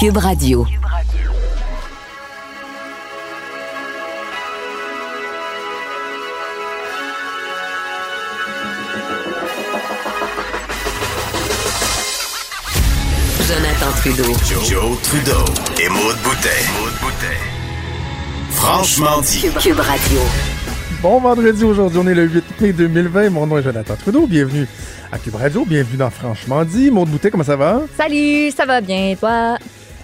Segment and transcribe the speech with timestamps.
[0.00, 0.64] Cube Radio.
[13.46, 14.24] Jonathan Trudeau.
[14.64, 15.44] Joe, Trudeau
[15.78, 16.48] et Maude Boutet.
[18.52, 19.50] Franchement dit.
[19.60, 20.20] Cube Radio.
[21.02, 23.28] Bon vendredi, aujourd'hui on est le 8 mai 2020.
[23.28, 24.26] Mon nom est Jonathan Trudeau.
[24.26, 24.66] Bienvenue
[25.12, 26.90] à Cube Radio, bienvenue dans Franchement dit.
[26.90, 27.82] Maude Boutet, comment ça va?
[27.98, 29.58] Salut, ça va bien, toi?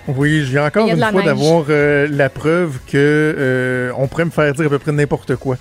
[0.09, 4.31] Oui, je viens encore une fois d'avoir euh, la preuve que euh, on pourrait me
[4.31, 5.57] faire dire à peu près n'importe quoi.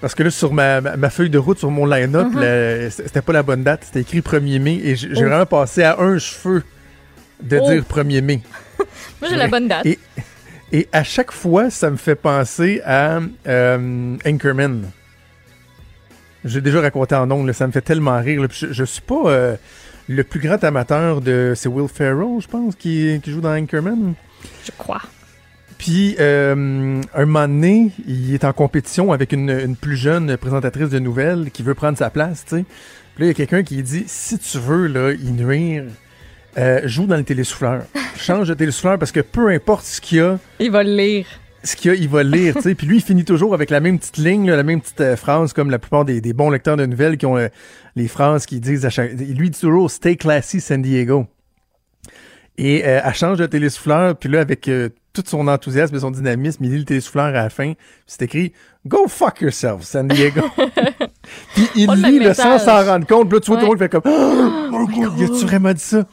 [0.00, 0.80] Parce que là, sur ma,
[1.10, 3.82] feuille de route, sur mon line-up, la- c'était pas la bonne date.
[3.84, 5.28] C'était écrit 1er mai et j'ai j'ai Oh.
[5.28, 6.64] vraiment passé à un cheveu
[7.40, 7.70] de Oh.
[7.70, 8.40] dire 1er mai.
[9.20, 9.86] Moi, j'ai la bonne date.
[9.86, 9.98] Et,
[10.72, 14.90] et à chaque fois, ça me fait penser à euh, Anchorman.
[16.44, 18.42] J'ai déjà raconté en ondes, ça me fait tellement rire.
[18.42, 19.54] là, je, je suis pas euh,
[20.08, 21.52] le plus grand amateur de...
[21.56, 24.14] C'est Will Ferrell, je pense, qui, qui joue dans Anchorman.
[24.64, 25.02] Je crois.
[25.78, 30.90] Puis, euh, un moment donné, il est en compétition avec une, une plus jeune présentatrice
[30.90, 32.64] de nouvelles qui veut prendre sa place, tu sais.
[33.14, 35.84] Puis là, il y a quelqu'un qui dit, si tu veux, là, y nuire,
[36.56, 37.82] euh, joue dans le télésouffleur.
[38.16, 41.26] Change de télésouffleur parce que peu importe ce qu'il y a, Il va le lire.
[41.64, 42.74] Ce qu'il va le lire, tu sais.
[42.74, 45.16] Puis lui, il finit toujours avec la même petite ligne, là, la même petite euh,
[45.16, 47.48] phrase, comme la plupart des, des bons lecteurs de nouvelles qui ont euh,
[47.96, 49.12] les phrases qu'ils disent à chaque...
[49.12, 51.26] Lui, il dit toujours «Stay classy, San Diego».
[52.58, 56.10] Et euh, elle change de télésouffleur, puis là, avec euh, tout son enthousiasme et son
[56.10, 58.52] dynamisme, il lit le télésouffleur à la fin, puis c'est écrit
[58.86, 60.42] «Go fuck yourself, San Diego».
[61.54, 63.62] Puis il le lit même le sans s'en rendre compte, puis là, tu vois tout
[63.62, 66.04] le monde fait comme «Oh God, y a-tu vraiment dit ça?»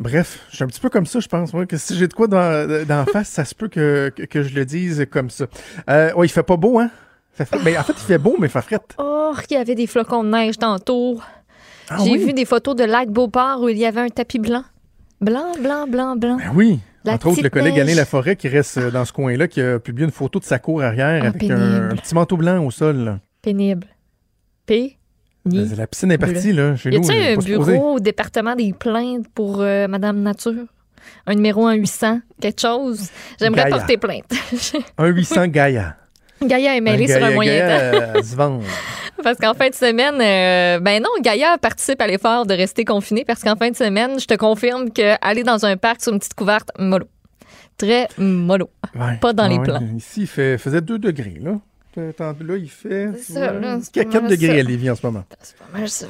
[0.00, 1.52] Bref, je suis un petit peu comme ça, je pense.
[1.52, 4.54] Moi, que si j'ai de quoi dans, face, ça se peut que, que, que je
[4.54, 5.44] le dise comme ça.
[5.90, 6.90] Euh, ouais, il fait pas beau, hein?
[7.34, 8.94] Ça fait- ben, en fait, il fait beau, mais il fait frette.
[8.98, 11.20] Oh, il y avait des flocons de neige tantôt.
[11.90, 12.24] Ah J'ai oui?
[12.24, 14.64] vu des photos de lac Beauport où il y avait un tapis blanc.
[15.20, 16.36] Blanc, blanc, blanc, blanc.
[16.38, 16.80] Ben oui.
[17.04, 17.82] La Entre autres, le collègue neige.
[17.88, 20.58] Alain Laforêt qui reste euh, dans ce coin-là, qui a publié une photo de sa
[20.58, 22.96] cour arrière Ah, avec un, petit manteau blanc au sol.
[22.96, 23.18] là.
[23.42, 23.86] Pénible.
[24.66, 24.96] P.
[25.46, 25.66] Ni.
[25.74, 27.04] La piscine est partie, là, chez Y nous.
[27.10, 30.66] a-t-il elle est un bureau au département des plaintes pour euh, Madame Nature?
[31.26, 32.20] Un numéro en 800?
[32.40, 33.08] Quelque chose?
[33.40, 33.76] J'aimerais Gaïa.
[33.76, 34.30] porter plainte.
[34.98, 35.96] Un 800 Gaïa.
[36.42, 37.66] Gaïa est mêlé Un sur un moyen temps.
[37.66, 38.58] Gaïa, euh.
[39.22, 43.24] Parce qu'en fin de semaine, euh, ben non, Gaïa participe à l'effort de rester confiné
[43.26, 46.18] parce qu'en fin de semaine, je te confirme que aller dans un parc sur une
[46.18, 47.06] petite couverte, mollo.
[47.76, 48.70] Très mollo.
[48.94, 49.16] Ouais.
[49.20, 49.80] Pas dans les plans.
[49.96, 51.58] Ici, il fait, faisait 2 degrés, là.
[51.96, 53.08] Attends, Là, il fait.
[53.16, 54.60] C'est ça, là, c'est Il y a pas 4 mal degrés ça.
[54.60, 55.24] à Lévis en ce moment.
[55.40, 56.06] C'est pas mal ça.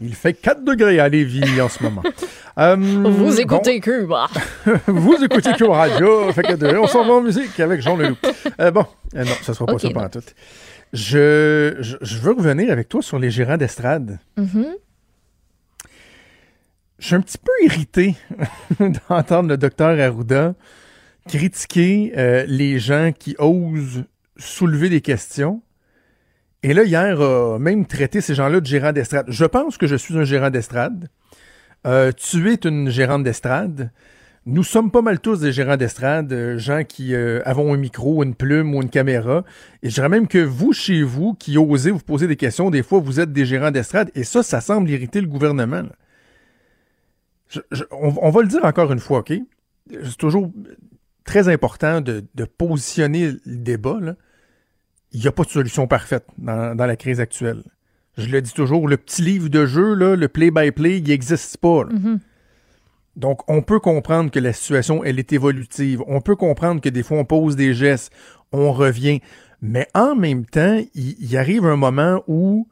[0.00, 2.02] Il fait 4 degrés à Lévis en ce moment.
[2.58, 4.26] Euh, Vous bon, écoutez Cuba.
[4.86, 6.30] vous écoutez Cure Radio.
[6.34, 8.18] Fait que de- on s'en va en musique avec Jean Leloup.
[8.60, 8.84] Euh, bon,
[9.14, 10.20] euh, non, ça sera pas Ok, ça pendant tout.
[10.92, 14.18] Je, je, je veux revenir avec toi sur les gérants d'estrade.
[14.36, 14.66] Mhm.
[16.98, 18.16] Je suis un petit peu irrité
[19.08, 20.54] d'entendre le docteur Arruda
[21.26, 24.04] critiquer euh, les gens qui osent
[24.36, 25.62] soulever des questions.
[26.62, 29.26] Et là, hier, a même traité ces gens-là de gérants d'estrade.
[29.28, 31.08] Je pense que je suis un gérant d'estrade.
[31.86, 33.90] Euh, tu es une gérante d'estrade.
[34.44, 38.22] Nous sommes pas mal tous des gérants d'estrade, euh, gens qui euh, avons un micro,
[38.24, 39.44] une plume ou une caméra.
[39.82, 42.82] Et je dirais même que vous, chez vous, qui osez vous poser des questions, des
[42.82, 44.10] fois, vous êtes des gérants d'estrade.
[44.14, 45.82] Et ça, ça semble irriter le gouvernement.
[47.92, 49.32] on va le dire encore une fois, OK?
[49.90, 50.50] C'est toujours
[51.24, 53.98] très important de, de positionner le débat.
[54.00, 54.16] là.
[55.12, 57.62] Il n'y a pas de solution parfaite dans, dans la crise actuelle.
[58.16, 61.84] Je le dis toujours, le petit livre de jeu, là, le play-by-play, il n'existe pas.
[61.84, 62.20] Mhm.
[63.16, 66.02] Donc, on peut comprendre que la situation, elle est évolutive.
[66.06, 68.12] On peut comprendre que des fois, on pose des gestes,
[68.52, 69.20] on revient.
[69.60, 72.68] Mais en même temps, il, il arrive un moment où,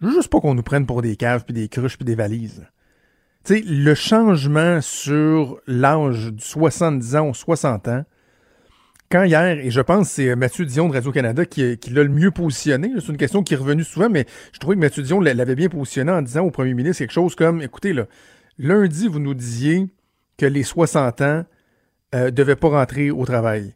[0.00, 2.66] juste pas qu'on nous prenne pour des caves, puis des cruches, puis des valises.
[3.44, 8.04] Tu sais, le changement sur l'âge du 70 ans aux 60 ans,
[9.10, 12.08] quand hier, et je pense que c'est Mathieu Dion de Radio-Canada qui, qui l'a le
[12.08, 15.20] mieux positionné, c'est une question qui est revenue souvent, mais je trouvais que Mathieu Dion
[15.20, 18.06] l'avait bien positionné en disant au premier ministre quelque chose comme, écoutez, là,
[18.58, 19.88] lundi, vous nous disiez
[20.38, 21.44] que les 60 ans
[22.14, 23.74] ne devaient pas rentrer au travail.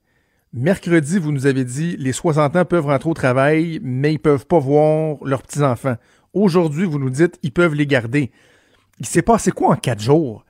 [0.55, 4.47] Mercredi, vous nous avez dit les 60 ans peuvent rentrer au travail, mais ils peuvent
[4.47, 5.97] pas voir leurs petits-enfants.
[6.32, 8.32] Aujourd'hui, vous nous dites ils peuvent les garder.
[9.00, 10.45] Il s'est passé quoi en quatre jours?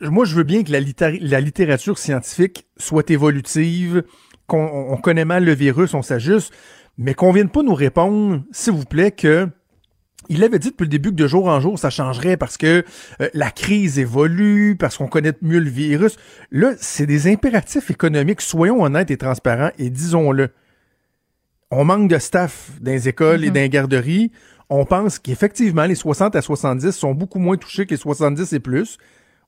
[0.00, 4.04] Moi, je veux bien que la, littér- la littérature scientifique soit évolutive,
[4.46, 6.52] qu'on on connaît mal le virus, on s'ajuste,
[6.96, 9.48] mais qu'on vienne pas nous répondre, s'il vous plaît, que
[10.28, 12.84] il avait dit depuis le début que de jour en jour, ça changerait parce que
[13.20, 16.16] euh, la crise évolue, parce qu'on connaît mieux le virus.
[16.50, 18.40] Là, c'est des impératifs économiques.
[18.40, 20.48] Soyons honnêtes et transparents et disons-le.
[21.70, 24.32] On manque de staff dans les écoles et dans les garderies.
[24.70, 28.60] On pense qu'effectivement, les 60 à 70 sont beaucoup moins touchés que les 70 et
[28.60, 28.98] plus.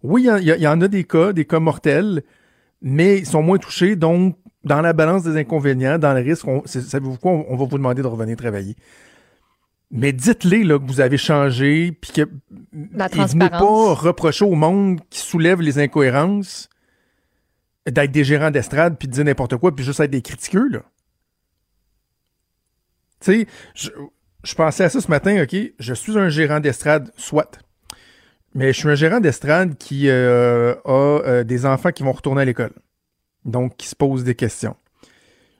[0.02, 2.22] Oui, il y, en- y, a des cas, des cas mortels,
[2.82, 3.96] mais ils sont moins touchés.
[3.96, 7.32] Donc, dans la balance des inconvénients, dans le risque, savez-vous quoi?
[7.32, 8.76] On, on va vous demander de revenir travailler.
[9.90, 12.28] Mais dites-les que vous avez changé, puis que
[12.92, 16.68] La et venez pas reprocher au monde qui soulève les incohérences
[17.86, 20.80] d'être des gérants d'estrade, puis de dire n'importe quoi, puis juste être des critiqueux, là.
[23.20, 23.96] Tu sais,
[24.46, 27.58] je, pensais à ça ce matin, OK, je suis un gérant d'estrade, soit.
[28.54, 32.43] Mais je suis un gérant d'estrade qui euh, a euh, des enfants qui vont retourner
[32.43, 32.72] à l'école.
[33.44, 34.76] Donc, qui se posent des questions.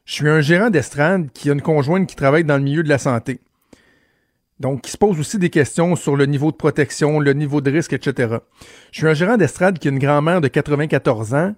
[0.07, 2.89] Je suis un gérant d'estrade qui a une conjointe qui travaille dans le milieu de
[2.89, 3.41] la santé.
[4.61, 7.71] Donc, qui se pose aussi des questions sur le niveau de protection, le niveau de
[7.71, 8.37] risque, etc.
[8.93, 11.55] Je suis un gérant d'estrade qui a une grand-mère de 94 ans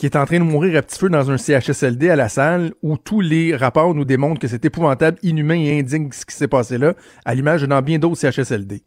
[0.00, 2.72] qui est en train de mourir à petit feu dans un CHSLD à la salle
[2.82, 6.48] où tous les rapports nous démontrent que c'est épouvantable, inhumain et indigne ce qui s'est
[6.48, 6.94] passé là,
[7.26, 8.82] à l'image de dans bien d'autres CHSLD.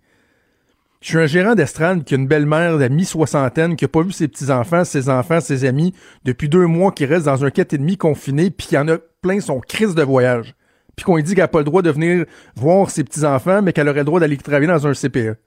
[1.02, 4.12] Je suis un gérant d'estrade qui a une belle-mère de mi-soixantaine qui a pas vu
[4.12, 5.94] ses petits-enfants, ses enfants, ses amis
[6.26, 8.98] depuis deux mois, qui reste dans un quête et demi confiné, puis qui en a
[9.22, 10.56] plein son crise de voyage.
[10.96, 12.26] Puis qu'on lui dit qu'elle n'a pas le droit de venir
[12.56, 15.38] voir ses petits-enfants, mais qu'elle aurait le droit d'aller travailler dans un CPE.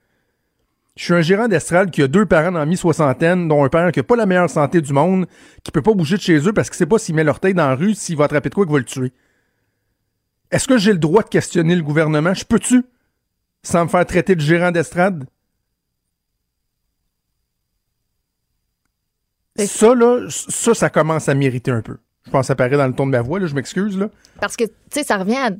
[0.96, 3.92] Je suis un gérant d'estrade qui a deux parents dans la mi-soixantaine, dont un père
[3.92, 5.26] qui a pas la meilleure santé du monde,
[5.62, 7.68] qui peut pas bouger de chez eux parce qu'il sait pas s'il met l'orteil dans
[7.68, 9.12] la rue, s'il va attraper de quoi qu'il va le tuer.
[10.50, 12.32] Est-ce que j'ai le droit de questionner le gouvernement?
[12.32, 12.82] Je peux-tu?
[13.62, 15.24] Sans me faire traiter de gérant d'estrade?
[19.56, 21.98] Ça, là, ça, ça commence à m'irriter un peu.
[22.26, 24.08] Je pense que ça paraît dans le ton de ma voix, là, je m'excuse, là.
[24.40, 25.50] Parce que, tu sais, ça revient à-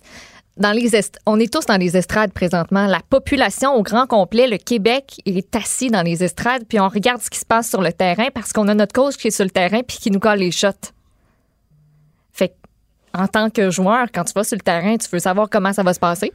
[0.58, 2.86] On est tous dans les estrades présentement.
[2.86, 6.88] La population au grand complet, le Québec, il est assis dans les estrades, puis on
[6.88, 9.30] regarde ce qui se passe sur le terrain parce qu'on a notre coach qui est
[9.30, 10.92] sur le terrain puis qui nous colle les shots.
[12.32, 12.54] Fait
[13.12, 15.82] en tant que joueur, quand tu vas sur le terrain, tu veux savoir comment ça
[15.82, 16.32] va se passer?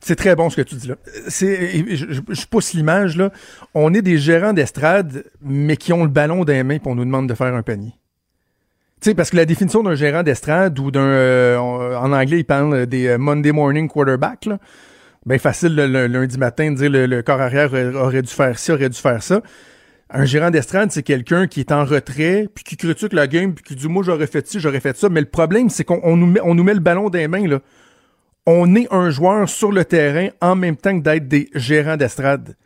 [0.00, 0.94] C'est très bon ce que tu dis là.
[1.26, 3.30] Je, pousse l'image là.
[3.74, 6.94] On est des gérants d'estrade, mais qui ont le ballon dans les mains pour on
[6.94, 7.92] nous demande de faire un panier.
[9.00, 12.40] Tu sais, parce que la définition d'un gérant d'estrade ou d'un, euh, on- en anglais,
[12.40, 14.58] ils parlent des euh, Monday morning quarterback, là.
[15.26, 18.72] Ben facile le, lundi matin de dire le, le corps arrière aurait, dû faire ci,
[18.72, 19.42] aurait dû faire ça.
[20.10, 23.62] Un gérant d'estrade, c'est quelqu'un qui est en retrait, puis qui critique la game, puis
[23.62, 25.08] qui dit moi j'aurais fait ci, j'aurais fait ça.
[25.10, 27.28] Mais le problème, c'est qu'on on nous, met, on nous met le ballon dans les
[27.28, 27.60] mains là
[28.50, 32.56] on est un joueur sur le terrain en même temps que d'être des gérants d'estrade.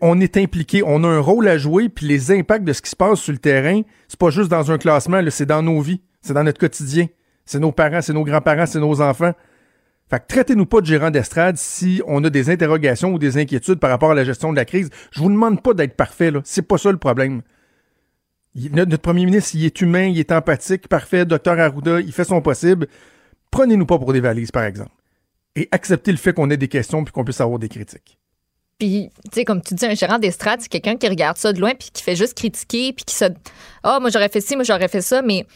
[0.00, 2.90] On est impliqué, on a un rôle à jouer, puis les impacts de ce qui
[2.90, 6.00] se passe sur le terrain, c'est pas juste dans un classement, c'est dans nos vies,
[6.22, 7.06] c'est dans notre quotidien.
[7.44, 9.32] C'est nos parents, c'est nos grands-parents, c'est nos enfants.
[10.10, 13.78] Fait que traitez-nous pas de gérants d'estrade si on a des interrogations ou des inquiétudes
[13.78, 14.90] par rapport à la gestion de la crise.
[15.12, 16.40] Je vous demande pas d'être parfait, là.
[16.44, 17.42] C'est pas ça le problème.
[18.54, 21.24] Notre premier ministre, il est humain, il est empathique, parfait.
[21.24, 22.86] Docteur Arruda, il fait son possible.
[23.50, 24.92] Prenez-nous pas pour des valises, par exemple.
[25.54, 28.18] Et acceptez le fait qu'on ait des questions puis qu'on puisse avoir des critiques.
[28.78, 31.60] Puis, tu sais, comme tu dis, un gérant d'estrade, c'est quelqu'un qui regarde ça de
[31.60, 33.24] loin puis qui fait juste critiquer puis qui se.
[33.82, 35.46] Ah, moi, j'aurais fait ci, moi, j'aurais fait ça, mais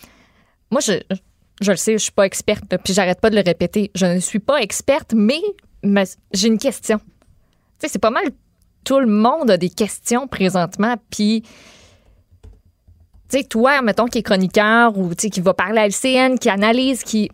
[0.70, 0.92] moi, je,
[1.60, 3.90] je le sais, je suis pas experte, puis j'arrête pas de le répéter.
[3.94, 5.40] Je ne suis pas experte, mais,
[5.82, 6.98] mais j'ai une question.
[6.98, 7.04] Tu
[7.80, 8.24] sais, c'est pas mal.
[8.84, 11.42] Tout le monde a des questions présentement, puis.
[13.28, 16.38] Tu sais, toi, mettons, qui est chroniqueur ou tu sais, qui va parler à LCN,
[16.38, 17.30] qui analyse, qui.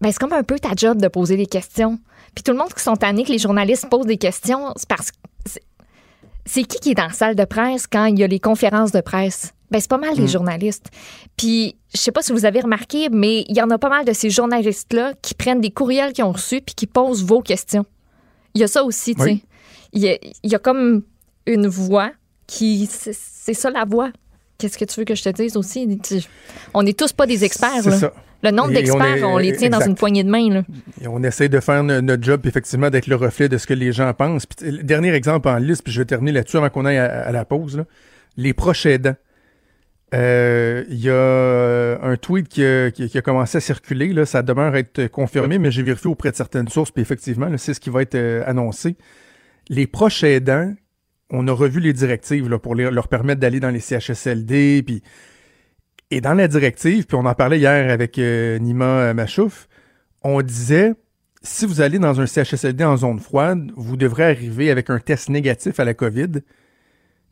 [0.00, 1.98] Ben, c'est comme un peu ta job de poser des questions.
[2.34, 5.10] Puis tout le monde qui sont tannés que les journalistes posent des questions, c'est parce
[5.10, 5.16] que.
[5.46, 8.92] c'est- qui qui est dans la salle de presse quand il y a les conférences
[8.92, 9.52] de presse?
[9.70, 10.88] Ben, c'est pas mal les journalistes.
[11.36, 14.04] Puis, je sais pas si vous avez remarqué, mais il y en a pas mal
[14.04, 17.84] de ces journalistes-là qui prennent des courriels qu'ils ont reçus puis qui posent vos questions.
[18.54, 19.40] Il y a ça aussi, tu sais.
[19.94, 21.02] Il y, a- il y a comme
[21.46, 22.12] une voix
[22.46, 22.86] qui.
[22.90, 24.10] C'est ça la voix.
[24.58, 25.98] Qu'est-ce que tu veux que je te dise aussi?
[26.74, 28.12] On n'est tous pas des experts, C'est ça.
[28.44, 30.62] Le nombre on d'experts, on, les tient dans une poignée de main, là.
[31.00, 33.66] Et on essaie de faire no- notre job, puis effectivement, d'être le reflet de ce
[33.66, 34.46] que les gens pensent.
[34.46, 37.06] Puis, le dernier exemple en liste, puis je vais terminer là-dessus avant qu'on aille à,
[37.26, 37.76] à la pause.
[37.78, 37.84] là.
[38.36, 39.16] Les proches aidants.
[40.14, 44.12] Euh, Il y a un tweet qui a, qui commencé à circuler.
[44.12, 47.74] Là, ça demeure être confirmé, mais j'ai vérifié auprès de certaines sources, puis effectivement, c'est
[47.74, 48.96] ce qui va être euh, annoncé.
[49.68, 50.72] Les proches aidants,
[51.30, 55.02] on a revu les directives là, pour les- leur permettre d'aller dans les CHSLD, puis
[56.10, 59.68] et dans la directive, puis on en parlait hier avec euh, Nima euh, Machouf,
[60.22, 60.94] on disait
[61.42, 65.28] si vous allez dans un CHSLD en zone froide, vous devrez arriver avec un test
[65.28, 66.40] négatif à la COVID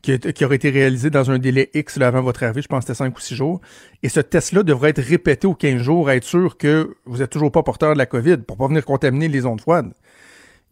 [0.03, 2.93] qui, aurait été réalisé dans un délai X là, avant votre arrivée, je pense que
[2.93, 3.61] c'était 5 ou 6 jours.
[4.03, 7.29] Et ce test-là devrait être répété aux 15 jours, à être sûr que vous n'êtes
[7.29, 9.93] toujours pas porteur de la COVID pour pas venir contaminer les zones froides.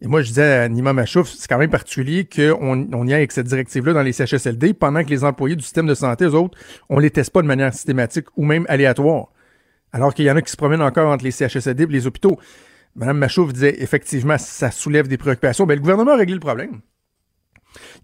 [0.02, 3.20] Et moi, je disais à Nima Machouf, c'est quand même particulier qu'on on y aille
[3.20, 6.34] avec cette directive-là dans les CHSLD pendant que les employés du système de santé, eux
[6.34, 9.28] autres, on les teste pas de manière systématique ou même aléatoire.
[9.92, 12.36] Alors qu'il y en a qui se promènent encore entre les CHSLD et les hôpitaux.
[12.96, 15.66] Madame Machouf disait, effectivement, ça soulève des préoccupations.
[15.66, 16.80] Ben, le gouvernement a réglé le problème.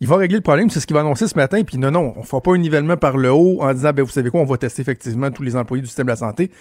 [0.01, 2.15] Il va régler le problème, c'est ce qu'il va annoncer ce matin, puis non, non,
[2.17, 4.41] on ne fera pas un nivellement par le haut en disant, ben vous savez quoi,
[4.41, 6.53] on va tester effectivement tous les employés du système de la santé.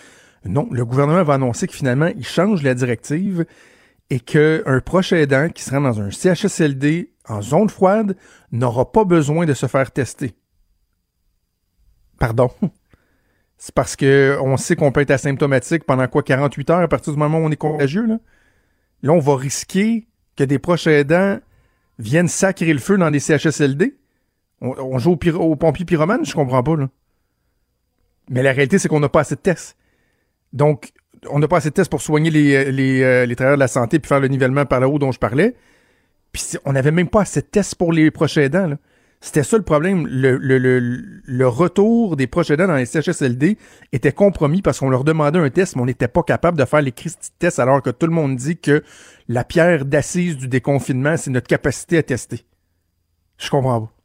[0.46, 3.46] Non, le gouvernement va annoncer que finalement, il change la directive
[4.10, 8.16] et qu'un proche aidant qui sera dans un CHSLD en zone froide
[8.52, 10.36] n'aura pas besoin de se faire tester.
[12.20, 12.50] Pardon?
[13.58, 17.12] C'est parce que on sait qu'on peut être asymptomatique pendant quoi 48 heures à partir
[17.12, 18.06] du moment où on est contagieux.
[18.06, 18.20] Là,
[19.02, 21.40] là on va risquer que des proches aidants
[21.98, 23.98] viennent sacrer le feu dans des CHSLD.
[24.62, 26.76] On, joue au, au pompier pyromane, je comprends pas.
[26.76, 26.90] Là.
[28.30, 29.78] Mais la réalité, c'est qu'on n'a pas assez de tests.
[30.54, 30.94] Donc,
[31.30, 33.68] on n'a pas assez de tests pour soigner les, les, euh, les travailleurs de la
[33.68, 35.56] santé puis faire le nivellement par là haut dont je parlais.
[36.32, 38.78] Puis on n'avait même pas assez de tests pour les proches aidants.
[39.20, 40.06] C'était ça le problème.
[40.08, 43.58] Le, retour des proches aidants dans les CHSLD
[43.92, 46.82] était compromis parce qu'on leur demandait un test, mais on n'était pas capable de faire
[46.82, 48.84] les Christy tests alors que tout le monde dit que
[49.28, 52.46] la pierre d'assise du déconfinement, c'est notre capacité à tester.
[53.38, 53.97] Je comprends pas.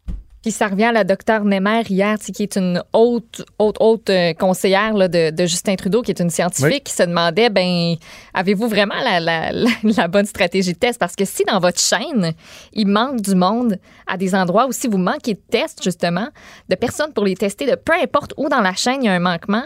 [0.43, 4.35] Puis ça revient à la docteure Nemer hier, qui est une haute, haute, haute euh,
[4.35, 7.95] conseillère de, Justin Trudeau, qui est une scientifique, qui se demandait, ben,
[8.35, 9.21] avez-vous vraiment la,
[9.83, 10.99] la, bonne stratégie de test?
[10.99, 12.33] Parce que si dans votre chaîne,
[12.73, 16.29] il manque du monde à des endroits où si vous manquez de tests, justement,
[16.69, 19.13] de personnes pour les tester, de peu importe où dans la chaîne il y a
[19.13, 19.65] un manquement,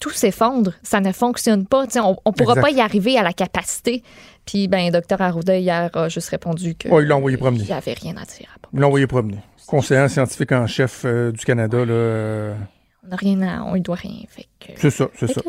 [0.00, 0.72] tout s'effondre.
[0.82, 1.84] Ça ne fonctionne pas.
[1.96, 4.02] on ne pourra pas y arriver à la capacité.
[4.44, 6.88] Puis, ben, docteur Arruda, hier, a juste répondu que.
[6.90, 7.64] Oh, il l'a envoyé promener.
[7.64, 8.56] Il n'y avait rien à dire.
[8.72, 11.78] Il l'a envoyé promener conseiller scientifique en chef euh, du Canada.
[11.84, 12.54] Là, euh.
[13.04, 14.24] On n'a rien à, on ne doit rien.
[14.76, 15.40] C'est ça, c'est ça.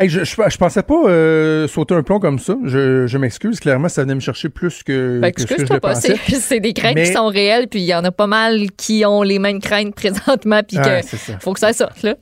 [0.00, 2.56] je, je, pensais pas euh, sauter un plomb comme ça.
[2.64, 3.60] Je, je m'excuse.
[3.60, 5.94] Clairement, ça venait me chercher plus que, ben, que ce que je pas.
[6.28, 9.22] C'est des craintes qui sont réelles, puis il y en a pas mal qui ont
[9.22, 12.02] les mêmes craintes présentement, puis qu'il faut que ça sorte.
[12.02, 12.16] Là.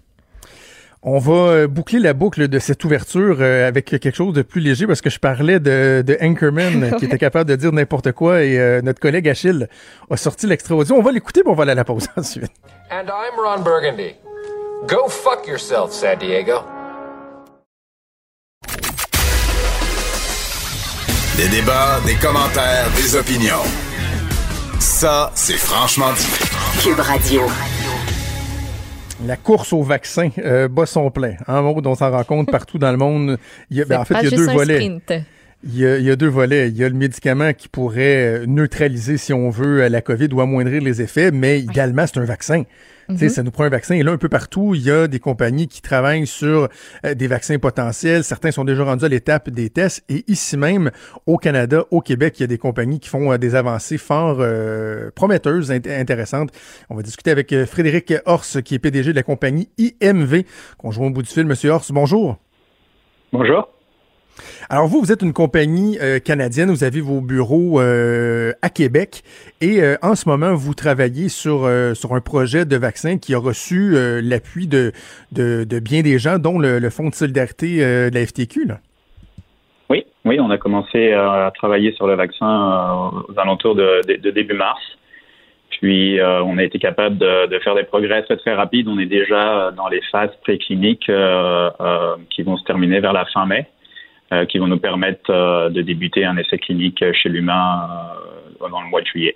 [1.03, 4.61] On va euh, boucler la boucle de cette ouverture euh, avec quelque chose de plus
[4.61, 8.43] léger parce que je parlais de, de Anchorman qui était capable de dire n'importe quoi
[8.43, 9.69] et euh, notre collègue Achille
[10.11, 10.97] a sorti l'extrait audio.
[10.97, 12.51] On va l'écouter mais on va aller à la pause ensuite.
[12.91, 14.17] And I'm Ron Burgundy.
[14.89, 16.65] Go fuck yourself, San Diego.
[21.37, 23.63] Des débats, des commentaires, des opinions.
[24.81, 26.27] Ça, c'est franchement dit.
[26.83, 27.43] Cube Radio.
[29.27, 31.35] La course au vaccin euh, bat son plein.
[31.49, 33.39] Un mot dont on s'en rend compte partout dans le monde.
[33.71, 35.01] Il y a, ben, en fait, il y a deux volets.
[35.65, 36.69] Il y, a, il y, a, deux volets.
[36.69, 40.81] Il y a le médicament qui pourrait neutraliser, si on veut, la COVID ou amoindrir
[40.81, 42.63] les effets, mais également, c'est un vaccin.
[43.09, 43.95] Mm Ça nous prend un vaccin.
[43.95, 46.69] Et là, un peu partout, il y a des compagnies qui travaillent sur
[47.05, 48.23] euh, des vaccins potentiels.
[48.23, 50.05] Certains sont déjà rendus à l'étape des tests.
[50.09, 50.91] Et ici même,
[51.27, 54.39] au Canada, au Québec, il y a des compagnies qui font euh, des avancées fort
[54.41, 56.51] euh, prometteuses, intéressantes.
[56.91, 60.43] On va discuter avec Frédéric Horst, qui est PDG de la compagnie IMV,
[60.77, 61.47] qu'on joue au bout du fil.
[61.47, 62.37] Monsieur Horst, bonjour.
[63.33, 63.69] Bonjour.
[64.71, 69.23] Alors vous, vous êtes une compagnie euh, canadienne, vous avez vos bureaux euh, à Québec
[69.61, 73.39] et euh, en ce moment, vous travaillez sur, sur un projet de vaccin qui a
[73.39, 74.93] reçu l'appui de,
[75.33, 78.67] de, bien des gens, dont le, Fonds de solidarité de la FTQ.
[78.67, 78.79] Là.
[79.91, 84.81] Oui, oui, on a commencé à travailler sur le vaccin aux alentours de, début mars.
[85.71, 88.89] Puis on a été capable de, faire des progrès très très rapides.
[88.89, 91.11] On est déjà dans les phases précliniques
[92.31, 93.67] qui vont se terminer vers la fin mai.
[94.31, 97.89] Euh, qui vont nous permettre euh, de débuter un essai clinique chez l'humain
[98.61, 99.35] euh, dans le mois de juillet.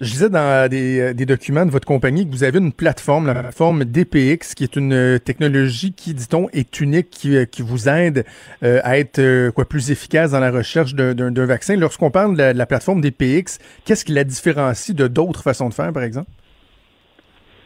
[0.00, 3.84] Je disais dans des, documents de votre compagnie que vous avez une plateforme, la plateforme
[3.84, 8.24] DPX, qui est une technologie qui, dit-on, est unique, qui, vous aide
[8.62, 11.76] à être quoi plus efficace dans la recherche d'un vaccin.
[11.76, 15.92] Lorsqu'on parle de la, plateforme DPX, qu'est-ce qui la différencie de d'autres façons de faire,
[15.92, 16.30] par exemple?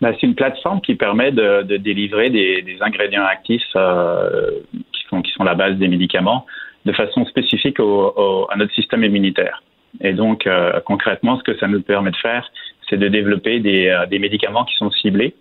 [0.00, 5.76] Ben, c'est une plateforme qui permet de, délivrer des, ingrédients actifs qui sont la base
[5.76, 6.46] des médicaments,
[6.84, 9.62] de façon spécifique à notre système immunitaire.
[10.00, 12.48] Et donc, euh, concrètement, ce que ça nous permet de faire,
[12.88, 15.34] c'est de développer des, euh, médicaments qui sont ciblés.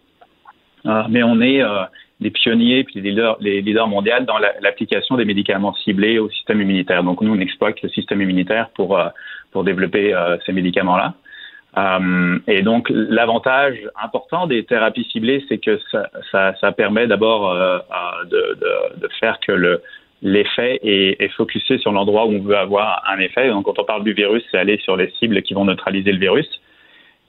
[0.86, 1.62] Euh, mais on est
[2.20, 3.12] des pionniers puis des
[3.62, 7.04] leaders, mondiaux dans l'application des médicaments ciblés au système immunitaire.
[7.04, 9.00] Donc, nous, on exploite le système immunitaire pour,
[9.52, 11.14] pour développer ces médicaments-là.
[12.48, 15.80] et donc, l'avantage important des thérapies ciblées, c'est que
[16.32, 17.54] ça, ça, permet d'abord
[18.26, 19.82] de, faire que le,
[20.22, 23.50] l'effet est, est focusé sur l'endroit où on veut avoir un effet.
[23.50, 26.20] Donc, quand on parle du virus, c'est aller sur les cibles qui vont neutraliser le
[26.20, 26.48] virus.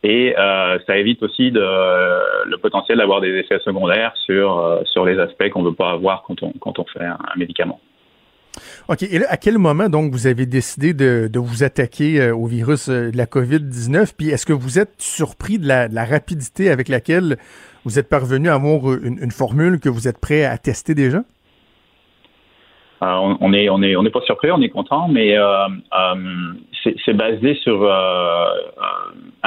[0.04, 5.48] Et euh, ça évite aussi le potentiel d'avoir des effets secondaires sur, euh, les aspects
[5.50, 7.80] qu'on ne veut pas avoir quand on, fait un, médicament.
[8.88, 9.02] OK.
[9.02, 13.16] Et à quel moment, donc, vous avez décidé de, vous attaquer euh, au virus de
[13.16, 14.14] la COVID-19?
[14.16, 17.36] Puis, est-ce que vous êtes surpris de la, rapidité avec laquelle
[17.84, 21.22] vous êtes parvenu à avoir une formule que vous êtes prêt à tester déjà?
[23.00, 25.36] On, on, est on est on n'est pas surpris, on est content, mais
[27.04, 27.90] c'est basé sur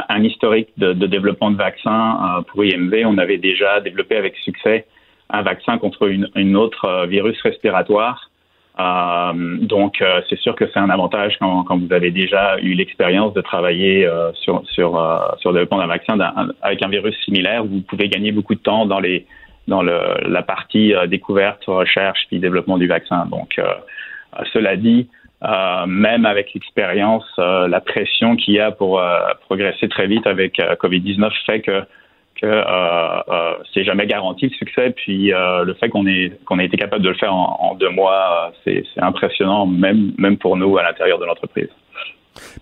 [0.10, 3.04] un historique de, développement de vaccins pour IMV.
[3.06, 4.86] On avait déjà développé avec succès
[5.30, 8.32] un vaccin contre une, une autre virus respiratoire.
[8.80, 12.74] Euh, donc, euh, c'est sûr que c'est un avantage quand, quand, vous avez déjà eu
[12.74, 14.92] l'expérience de travailler euh, sur sur
[15.40, 16.18] sur le développement d'un vaccin
[16.62, 17.66] avec un virus similaire.
[17.66, 19.26] Vous pouvez gagner beaucoup de temps dans les
[19.68, 23.26] dans le, la partie découverte, recherche puis développement du vaccin.
[23.28, 23.60] Donc,
[24.54, 25.08] cela dit,
[25.88, 29.02] même avec l'expérience, la pression qu'il y a pour
[29.42, 31.84] progresser très vite avec Covid-19 fait que
[32.42, 34.92] que euh, euh, c'est jamais garanti le succès.
[34.92, 37.90] Puis euh, le fait qu'on ait qu'on ait été capable de le faire en, deux
[37.90, 41.70] mois, c'est impressionnant, même même pour nous à l'intérieur de l'entreprise.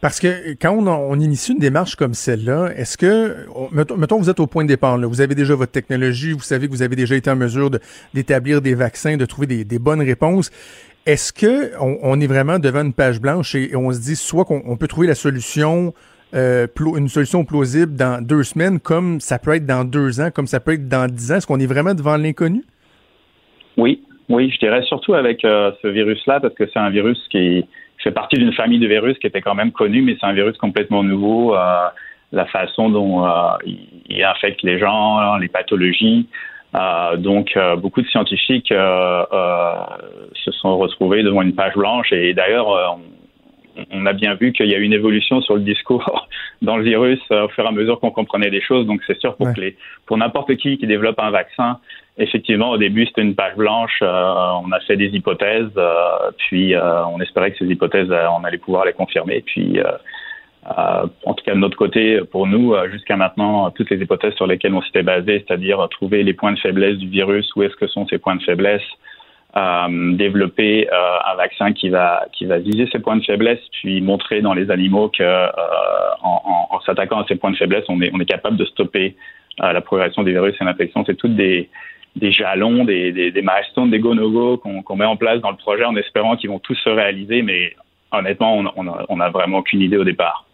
[0.01, 4.47] Parce que quand on, initie une démarche comme celle-là, est-ce que, mettons, vous êtes au
[4.47, 7.15] point de départ, là, vous avez déjà votre technologie, vous savez que vous avez déjà
[7.15, 7.69] été en mesure
[8.13, 10.51] d'établir des vaccins, de trouver des, bonnes réponses.
[11.05, 14.77] Est-ce que on, est vraiment devant une page blanche et on se dit soit qu'on
[14.77, 15.93] peut trouver la solution
[16.35, 20.45] euh, une solution plausible dans deux semaines, comme ça peut être dans deux ans, comme
[20.45, 21.35] ça peut être dans dix ans?
[21.35, 22.63] Est-ce qu'on est vraiment devant l'inconnu?
[23.77, 27.65] Oui, oui, je dirais surtout avec euh, ce virus-là, parce que c'est un virus qui
[28.03, 30.57] fait partie d'une famille de virus qui était quand même connue, mais c'est un virus
[30.57, 31.55] complètement nouveau.
[31.55, 31.87] Euh,
[32.31, 33.25] la façon dont
[33.65, 36.27] il infecte les gens, les pathologies.
[37.17, 43.18] donc, beaucoup de scientifiques se sont retrouvés devant une page blanche et d'ailleurs, on
[44.05, 46.27] a bien vu qu'il y a eu une évolution sur le discours
[46.61, 48.85] dans le virus euh, au fur et à mesure qu'on comprenait des choses.
[48.85, 51.79] Donc c'est sûr pour les, pour n'importe qui qui développe un vaccin,
[52.17, 53.99] effectivement au début c'était une page blanche.
[54.01, 58.57] Euh, on a fait des hypothèses, euh, puis on espérait que ces hypothèses on allait
[58.57, 59.41] pouvoir les confirmer.
[59.45, 59.79] Puis
[60.65, 64.73] en tout cas de notre côté, pour nous, jusqu'à maintenant, toutes les hypothèses sur lesquelles
[64.73, 68.05] on s'était basé, c'est-à-dire trouver les points de faiblesse du virus, où est-ce que sont
[68.07, 68.83] ces points de faiblesse,
[69.57, 74.01] euh, développer euh, un vaccin qui va qui va viser ces points de faiblesse, puis
[74.01, 75.47] montrer dans les animaux que euh,
[76.21, 79.15] en, en, s'attaquant à ces points de faiblesse, on est on est capable de stopper
[79.57, 81.03] la progression des virus et l'infection.
[81.05, 81.69] C'est toutes des
[82.15, 85.85] des jalons, des, des, des milestones, des go-no-go qu'on met en place dans le projet
[85.85, 87.73] en espérant qu'ils vont tous se réaliser, mais
[88.11, 88.65] honnêtement, on,
[89.09, 90.48] on a vraiment aucune idée au départ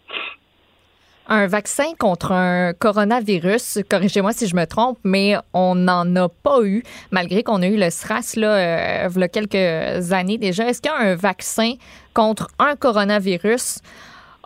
[1.27, 6.63] un vaccin contre un coronavirus, corrigez-moi si je me trompe, mais on n'en a pas
[6.63, 10.67] eu, malgré qu'on a eu le SRAS là, euh, il y a quelques années déjà.
[10.67, 11.73] Est-ce qu'un vaccin
[12.13, 13.79] contre un coronavirus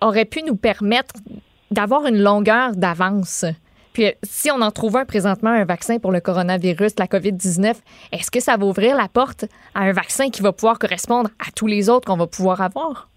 [0.01, 1.15] aurait pu nous permettre
[1.71, 3.45] d'avoir une longueur d'avance?
[3.93, 7.75] Puis si on en trouve un présentement, un vaccin pour le coronavirus, la COVID-19,
[8.13, 11.51] est-ce que ça va ouvrir la porte à un vaccin qui va pouvoir correspondre à
[11.53, 13.08] tous les autres qu'on va pouvoir avoir?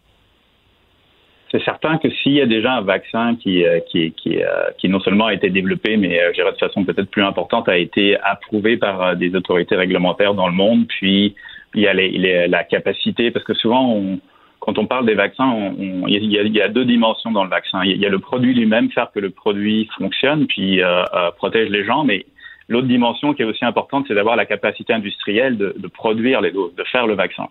[1.53, 4.88] C'est certain que s'il y a déjà un vaccin qui, euh, qui, qui, euh, qui
[4.88, 7.77] non seulement a été développé, mais euh, je dirais de façon peut-être plus importante, a
[7.77, 11.35] été approuvé par des autorités réglementaires dans le monde, puis
[11.75, 14.19] il y a les, la capacité, parce que souvent, on,
[14.61, 17.45] quand on parle des vaccins, on, il, y a, il, y a, deux dimensions dans
[17.45, 17.83] le vaccin.
[17.85, 21.03] Il y a le produit lui-même, faire que le produit fonctionne, puis euh,
[21.37, 22.25] protège les gens, mais
[22.69, 26.51] l'autre dimension qui est aussi importante, c'est d'avoir la capacité industrielle de, de produire les
[26.51, 27.49] doses, de faire le vaccin.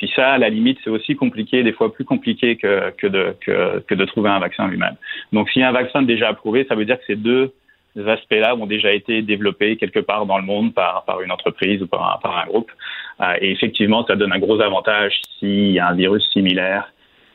[0.00, 3.36] Puis ça, à la limite, c'est aussi compliqué, des fois plus compliqué que, que, de,
[3.44, 4.96] que, que de trouver un vaccin lui-même.
[5.30, 7.52] Donc, s'il y a un vaccin déjà approuvé, ça veut dire que ces deux
[7.94, 11.86] aspects-là ont déjà été développés quelque part dans le monde par, par une entreprise ou
[11.86, 12.70] par un, par un groupe.
[13.20, 16.90] Euh, et effectivement, ça donne un gros avantage s'il y a un virus similaire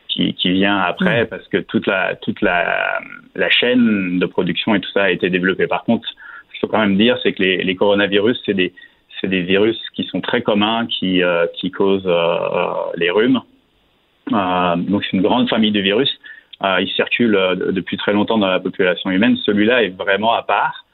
[0.08, 1.28] qui, qui vient après, mmh.
[1.28, 2.98] parce que toute la toute la,
[3.36, 5.68] la chaîne de production et tout ça a été développé.
[5.68, 8.72] Par contre, ce qu'il faut quand même dire, c'est que les, les coronavirus, c'est des
[9.20, 13.40] c'est des virus qui sont très communs, qui, euh, causent euh, les rhumes.
[14.32, 16.10] Euh, donc c'est une grande famille de virus.
[16.62, 17.38] ils circulent
[17.72, 19.36] depuis très longtemps dans la population humaine.
[19.44, 20.84] Celui-là est vraiment à part.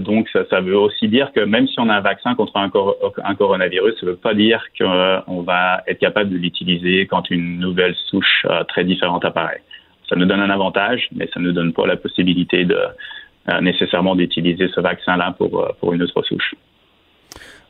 [0.00, 3.94] donc ça, veut aussi dire que même si on a un vaccin contre un, coronavirus,
[3.98, 8.46] ça ne veut pas dire qu'on va être capable de l'utiliser quand une nouvelle souche
[8.68, 9.62] très différente apparaît.
[10.08, 12.66] Ça nous donne un avantage, mais ça ne nous donne pas la possibilité
[13.60, 16.54] nécessairement d'utiliser ce vaccin-là pour une autre souche.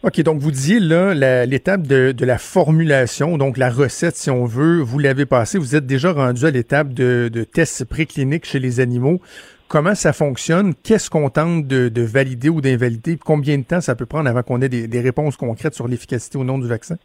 [0.03, 1.13] OK, donc vous disiez là
[1.45, 5.85] l'étape de, la formulation, donc la recette, si on veut, vous l'avez passé, vous êtes
[5.85, 9.21] déjà rendu à l'étape de, tests précliniques chez les animaux.
[9.69, 10.73] Comment ça fonctionne?
[10.83, 13.19] Qu'est-ce qu'on tente de, de, valider ou d'invalider?
[13.23, 16.45] Combien de temps ça peut prendre avant qu'on ait des, réponses concrètes sur l'efficacité ou
[16.45, 16.97] non du vaccin?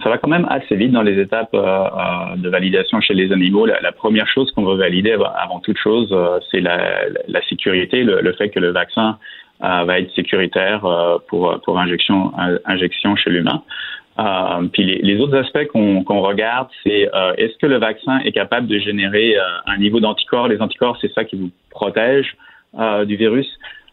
[0.00, 3.32] Ça va quand même assez vite dans les étapes euh, euh de validation chez les
[3.32, 3.66] animaux.
[3.66, 8.48] La, première chose qu'on veut valider avant toute chose, euh, c'est la, sécurité, le, fait
[8.48, 9.18] que le vaccin
[9.60, 12.32] va être sécuritaire euh, pour, pour injection,
[12.64, 13.62] injection chez l'humain.
[14.18, 18.66] Euh, puis les, les, autres aspects qu'on regarde, c'est est-ce que le vaccin est capable
[18.66, 20.48] de générer un niveau d'anticorps?
[20.48, 22.36] Les anticorps, c'est ça qui vous protège
[23.06, 23.48] du virus,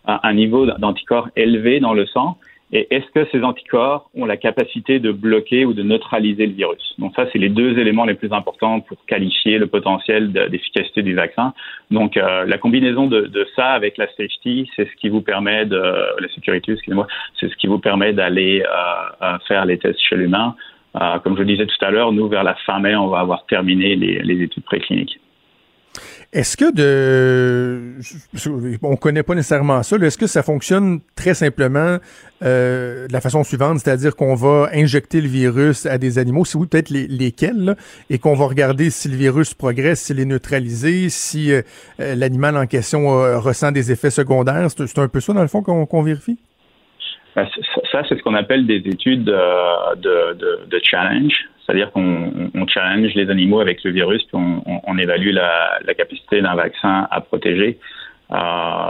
[0.06, 2.38] un niveau d'anticorps élevé dans le sang.
[2.76, 6.94] Et est-ce que ces anticorps ont la capacité de bloquer ou de neutraliser le virus?
[6.98, 11.14] Donc ça, c'est les deux éléments les plus importants pour qualifier le potentiel d'efficacité du
[11.16, 11.54] vaccin.
[11.90, 15.66] Donc euh, la combinaison de, de, ça avec la safety, c'est ce qui vous permet
[15.66, 17.08] de la sécurité, excusez-moi,
[17.40, 20.54] c'est ce qui vous permet d'aller euh, faire les tests chez l'humain.
[21.00, 23.20] Euh, comme je le disais tout à l'heure, nous vers la fin mai, on va
[23.20, 25.18] avoir terminé les, les études précliniques.
[26.34, 27.94] Est-ce que de,
[28.82, 29.96] on connaît pas nécessairement ça.
[29.98, 31.98] Est-ce que ça fonctionne très simplement
[32.44, 36.58] euh, de la façon suivante, c'est-à-dire qu'on va injecter le virus à des animaux, si
[36.58, 37.78] oui peut-être les, lesquels,
[38.10, 41.62] et qu'on va regarder si le virus progresse, s'il est neutralisé, si euh,
[42.00, 43.08] euh, l'animal en question
[43.40, 44.70] ressent des effets secondaires?
[44.72, 46.38] C'est un peu ça dans le fond qu'on vérifie?
[47.36, 47.48] Ben,
[47.92, 49.34] ça, c'est ce qu'on appelle des études de,
[49.98, 51.34] de, challenge.
[51.66, 56.56] C'est-à-dire qu'on on challenge les animaux avec le virus, puis on, évalue la, capacité d'un
[56.56, 57.78] vaccin à protéger.
[58.32, 58.38] Euh,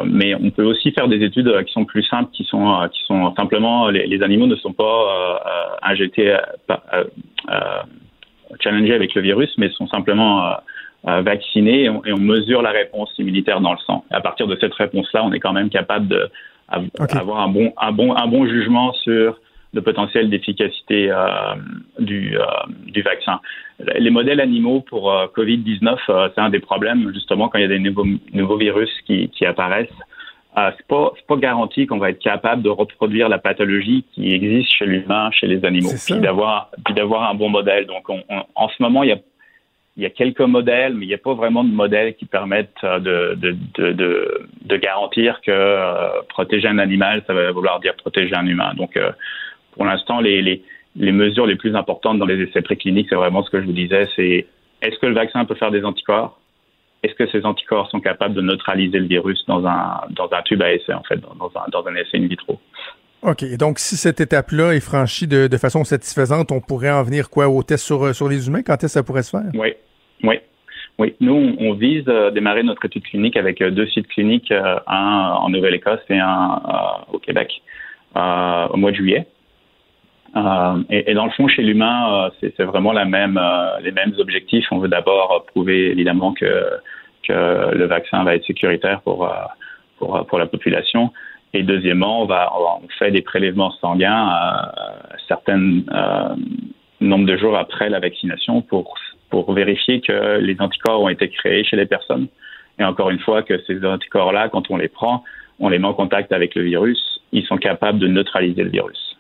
[0.06, 2.88] mais on peut aussi faire des études qui sont plus simples, qui sont
[3.36, 6.38] simplement les, animaux ne sont pas euh, injectés,
[6.70, 7.04] euh,
[8.60, 10.54] challengés avec le virus, mais sont simplement
[11.04, 14.06] vaccinés et on, et on, mesure la réponse immunitaire dans le sang.
[14.12, 16.30] à partir de cette réponse-là, on est quand même capable de
[16.68, 19.40] avoir un bon un bon un bon jugement sur
[19.76, 21.28] le potentiel d'efficacité euh,
[22.00, 22.44] du, euh,
[22.88, 23.40] du vaccin.
[23.98, 27.68] Les modèles animaux pour euh, Covid-19, c'est un des problèmes, justement, quand il y a
[27.68, 29.90] des nouveaux, nouveaux virus qui, qui apparaissent.
[30.58, 34.74] Euh, c'est pas pas garanti qu'on va être capable de reproduire la pathologie qui existe
[34.74, 37.86] chez l'humain, chez les animaux, puis d'avoir puis d'avoir un bon modèle.
[37.88, 39.18] Donc en ce moment il y a
[39.98, 42.84] il y a quelques modèles, mais il n'y a pas vraiment de modèles qui permettent
[42.84, 48.36] de, de, de, de, de garantir que protéger un animal, ça va vouloir dire protéger
[48.36, 48.74] un humain.
[48.76, 49.00] Donc,
[49.72, 50.64] pour l'instant, les, les,
[50.98, 53.72] les, mesures les plus importantes dans les essais précliniques, c'est vraiment ce que je vous
[53.74, 54.48] disais, c'est
[54.82, 56.40] est-ce que le vaccin peut faire des anticorps?
[57.04, 60.62] Est-ce que ces anticorps sont capables de neutraliser le virus dans un, dans un tube
[60.62, 62.60] à essai, en fait, dans un, dans un essai in vitro?
[63.26, 63.58] OK.
[63.58, 67.64] Donc, si cette étape-là est franchie de, façon satisfaisante, on pourrait en venir quoi au
[67.64, 68.62] test sur, sur les humains?
[68.62, 69.52] Quand est-ce que ça pourrait se faire?
[69.54, 69.74] Oui.
[70.24, 70.36] Oui.
[70.98, 74.80] Oui, nous, on vise à démarrer notre étude clinique avec euh, deux sites cliniques, euh,
[74.88, 77.50] un en Nouvelle-Écosse et un euh, au Québec,
[78.16, 79.28] au mois de juillet.
[80.36, 84.66] Euh, et, et, dans le fond, chez l'humain, euh, c'est vraiment euh, les mêmes objectifs.
[84.72, 86.70] On veut d'abord prouver évidemment que,
[87.28, 89.30] que le vaccin va être sécuritaire pour,
[89.98, 91.12] pour la population.
[91.56, 94.74] Et deuxièmement, on, fait des prélèvements sanguins à
[95.30, 95.82] certains
[97.00, 98.94] nombre de jours après la vaccination pour,
[99.30, 102.28] pour vérifier que les anticorps ont été créés chez les personnes.
[102.78, 105.24] Et encore une fois, que ces anticorps-là, quand on les prend,
[105.60, 109.16] on les met en contact avec le virus, ils sont capables de neutraliser le virus.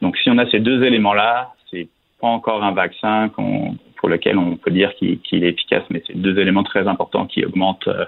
[0.00, 1.88] Donc, si on a ces deux éléments-là, c'est
[2.20, 3.30] pas encore un vaccin
[3.96, 7.44] pour lequel on peut dire qu'il est efficace, mais c'est deux éléments très importants qui
[7.44, 8.04] augmentent euh,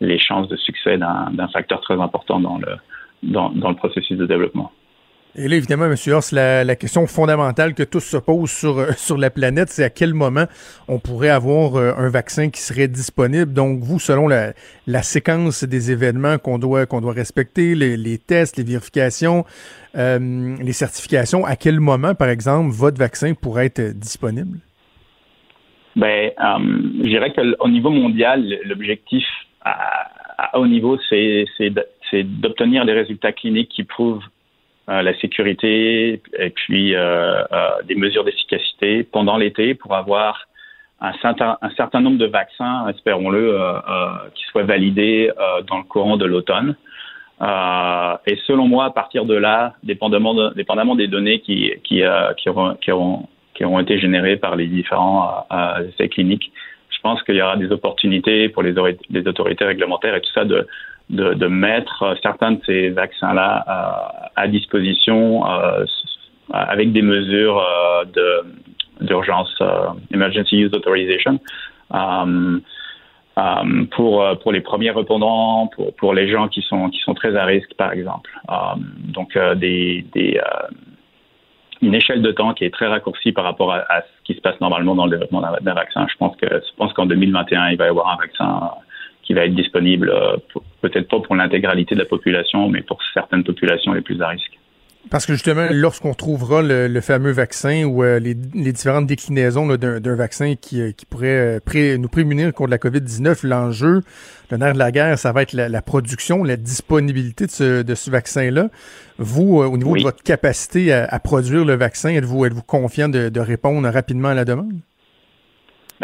[0.00, 2.76] les chances de succès d'un facteur très important dans le,
[3.24, 4.70] dans, dans le processus de développement.
[5.36, 5.96] Et là, évidemment, M.
[6.12, 9.82] Horst, la, la, question fondamentale que tous se posent sur, euh, sur la planète, c'est
[9.82, 10.44] à quel moment
[10.86, 13.52] on pourrait avoir euh, un vaccin qui serait disponible.
[13.52, 14.52] Donc, vous, selon la,
[14.86, 19.44] la séquence des événements qu'on doit, qu'on doit respecter, les, les, tests, les vérifications,
[19.96, 24.58] euh, les certifications, à quel moment, par exemple, votre vaccin pourrait être disponible?
[25.96, 29.24] Ben, je dirais qu'au niveau mondial, l'objectif
[29.64, 31.46] à, à haut niveau, c'est
[32.22, 34.24] d'obtenir des résultats cliniques qui prouvent
[34.90, 40.46] euh, la sécurité et puis euh, euh, des mesures d'efficacité pendant l'été pour avoir
[41.00, 43.58] un certain, un certain nombre de vaccins, espérons-le,
[44.34, 45.30] qui soient validés
[45.66, 46.76] dans le courant de l'automne.
[47.40, 52.02] et selon moi, à partir de là, dépendamment, dépendamment des données qui, qui,
[52.38, 52.76] qui, auront,
[53.54, 55.46] qui, été générées par les différents
[55.88, 56.52] essais cliniques,
[56.88, 58.72] je pense qu'il y aura des opportunités pour les,
[59.10, 60.66] les autorités réglementaires et tout ça de,
[61.10, 65.84] de, mettre certains de ces vaccins-là à, à, disposition euh,
[66.50, 68.04] avec des mesures euh,
[69.00, 71.40] d'urgence, euh, emergency use authorization,
[71.94, 72.60] euh,
[73.36, 77.36] euh, pour pour les premiers répondants, pour pour les gens qui sont qui sont très
[77.36, 78.30] à risque, par exemple.
[78.98, 80.40] donc des des
[81.82, 84.40] une échelle de temps qui est très raccourcie par rapport à, à, ce qui se
[84.40, 86.06] passe normalement dans le développement d'un vaccin.
[86.10, 88.70] Je pense que je pense qu'en 2021, il va y avoir un vaccin
[89.24, 90.36] qui va être disponible, euh,
[90.82, 94.58] peut-être pas pour l'intégralité de la population, mais pour certaines populations les plus à risque.
[95.10, 100.54] Parce que justement, lorsqu'on trouvera le, fameux vaccin ou euh, les, différentes déclinaisons d'un vaccin
[100.58, 101.60] qui, euh, qui pourrait
[101.98, 104.00] nous prémunir contre la COVID-19, l'enjeu,
[104.50, 107.94] le nerf de la guerre, ça va être la, production, la disponibilité de ce, de
[107.94, 108.70] ce vaccin-là.
[109.18, 113.28] Vous, au niveau de votre capacité à, produire le vaccin, êtes-vous êtes -vous confiant de,
[113.28, 114.80] de répondre rapidement à la demande?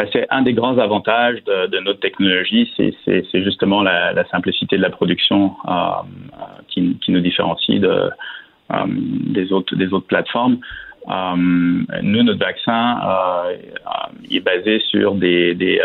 [0.01, 4.89] Ben, c'est un des grands avantages de, notre technologie, c'est justement la, simplicité de la
[4.89, 5.71] production euh,
[6.69, 8.09] qui, nous différencie de,
[8.87, 10.57] des autres plateformes.
[11.07, 12.97] nous, notre vaccin
[14.27, 15.77] il est basé sur des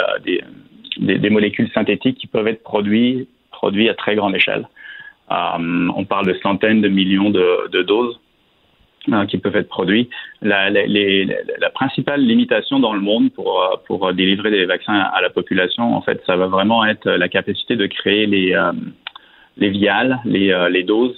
[1.31, 3.29] molécules synthétiques qui peuvent être produites
[3.91, 4.67] à très grande échelle.
[5.29, 8.19] on parle de centaines de millions de doses
[9.29, 10.09] Qui peuvent être produits.
[10.43, 10.69] La,
[11.73, 16.03] principale limitation dans le monde pour, euh, pour délivrer des vaccins à la population, en
[16.03, 18.73] fait, ça va vraiment être la capacité de créer les, euh,
[19.59, 21.17] les viales, les, euh, les doses.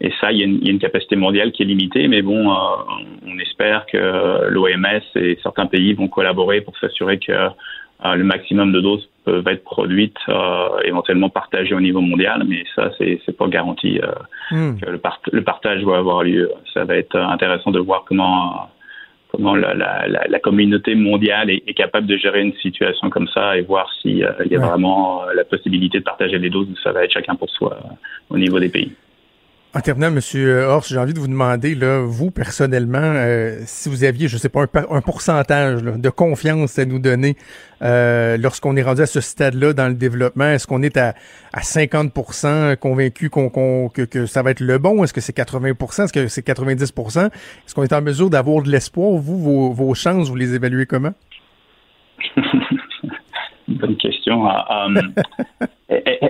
[0.00, 3.86] et ça, il y, a une, capacité mondiale qui est limitée, mais bon, on espère
[3.86, 7.32] que l'OMS et certains pays vont collaborer pour s'assurer que
[8.04, 12.90] le maximum de doses peuvent être produites, euh, éventuellement partagées au niveau mondial, mais ça,
[12.96, 14.06] c'est, pas garanti euh,
[14.52, 14.78] hmm.
[14.80, 15.00] que le,
[15.32, 16.50] le, partage va avoir lieu.
[16.72, 18.70] Ça va être intéressant de voir comment
[19.32, 23.58] comment la, la, la communauté mondiale est, est, capable de gérer une situation comme ça
[23.58, 26.68] et voir s'il euh, y a vraiment la possibilité de partager les doses.
[26.84, 27.76] Ça va être chacun pour soi
[28.30, 28.92] au niveau des pays.
[29.76, 30.20] En terminant, M.
[30.68, 34.48] Horst, j'ai envie de vous demander, là, vous personnellement, euh, si vous aviez, je sais
[34.48, 37.36] pas, un, pourcentage de confiance à nous donner
[37.82, 41.14] euh, lorsqu'on est rendu à ce stade-là dans le développement, est-ce qu'on est à,
[41.52, 42.10] à 50
[42.80, 45.04] convaincu qu'on, que, que, ça va être le bon?
[45.04, 48.70] Est-ce que c'est 80% Est-ce que c'est 90% Est-ce qu'on est en mesure d'avoir de
[48.70, 49.10] l'espoir?
[49.18, 51.12] Vous, vos, vos chances, vous les évaluez comment?
[53.80, 54.48] Bonne question.
[55.88, 56.28] Eh, eh,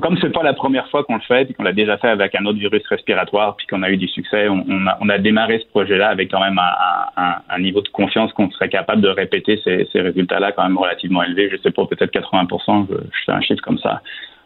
[0.00, 2.34] comme c'est pas la première fois qu'on le fait, puis qu'on l'a déjà fait avec
[2.34, 5.18] un autre virus respiratoire, puis qu'on a eu du succès, on, on, a, on a,
[5.18, 9.02] démarré ce projet-là avec quand même un, un, un niveau de confiance qu'on serait capable
[9.02, 11.50] de répéter ces, ces résultats-là quand même relativement élevés.
[11.50, 14.00] Je sais pas, peut-être 80%, je, je fais un chiffre comme ça.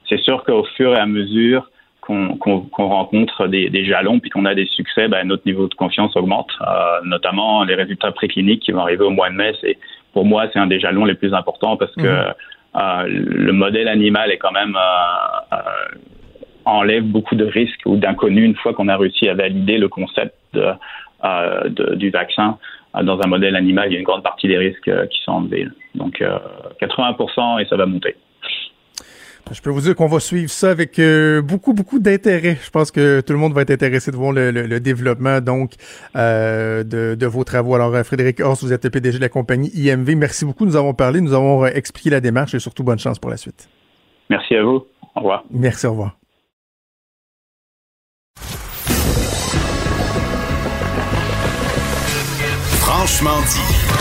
[0.09, 1.69] C'est sûr qu'au fur et à mesure
[2.03, 6.17] qu'on rencontre des, des, jalons puis qu'on a des succès, ben, notre niveau de confiance
[6.17, 9.53] augmente, euh, notamment les résultats précliniques qui vont arriver au mois de mai.
[9.61, 9.79] C'est
[10.13, 12.35] pour moi, c'est un des jalons les plus importants parce que mhm.
[12.77, 15.99] euh, le modèle animal est quand même euh, euh,
[16.65, 20.35] enlève beaucoup de risques ou d'inconnus une fois qu'on a réussi à valider le concept
[20.55, 22.59] de, du vaccin
[23.03, 23.89] dans un modèle animal.
[23.89, 25.67] Il y a une grande partie des risques qui sont enlevés.
[25.95, 26.23] Donc
[26.81, 28.17] 80% et ça va monter.
[29.51, 32.57] Je peux vous dire qu'on va suivre ça avec euh, beaucoup, beaucoup d'intérêt.
[32.63, 35.73] Je pense que tout le monde va être intéressé de voir le, développement donc
[36.17, 37.75] euh, de, vos travaux.
[37.75, 40.15] Alors, euh, Frédéric Horst, vous êtes le PDG de la compagnie IMV.
[40.17, 40.65] Merci beaucoup.
[40.65, 43.69] Nous avons parlé, nous avons expliqué la démarche et surtout bonne chance pour la suite.
[44.31, 44.87] Merci à vous.
[45.15, 45.45] Au revoir.
[45.51, 46.17] Merci, au revoir.
[52.81, 53.92] Franchement dit.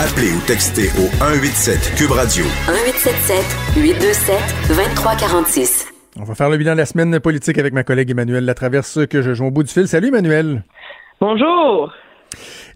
[0.00, 2.42] Appelez ou textez au 187 Cube Radio.
[2.42, 3.44] 1877
[3.76, 4.34] 827
[4.68, 5.92] 2346.
[6.18, 9.20] On va faire le bilan de la semaine politique avec ma collègue Emmanuel Latraverse que
[9.20, 9.86] je joue au bout du fil.
[9.86, 10.64] Salut Emmanuel.
[11.20, 11.92] Bonjour.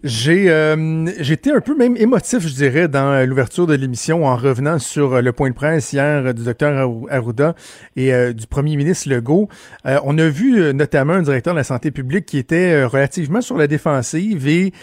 [0.03, 4.79] J'ai euh, j'étais un peu même émotif, je dirais, dans l'ouverture de l'émission en revenant
[4.79, 7.55] sur le point de presse hier du docteur Arruda
[7.95, 9.47] et euh, du premier ministre Legault.
[9.85, 13.41] Euh, on a vu euh, notamment un directeur de la santé publique qui était relativement
[13.41, 14.73] sur la défensive et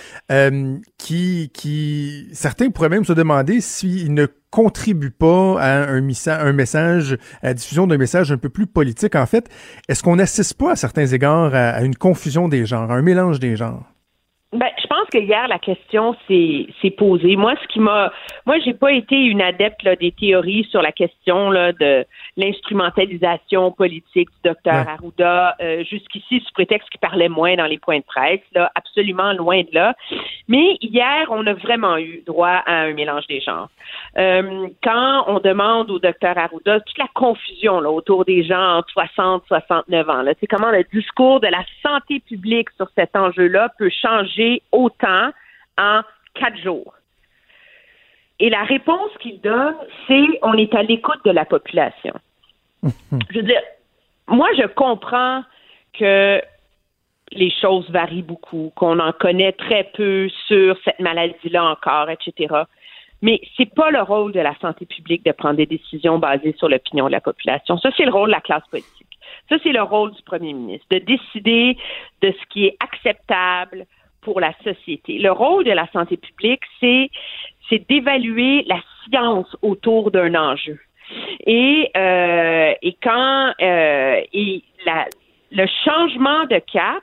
[0.98, 7.18] qui, qui certains pourraient même se demander s'il ne contribue pas à un, un message,
[7.42, 9.14] à la diffusion d'un message un peu plus politique.
[9.14, 9.48] En fait,
[9.88, 13.40] est-ce qu'on n'assiste pas à certains égards à, une confusion des genres, à un mélange
[13.40, 13.84] des genres?
[14.52, 14.68] Ben,
[15.12, 17.36] que hier la question s'est posée.
[17.36, 18.10] Moi, ce qui m'a,
[18.46, 22.04] moi, j'ai pas été une adepte là, des théories sur la question là, de
[22.36, 25.54] l'instrumentalisation politique du docteur Arruda.
[25.60, 29.60] Euh, jusqu'ici, sous prétexte qu'il parlait moins dans les points de presse, là, absolument loin
[29.60, 29.94] de là.
[30.48, 33.68] Mais hier, on a vraiment eu droit à un mélange des genres.
[34.16, 38.90] Euh, quand on demande au docteur Arruda toute la confusion là, autour des gens entre
[38.90, 43.90] 60 69 ans, c'est comment le discours de la santé publique sur cet enjeu-là peut
[43.90, 46.02] changer autant en
[46.34, 46.94] quatre jours.
[48.40, 52.14] Et la réponse qu'il donne, c'est on est à l'écoute de la population.
[52.82, 53.62] je veux dire,
[54.26, 55.42] moi, je comprends
[55.92, 56.42] que
[57.30, 62.64] les choses varient beaucoup, qu'on en connaît très peu sur cette maladie-là encore, etc.
[63.22, 66.68] Mais c'est pas le rôle de la santé publique de prendre des décisions basées sur
[66.68, 67.78] l'opinion de la population.
[67.78, 69.06] Ça, c'est le rôle de la classe politique.
[69.48, 71.76] Ça, c'est le rôle du premier ministre, de décider
[72.20, 73.86] de ce qui est acceptable
[74.22, 75.18] pour la société.
[75.18, 77.10] Le rôle de la santé publique, c'est
[77.68, 80.78] c'est d'évaluer la science autour d'un enjeu.
[81.46, 85.06] Et, euh, et quand euh, et la,
[85.50, 87.02] le changement de cap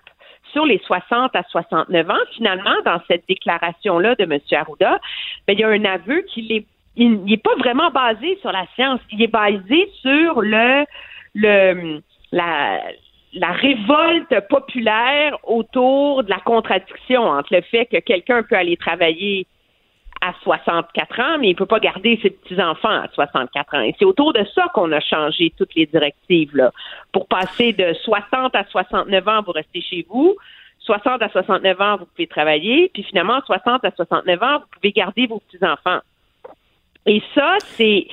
[0.51, 4.39] sur les 60 à 69 ans, finalement, dans cette déclaration-là de M.
[4.51, 4.99] Arruda,
[5.47, 8.65] ben, il y a un aveu qu'il est il n'est pas vraiment basé sur la
[8.75, 10.85] science, il est basé sur le,
[11.33, 12.01] le
[12.31, 12.81] la,
[13.33, 19.45] la révolte populaire autour de la contradiction entre le fait que quelqu'un peut aller travailler
[20.21, 23.81] à 64 ans, mais il peut pas garder ses petits-enfants à 64 ans.
[23.81, 26.71] Et c'est autour de ça qu'on a changé toutes les directives, là.
[27.13, 30.35] Pour passer de 60 à 69 ans, vous restez chez vous.
[30.79, 32.89] 60 à 69 ans, vous pouvez travailler.
[32.93, 35.99] Puis finalement, 60 à 69 ans, vous pouvez garder vos petits-enfants.
[37.05, 38.07] Et ça, c'est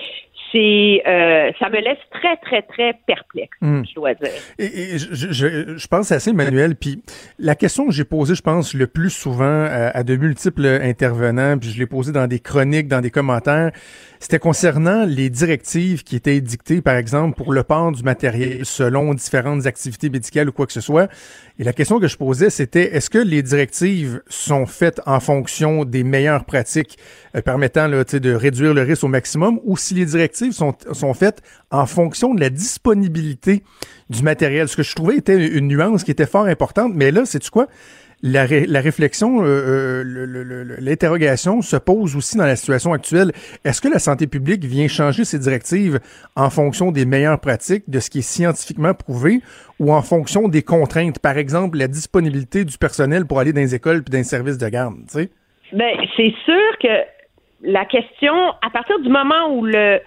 [0.57, 3.83] c'est euh, ça me laisse très très très perplexe, Hmm.
[3.89, 4.31] je dois dire.
[4.59, 6.75] Et, et je, je, je pense assez, Emmanuel.
[6.77, 7.03] Puis
[7.39, 11.59] la question que j'ai posée, je pense, le plus souvent à, à de multiples intervenants,
[11.59, 13.71] puis je l'ai posée dans des chroniques, dans des commentaires,
[14.19, 19.13] c'était concernant les directives qui étaient dictées, par exemple, pour le port du matériel selon
[19.15, 21.09] différentes activités médicales ou quoi que ce soit.
[21.59, 25.85] Et la question que je posais, c'était est-ce que les directives sont faites en fonction
[25.85, 26.99] des meilleures pratiques
[27.35, 30.75] euh, permettant là, de réduire le risque au maximum, ou si les directives sont,
[31.15, 33.63] faites en fonction de la disponibilité
[34.11, 34.69] du matériel.
[34.69, 37.51] Ce que je trouvais était une nuance qui était fort importante, mais là, c'est tu
[37.51, 37.67] quoi?
[38.23, 43.33] La, la réflexion, euh, euh, l'interrogation se pose aussi dans la situation actuelle.
[43.63, 46.01] Est-ce que la santé publique vient changer ses directives
[46.35, 49.43] en fonction des meilleures pratiques, de ce qui est scientifiquement prouvé,
[49.79, 53.75] ou en fonction des contraintes, par exemple la disponibilité du personnel pour aller dans les
[53.75, 55.31] écoles puis dans les services de garde, tu sais?
[55.73, 57.16] Ben, c'est sûr que
[57.63, 60.01] la question, à partir du moment où le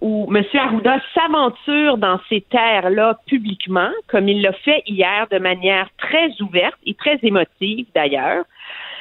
[0.00, 0.42] où M.
[0.54, 6.76] Arruda s'aventure dans ces terres-là publiquement, comme il l'a fait hier de manière très ouverte
[6.84, 8.44] et très émotive d'ailleurs,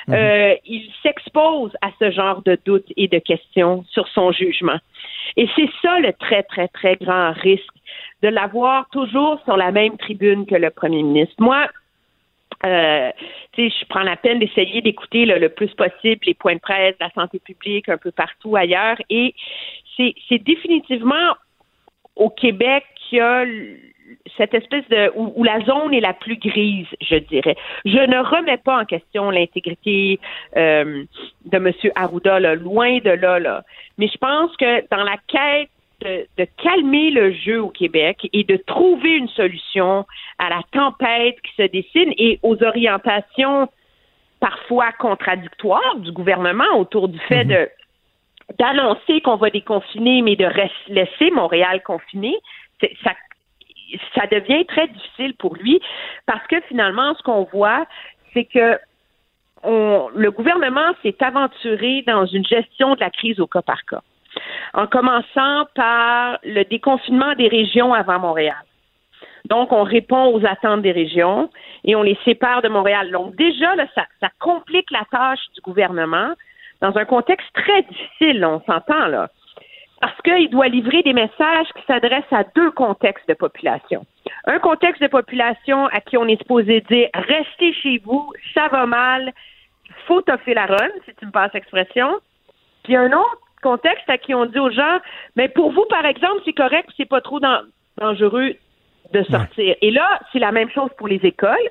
[0.10, 4.78] euh, il s'expose à ce genre de doutes et de questions sur son jugement.
[5.38, 7.74] Et c'est ça le très, très, très grand risque
[8.22, 11.36] de l'avoir toujours sur la même tribune que le premier ministre.
[11.40, 11.68] Moi,
[12.66, 13.12] euh,
[13.58, 17.40] je prends la peine d'essayer d'écouter le plus possible les points de presse la santé
[17.40, 18.98] publique un peu partout ailleurs.
[19.10, 19.34] Et
[19.98, 21.36] c'est, définitivement
[22.16, 23.46] au Québec qu'il y a
[24.38, 27.56] cette espèce de où, où la zone est la plus grise, je dirais.
[27.86, 30.20] Je ne remets pas en question l'intégrité
[30.58, 31.04] euh,
[31.46, 31.72] de M.
[31.96, 33.64] Arruda, là, loin de là, là.
[33.98, 35.70] Mais je pense que dans la quête
[36.02, 40.06] de, de calmer le jeu au Québec et de trouver une solution
[40.38, 43.70] à la tempête qui se dessine et aux orientations
[44.40, 47.70] parfois contradictoires du gouvernement autour du fait de
[48.60, 50.46] d'annoncer qu'on va déconfiner, mais de
[50.90, 52.36] laisser Montréal confiné,
[53.02, 53.14] ça,
[54.14, 55.80] ça devient très difficile pour lui
[56.26, 57.86] parce que finalement, ce qu'on voit,
[58.34, 58.78] c'est que
[59.64, 64.02] on- le gouvernement s'est aventuré dans une gestion de la crise au cas par cas,
[64.74, 68.64] en commençant par le déconfinement des régions avant Montréal.
[69.46, 71.50] Donc, on répond aux attentes des régions
[71.84, 73.12] et on les sépare de Montréal.
[73.12, 76.34] Donc, déjà, ça complique la tâche du gouvernement
[76.82, 79.30] dans un contexte très difficile, on s'entend là,
[80.02, 84.06] parce qu'il doit livrer des messages qui s'adressent à deux contextes de population.
[84.46, 88.88] Un contexte de population à qui on est supposé dire restez chez vous, ça va
[88.88, 89.32] mal,
[90.08, 92.20] faut toffer la run, si tu me passes l'expression.
[92.84, 94.98] Puis un autre contexte à qui on dit aux gens,
[95.36, 97.66] mais pour vous, par exemple, c'est correct, c'est pas trop dan-
[97.98, 98.56] dangereux
[99.14, 99.76] de sortir.
[99.82, 101.70] Et là, c'est la même chose pour les écoles.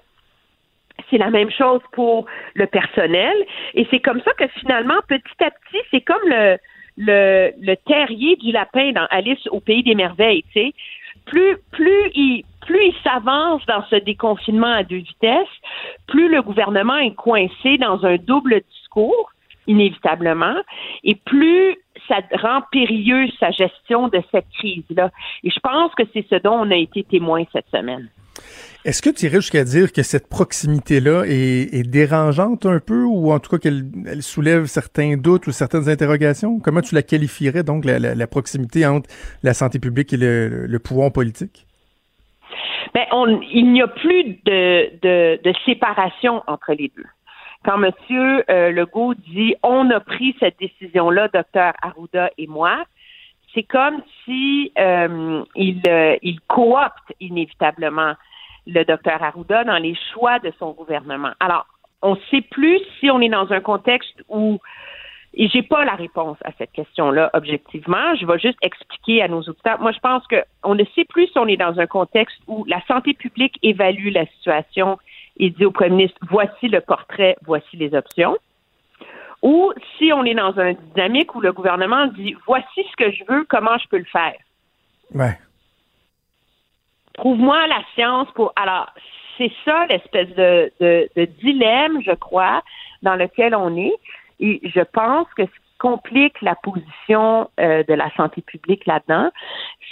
[1.08, 3.34] C'est la même chose pour le personnel.
[3.74, 6.58] Et c'est comme ça que finalement, petit à petit, c'est comme le,
[6.98, 10.72] le, le terrier du lapin dans Alice au pays des merveilles, tu sais.
[11.24, 15.56] Plus, plus il, plus il s'avance dans ce déconfinement à deux vitesses,
[16.06, 19.30] plus le gouvernement est coincé dans un double discours,
[19.74, 20.56] inévitablement,
[21.04, 21.76] et plus
[22.08, 25.10] ça rend périlleuse sa gestion de cette crise-là.
[25.44, 28.08] Et je pense que c'est ce dont on a été témoin cette semaine.
[28.86, 33.30] Est-ce que tu irais jusqu'à dire que cette proximité-là est, est dérangeante un peu ou
[33.32, 36.58] en tout cas qu'elle elle soulève certains doutes ou certaines interrogations?
[36.64, 39.10] Comment tu la qualifierais donc, la, la- la proximité entre
[39.42, 41.66] la santé publique et le, le pouvoir politique?
[43.12, 44.60] On, il n'y a plus de,
[45.02, 47.04] de, de séparation entre les deux.
[47.64, 47.92] Quand M.
[48.10, 52.84] Euh, Legault dit on a pris cette décision-là, docteur Arruda et moi,
[53.54, 58.14] c'est comme si euh, il, euh, il coopte inévitablement
[58.66, 61.32] le docteur Arruda dans les choix de son gouvernement.
[61.40, 61.66] Alors,
[62.02, 64.58] on ne sait plus si on est dans un contexte où
[65.32, 68.16] et j'ai pas la réponse à cette question-là objectivement.
[68.16, 69.80] Je vais juste expliquer à nos auditeurs.
[69.80, 72.84] Moi, je pense qu'on ne sait plus si on est dans un contexte où la
[72.86, 74.98] santé publique évalue la situation
[75.40, 78.36] et dit au premier ministre voici le portrait, voici les options.
[79.42, 83.24] Ou si on est dans une dynamique où le gouvernement dit voici ce que je
[83.26, 84.36] veux, comment je peux le faire?
[85.14, 85.38] Ouais.
[87.14, 88.52] Trouve-moi la science pour.
[88.54, 88.92] Alors,
[89.38, 92.62] c'est ça l'espèce de, de, de dilemme, je crois,
[93.02, 93.96] dans lequel on est.
[94.40, 99.30] Et je pense que ce qui complique la position euh, de la santé publique là-dedans,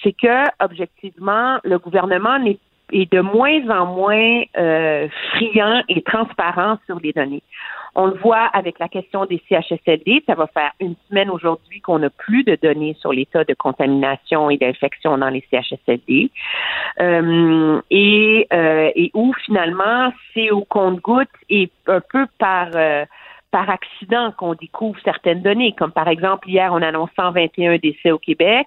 [0.03, 2.59] c'est que, objectivement, le gouvernement n'est
[2.93, 7.43] est de moins en moins euh, friand et transparent sur les données.
[7.95, 10.22] On le voit avec la question des CHSLD.
[10.26, 14.51] Ça va faire une semaine aujourd'hui qu'on n'a plus de données sur l'état de contamination
[14.51, 16.30] et d'infection dans les CHSLD.
[17.01, 22.68] Euh, et, euh, et où finalement, c'est au compte-goutte et un peu par...
[22.74, 23.05] Euh,
[23.51, 28.18] par accident qu'on découvre certaines données, comme par exemple hier on annonce 121 décès au
[28.18, 28.66] Québec,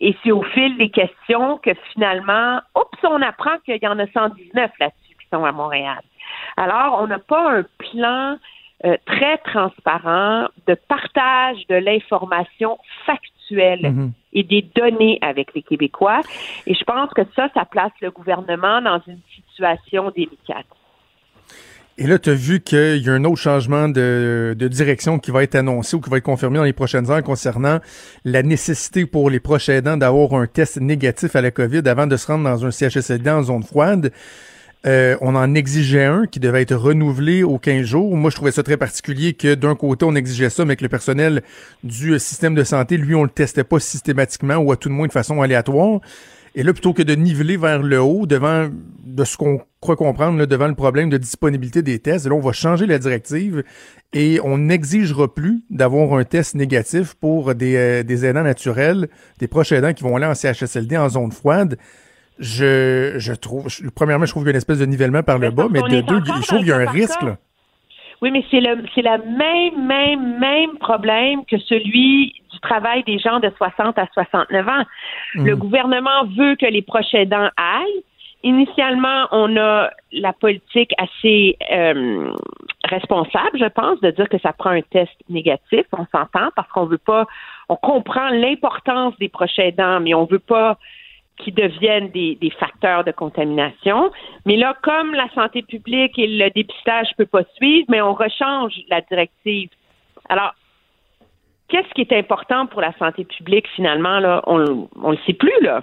[0.00, 4.06] et c'est au fil des questions que finalement, oups, on apprend qu'il y en a
[4.06, 6.00] 119 là-dessus qui sont à Montréal.
[6.56, 8.38] Alors, on n'a pas un plan
[8.86, 14.10] euh, très transparent de partage de l'information factuelle mm-hmm.
[14.32, 16.20] et des données avec les Québécois.
[16.66, 20.66] Et je pense que ça, ça place le gouvernement dans une situation délicate.
[22.02, 25.42] Et là, tu as vu qu'il y a un autre changement de, direction qui va
[25.42, 27.78] être annoncé ou qui va être confirmé dans les prochaines heures concernant
[28.24, 32.16] la nécessité pour les proches aidants d'avoir un test négatif à la COVID avant de
[32.16, 34.12] se rendre dans un CHSLD en zone froide.
[34.86, 38.16] Euh, on en exigeait un qui devait être renouvelé aux 15 jours.
[38.16, 40.88] Moi, je trouvais ça très particulier que d'un côté, on exigeait ça, mais que le
[40.88, 41.42] personnel
[41.84, 45.06] du système de santé, lui, on le testait pas systématiquement ou à tout le moins
[45.06, 46.00] de façon aléatoire.
[46.54, 48.68] Et là, plutôt que de niveler vers le haut, devant
[49.04, 52.52] de ce qu'on croit comprendre, devant le problème de disponibilité des tests, là, on va
[52.52, 53.62] changer la directive
[54.12, 59.46] et on n'exigera plus d'avoir un test négatif pour des, euh, des aidants naturels, des
[59.46, 61.78] proches aidants qui vont aller en CHSLD en zone froide.
[62.38, 65.50] Je, je trouve, premièrement, je trouve qu'il y a une espèce de nivellement par le
[65.50, 67.22] bas, mais de deux, je trouve qu'il y a un risque.
[67.22, 67.36] Là.
[68.22, 73.18] Oui, mais c'est le c'est le même, même, même problème que celui du travail des
[73.18, 74.84] gens de 60 à 69 ans.
[75.34, 75.46] Hmm.
[75.46, 78.04] Le gouvernement veut que les proches aidants aillent.
[78.42, 82.32] Initialement, on a la politique assez euh,
[82.84, 85.84] responsable, je pense, de dire que ça prend un test négatif.
[85.92, 87.26] On s'entend parce qu'on veut pas,
[87.68, 90.78] on comprend l'importance des proches aidants, mais on veut pas
[91.40, 94.10] qui deviennent des, facteurs de contamination.
[94.46, 98.14] Mais là, comme la santé publique et le dépistage ne peuvent pas suivre, mais on
[98.14, 99.70] rechange la directive.
[100.28, 100.54] Alors,
[101.70, 104.42] qu'est-ce qui est important pour la santé publique finalement là?
[104.46, 105.82] On ne le sait plus là.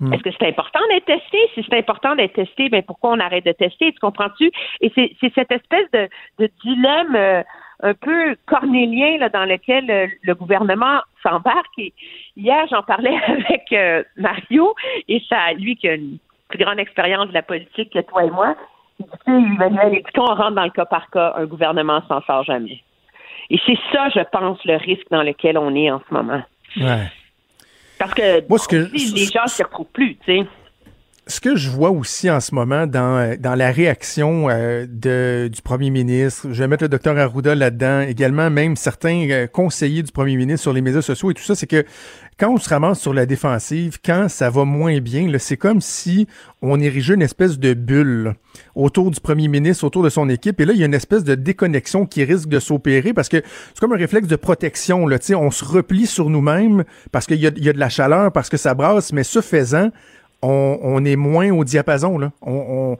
[0.00, 0.12] Hmm.
[0.12, 1.38] Est-ce que c'est important d'être testé?
[1.54, 3.92] Si c'est important d'être testé, ben pourquoi on arrête de tester?
[3.92, 4.50] Tu comprends-tu?
[4.80, 7.42] Et c'est cette espèce de, dilemme euh,
[7.82, 11.78] un peu cornélien là, dans lequel euh, le gouvernement s'embarque.
[11.78, 11.92] Et
[12.36, 14.74] hier, j'en parlais avec euh, Mario,
[15.08, 18.30] et ça, lui qui a une plus grande expérience de la politique que toi et
[18.30, 18.56] moi,
[18.98, 22.44] il dit, Emmanuel, écoutez, on rentre dans le cas par cas, un gouvernement s'en sort
[22.44, 22.82] jamais.
[23.52, 26.42] Et c'est ça, je pense, le risque dans lequel on est en ce moment.
[26.78, 27.06] Ouais.
[27.98, 30.46] Parce que, Moi, que les gens ne s'y retrouvent plus, tu sais
[31.26, 35.48] ce que je vois aussi en ce moment dans, euh, dans la réaction euh, de,
[35.48, 40.02] du premier ministre, je vais mettre le docteur Arruda là-dedans, également même certains euh, conseillers
[40.02, 41.84] du premier ministre sur les médias sociaux et tout ça, c'est que
[42.40, 46.26] quand on se ramasse sur la défensive, quand ça va moins bien, c'est comme si
[46.60, 48.34] on érigeait une espèce de bulle
[48.74, 51.22] autour du premier ministre, autour de son équipe, et là, il y a une espèce
[51.22, 55.06] de déconnexion qui risque de s'opérer parce que c'est comme un réflexe de protection.
[55.06, 58.48] Là, on se replie sur nous-mêmes parce qu'il y y a de la chaleur, parce
[58.48, 59.90] que ça brasse, mais ce faisant,
[60.42, 62.18] on, est moins au diapason.
[62.18, 62.32] Là.
[62.42, 62.96] On,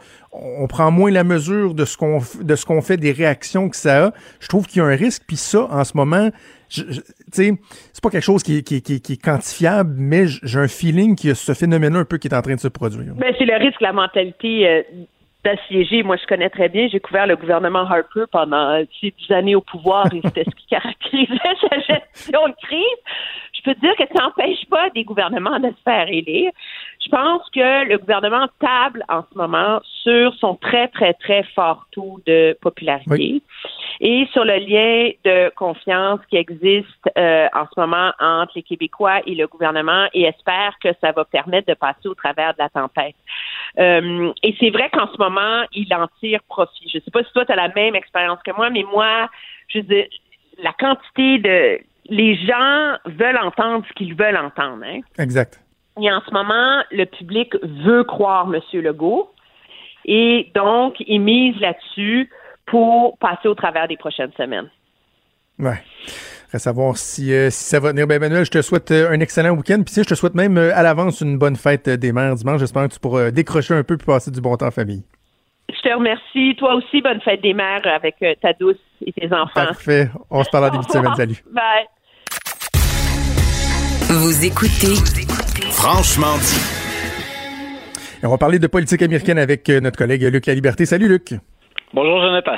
[0.69, 4.07] prend moins la mesure de ce qu'on de ce qu'on fait, des réactions que ça
[4.07, 4.13] a.
[4.41, 5.25] Je trouve qu'il y a un risque.
[5.27, 6.31] Puis ça, en ce moment,
[6.71, 7.53] sais,
[7.93, 11.97] c'est pas quelque chose qui, est quantifiable, mais j'ai un feeling qu'il y ce phénomène
[11.97, 13.15] un peu qui est en train de se produire.
[13.17, 14.69] Ben, c'est le risque, la mentalité.
[14.69, 14.83] Euh,
[15.45, 16.03] d'assiéger.
[16.03, 16.89] Moi, je connais très bien.
[16.89, 20.67] J'ai couvert le gouvernement Harper pendant ces dix années au pouvoir et c'était ce qui
[20.71, 23.03] caractérisait sa gestion de crise.
[23.65, 26.51] Je peux te dire que ça n'empêche pas des gouvernements de se faire élire.
[27.05, 31.87] Je pense que le gouvernement table en ce moment sur son très, très, très fort
[31.93, 33.43] taux de popularité
[34.01, 39.21] et sur le lien de confiance qui existe euh, en ce moment entre les Québécois
[39.27, 42.69] et le gouvernement et espère que ça va permettre de passer au travers de la
[42.69, 43.15] tempête.
[43.79, 46.89] Euh, et c'est vrai qu'en ce moment, il en tire profit.
[46.89, 49.29] Je ne sais pas si toi, tu as la même expérience que moi, mais moi,
[49.69, 50.05] je veux
[50.59, 51.79] la quantité de...
[52.07, 54.85] Les gens veulent entendre ce qu'ils veulent entendre.
[54.85, 55.01] Hein?
[55.19, 55.61] Exact.
[56.01, 58.81] Et en ce moment, le public veut croire M.
[58.81, 59.31] Legault.
[60.05, 62.31] Et donc, il mise là-dessus
[62.67, 64.71] pour passer au travers des prochaines semaines.
[65.59, 65.83] Ouais.
[66.53, 68.07] À savoir si, euh, si ça va venir.
[68.07, 69.83] Ben, Emmanuel, je te souhaite euh, un excellent week-end.
[69.85, 72.61] Puis je te souhaite même euh, à l'avance une bonne fête des mères dimanche.
[72.61, 75.03] J'espère que tu pourras décrocher un peu puis passer du bon temps en famille.
[75.75, 76.55] Je te remercie.
[76.57, 79.49] Toi aussi, bonne fête des mères avec ta douce et tes enfants.
[79.55, 80.09] Parfait.
[80.31, 81.15] On se parle en début de semaine.
[81.15, 81.43] Salut.
[81.53, 81.87] Bye.
[84.11, 84.95] Vous écoutez
[85.71, 88.23] Franchement dit.
[88.23, 90.85] on va parler de politique américaine avec notre collègue Luc La Liberté.
[90.85, 91.33] Salut Luc.
[91.95, 92.57] Bonjour Jonathan.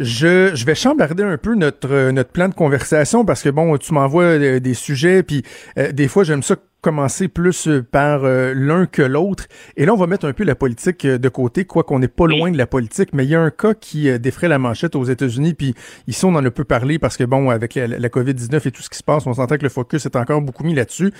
[0.00, 4.22] Je, vais chambarder un peu notre, notre plan de conversation parce que bon, tu m'envoies
[4.22, 5.42] euh, des sujets, puis
[5.76, 9.44] euh, des fois j'aime ça commencer plus par l'un que l'autre.
[9.76, 12.26] Et là, on va mettre un peu la politique de côté, quoi qu'on n'est pas
[12.26, 15.04] loin de la politique, mais il y a un cas qui défraie la manchette aux
[15.04, 15.74] États-Unis, puis
[16.06, 18.80] ici, on en a peu parlé parce que, bon, avec la, la COVID-19 et tout
[18.80, 21.12] ce qui se passe, on s'entend que le focus est encore beaucoup mis là-dessus.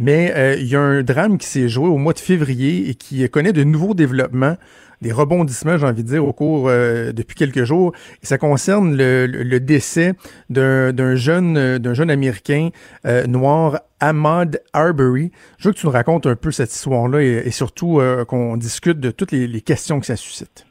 [0.00, 3.30] Mais il y a un drame qui s'est joué au mois de février et qui
[3.30, 4.56] connaît de nouveaux développements
[5.02, 7.92] des rebondissements, j'ai envie de dire, au cours euh, depuis quelques jours.
[8.22, 10.14] Et ça concerne le, décès
[10.50, 12.70] d'un jeune euh, d'un jeune américain
[13.06, 15.30] euh, noir, Ahmad Arbery.
[15.58, 19.10] Je veux que tu nous racontes un peu cette histoire-là et, surtout qu'on discute de
[19.10, 20.63] toutes les questions que ça suscite.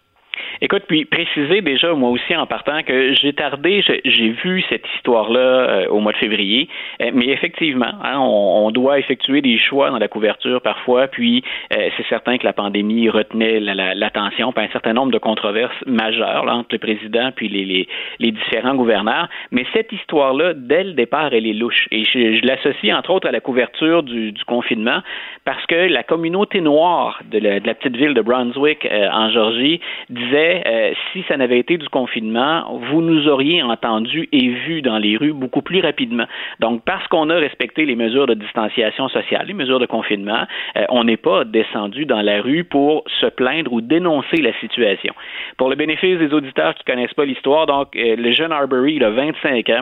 [0.64, 5.40] Écoute, puis préciser déjà, moi aussi, en partant, que j'ai tardé, j'ai vu cette histoire-là
[5.40, 6.70] euh, au mois de février,
[7.02, 11.44] euh, mais effectivement, hein, on, doit effectuer des choix dans la couverture parfois, puis
[11.74, 16.46] euh, c'est certain que la pandémie retenait l'attention, la, un certain nombre de controverses majeures
[16.48, 17.86] entre le président puis les,
[18.20, 22.96] les, différents gouverneurs, mais cette histoire-là, dès le départ, elle est louche, et je, l'associe
[22.96, 25.02] entre autres à la couverture du, du, confinement,
[25.44, 29.82] parce que la communauté noire de la, de la petite ville de Brunswick en Georgie
[30.10, 34.98] disait euh, si ça n'avait été du confinement, vous nous auriez entendu et vu dans
[34.98, 36.26] les rues beaucoup plus rapidement.
[36.60, 40.44] Donc, parce qu'on a respecté les mesures de distanciation sociale, les mesures de confinement,
[40.78, 45.14] euh, on n'est pas descendu dans la rue pour se plaindre ou dénoncer la situation.
[45.58, 49.04] Pour le bénéfice des auditeurs qui connaissent pas l'histoire, donc euh, le jeune Arbery, il
[49.04, 49.82] a 25 ans,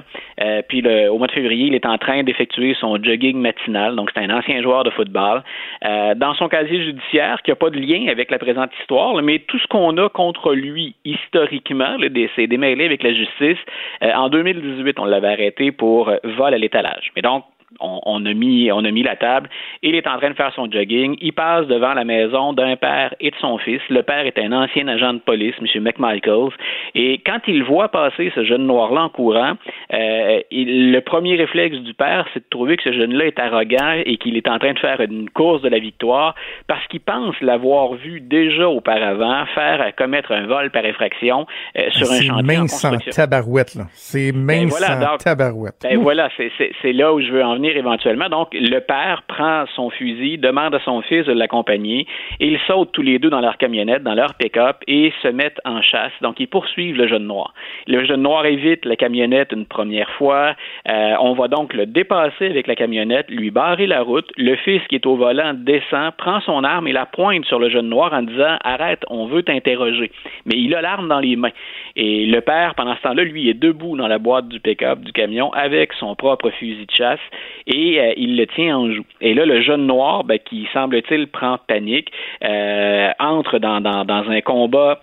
[0.67, 3.95] puis au mois de février, il est en train d'effectuer son jogging matinal.
[3.95, 5.43] Donc, c'est un ancien joueur de football.
[5.83, 9.59] dans son casier judiciaire, qui n'a pas de lien avec la présente histoire, mais tout
[9.59, 11.97] ce qu'on a contre lui lui, historiquement,
[12.35, 13.57] c'est démêlé avec la justice.
[14.03, 17.11] Euh, en 2018, on l'avait arrêté pour euh, vol à l'étalage.
[17.15, 17.43] Mais donc,
[17.79, 19.49] on, a mis, on a mis la table.
[19.81, 21.17] Il est en train de faire son jogging.
[21.21, 23.81] Il passe devant la maison d'un père et de son fils.
[23.89, 25.83] Le père est un ancien agent de police, M.
[25.83, 26.53] McMichaels.
[26.95, 29.53] Et quand il voit passer ce jeune noir-là en courant,
[29.93, 34.17] euh, le premier réflexe du père, c'est de trouver que ce jeune-là est arrogant et
[34.17, 36.35] qu'il est en train de faire une course de la victoire
[36.67, 41.45] parce qu'il pense l'avoir vu déjà auparavant faire commettre un vol par effraction
[41.77, 43.11] euh, sur un chantier en construction.
[43.11, 43.83] tabarouette, là.
[43.91, 45.75] C'est même ben voilà, tabarouette.
[45.83, 48.29] Ben voilà, c'est là où je veux en venir éventuellement.
[48.29, 52.07] Donc, le père prend son fusil, demande à son fils de l'accompagner
[52.39, 55.81] ils sautent tous les deux dans leur camionnette, dans leur pick-up et se mettent en
[55.81, 56.11] chasse.
[56.21, 57.53] Donc, ils poursuivent le jeune noir.
[57.87, 60.55] Le jeune noir évite la camionnette une première fois.
[60.89, 64.29] Euh, on va donc le dépasser avec la camionnette, lui barrer la route.
[64.37, 67.69] Le fils qui est au volant descend, prend son arme et la pointe sur le
[67.69, 70.11] jeune noir en disant Arrête, on veut t'interroger.
[70.45, 71.51] Mais il a l'arme dans les mains.
[71.95, 75.11] Et le père, pendant ce temps-là, lui, est debout dans la boîte du pick-up du
[75.11, 77.19] camion avec son propre fusil de chasse
[77.67, 79.05] et euh, il le tient en joue.
[79.21, 82.11] Et là, le jeune noir, ben, qui semble-t-il prend panique,
[82.43, 85.01] euh, entre dans, dans, dans un combat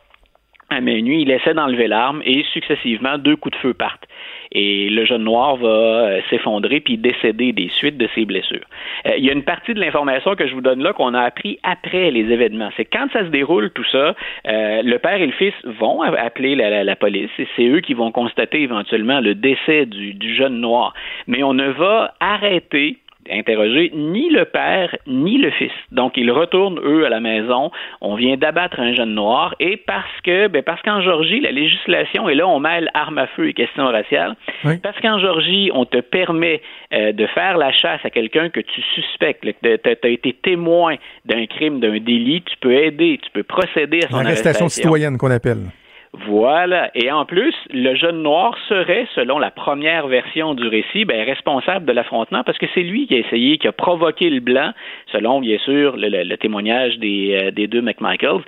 [0.70, 4.06] à main nue, il essaie d'enlever l'arme et successivement deux coups de feu partent.
[4.52, 8.64] Et le jeune noir va euh, s'effondrer puis décéder des suites de ses blessures.
[9.06, 11.20] Euh, il y a une partie de l'information que je vous donne là qu'on a
[11.20, 12.70] appris après les événements.
[12.76, 14.14] C'est quand ça se déroule tout ça,
[14.46, 18.10] euh, le père et le fils vont appeler la, police et c'est eux qui vont
[18.10, 20.94] constater éventuellement le décès du jeune noir.
[21.26, 22.98] Mais on ne va arrêter
[23.30, 25.72] interroger ni le père ni le fils.
[25.92, 27.70] Donc, ils retournent, eux, à la maison.
[28.00, 32.28] On vient d'abattre un jeune noir et parce que, ben, parce qu'en Georgie, la législation,
[32.28, 34.36] et là, on mêle armes à feu et questions raciales,
[34.82, 36.60] parce qu'en Georgie, on te permet
[36.92, 40.96] euh, de faire la chasse à quelqu'un que tu suspectes, que tu as été témoin
[41.24, 44.68] d'un crime, d'un délit, tu peux aider, tu peux procéder à son arrestation.
[44.68, 45.70] citoyenne qu'on appelle.
[46.14, 46.90] Voilà.
[46.94, 51.84] Et en plus, le jeune noir serait, selon la première version du récit, ben, responsable
[51.84, 54.72] de l'affrontement parce que c'est lui qui a essayé, qui a provoqué le blanc,
[55.12, 58.42] selon bien sûr le, témoignage des, euh, des deux McMichaels.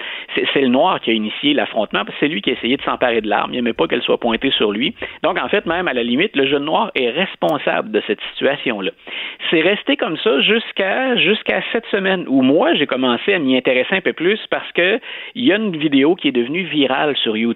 [0.55, 2.83] C'est le noir qui a initié l'affrontement parce que c'est lui qui a essayé de
[2.83, 3.51] s'emparer de l'arme.
[3.53, 4.95] Il n'aimait pas qu'elle soit pointée sur lui.
[5.23, 8.91] Donc, en fait, même à la limite, le jeune noir est responsable de cette situation-là.
[9.51, 13.97] C'est resté comme ça jusqu'à jusqu'à cette semaine où moi, j'ai commencé à m'y intéresser
[13.97, 14.99] un peu plus parce que
[15.35, 17.49] il y a une vidéo qui est devenue virale sur YouTube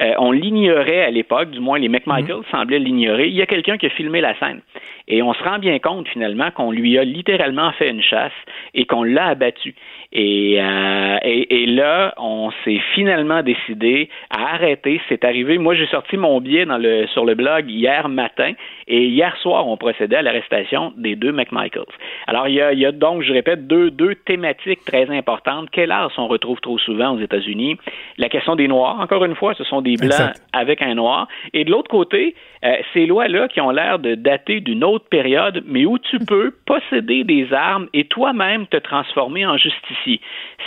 [0.00, 2.44] euh, on l'ignorait à l'époque, du moins les McMichael mhm.
[2.50, 3.28] semblaient l'ignorer.
[3.28, 4.60] Il y a quelqu'un qui a filmé la scène.
[5.08, 8.32] Et on se rend bien compte finalement qu'on lui a littéralement fait une chasse
[8.74, 9.74] et qu'on l'a abattu.
[10.12, 15.00] Et, euh, et, là, on s'est finalement décidé à arrêter.
[15.08, 15.58] C'est arrivé.
[15.58, 18.52] Moi, j'ai sorti mon billet dans le, sur le blog hier matin
[18.86, 21.84] et hier soir, on procédait à l'arrestation des deux McMichaels.
[22.28, 25.68] Alors, il y a, il y a donc, je répète, deux, deux thématiques très importantes.
[25.72, 27.76] Quel art on retrouve trop souvent aux États-Unis?
[28.16, 31.26] La question des Noirs, encore une fois, ce sont des Blancs avec un Noir.
[31.52, 32.34] Et de l'autre côté,
[32.64, 36.52] euh, ces lois-là qui ont l'air de dater d'une une période, mais où tu peux
[36.64, 40.20] posséder des armes et toi-même te transformer en justicier.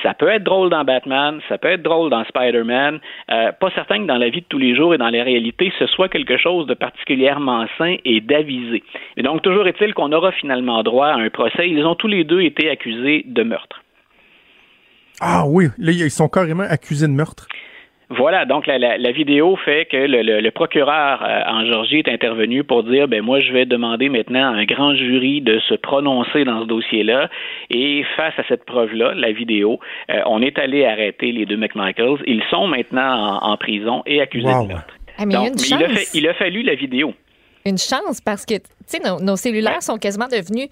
[0.03, 2.99] Ça peut être drôle dans Batman, ça peut être drôle dans Spider-Man.
[3.31, 5.71] Euh, pas certain que dans la vie de tous les jours et dans les réalités,
[5.79, 8.83] ce soit quelque chose de particulièrement sain et d'avisé.
[9.17, 11.69] Et donc, toujours est-il qu'on aura finalement droit à un procès.
[11.69, 13.81] Ils ont tous les deux été accusés de meurtre.
[15.21, 17.47] Ah oui, là, ils sont carrément accusés de meurtre.
[18.11, 23.07] Voilà, donc la, vidéo fait que le, procureur euh, en Georgie est intervenu pour dire
[23.07, 26.65] ben moi je vais demander maintenant à un grand jury de se prononcer dans ce
[26.65, 27.29] dossier-là
[27.69, 29.79] et face à cette preuve-là, la vidéo,
[30.09, 32.17] euh, on est allé arrêter les deux McMichaels.
[32.25, 34.95] Ils sont maintenant en, prison et accusés de meurtre.
[35.19, 35.35] Ah, mais
[36.15, 37.13] il, a fallu la vidéo.
[37.63, 40.69] Une chance parce que tu sais nos, cellulaires sont quasiment devenus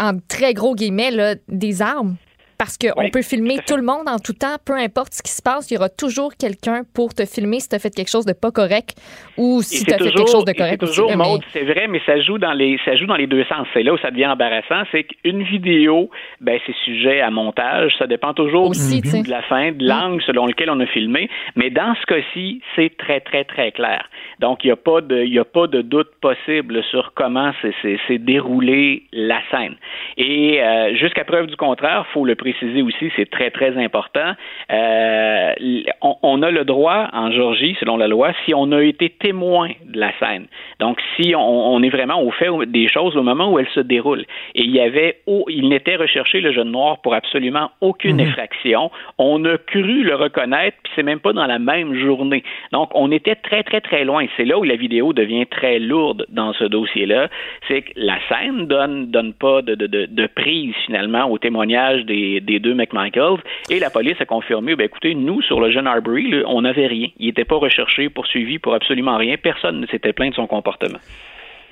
[0.00, 2.16] en très gros guillemets là, des armes
[2.60, 5.40] parce qu'on peut filmer tout, le monde en tout temps, peu importe ce qui se
[5.40, 8.26] passe, il y aura toujours quelqu'un pour te filmer si tu as fait quelque chose
[8.26, 9.00] de pas correct
[9.38, 10.76] ou si tu as fait quelque chose de correct.
[10.78, 11.10] C'est toujours,
[11.54, 13.66] c'est vrai, mais ça joue dans les ça joue dans les deux sens.
[13.72, 16.10] C'est là où ça devient embarrassant, c'est qu'une vidéo,
[16.42, 20.44] ben c'est sujet à montage, ça dépend toujours Aussi, de la fin, de l'angle selon
[20.44, 24.04] lequel on a filmé, mais dans ce cas-ci, c'est très très très clair.
[24.38, 27.52] Donc il n'y a pas de il y a pas de doute possible sur comment
[27.62, 29.76] s'est déroulé la scène.
[30.18, 32.49] Et euh, jusqu'à preuve du contraire, faut le préciser
[32.82, 34.34] aussi, c'est très, très important.
[34.72, 35.52] Euh,
[36.00, 39.98] on, a le droit en Georgie, selon la loi, si on a été témoin de
[39.98, 40.46] la scène.
[40.78, 44.24] Donc, si on, est vraiment au fait des choses au moment où elles se déroulent.
[44.54, 48.28] Et il y avait, il n'était recherché, le jeune noir, pour absolument aucune mhm.
[48.28, 48.90] effraction.
[49.18, 52.42] On a cru le reconnaître, puis c'est même pas dans la même journée.
[52.72, 54.26] Donc, on était très, très, très loin.
[54.36, 57.28] C'est là où la vidéo devient très lourde dans ce dossier-là.
[57.68, 62.39] C'est que la scène donne, donne pas de, de, de prise, finalement, au témoignage des,
[62.40, 63.40] des, deux McMichaels.
[63.70, 67.08] Et la police a confirmé, ben, écoutez, nous, sur le jeune Arbery, on n'avait rien.
[67.18, 69.36] Il n'était pas recherché, poursuivi pour absolument rien.
[69.36, 70.98] Personne ne s'était plaint de son comportement.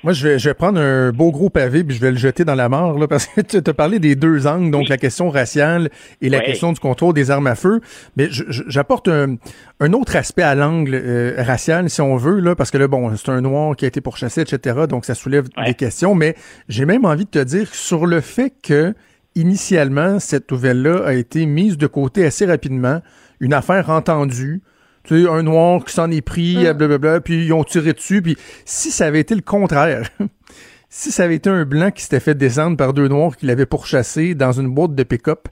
[0.01, 2.45] Moi, je vais, je vais prendre un beau gros pavé puis je vais le jeter
[2.45, 5.29] dans la mort, là, parce que tu as parlé des deux angles, donc la question
[5.29, 5.89] raciale
[6.21, 7.81] et la question du contrôle des armes à feu.
[8.15, 9.35] Mais j'apporte un,
[9.81, 13.13] un, autre aspect à l'angle euh, racial, si on veut, là, parce que là, bon,
[13.17, 16.15] c'est un noir qui a été pourchassé, etc., donc ça soulève des questions.
[16.15, 16.35] Mais
[16.69, 18.93] j'ai même envie de te dire sur le fait que
[19.39, 23.01] initialement, cette nouvelle-là a été mise de côté assez rapidement.
[23.39, 24.61] Une affaire entendue.
[25.03, 26.73] Tu sais, un noir qui s'en est pris, mm.
[26.73, 28.21] blablabla, puis ils ont tiré dessus.
[28.21, 30.09] Puis si ça avait été le contraire,
[30.89, 33.65] si ça avait été un blanc qui s'était fait descendre par deux noirs qui l'avaient
[33.65, 35.47] pourchassé dans une boîte de pick-up,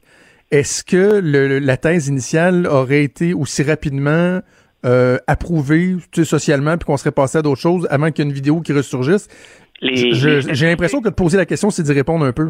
[0.52, 1.20] est-ce que
[1.60, 4.42] la thèse initiale aurait été aussi rapidement
[4.86, 8.28] euh, approuvée tu sais, socialement, puis qu'on serait passé à d'autres choses avant qu'il y
[8.28, 9.28] ait une vidéo qui ressurgisse?
[9.82, 12.50] J'ai l'impression que de poser la question, c'est d'y répondre un peu.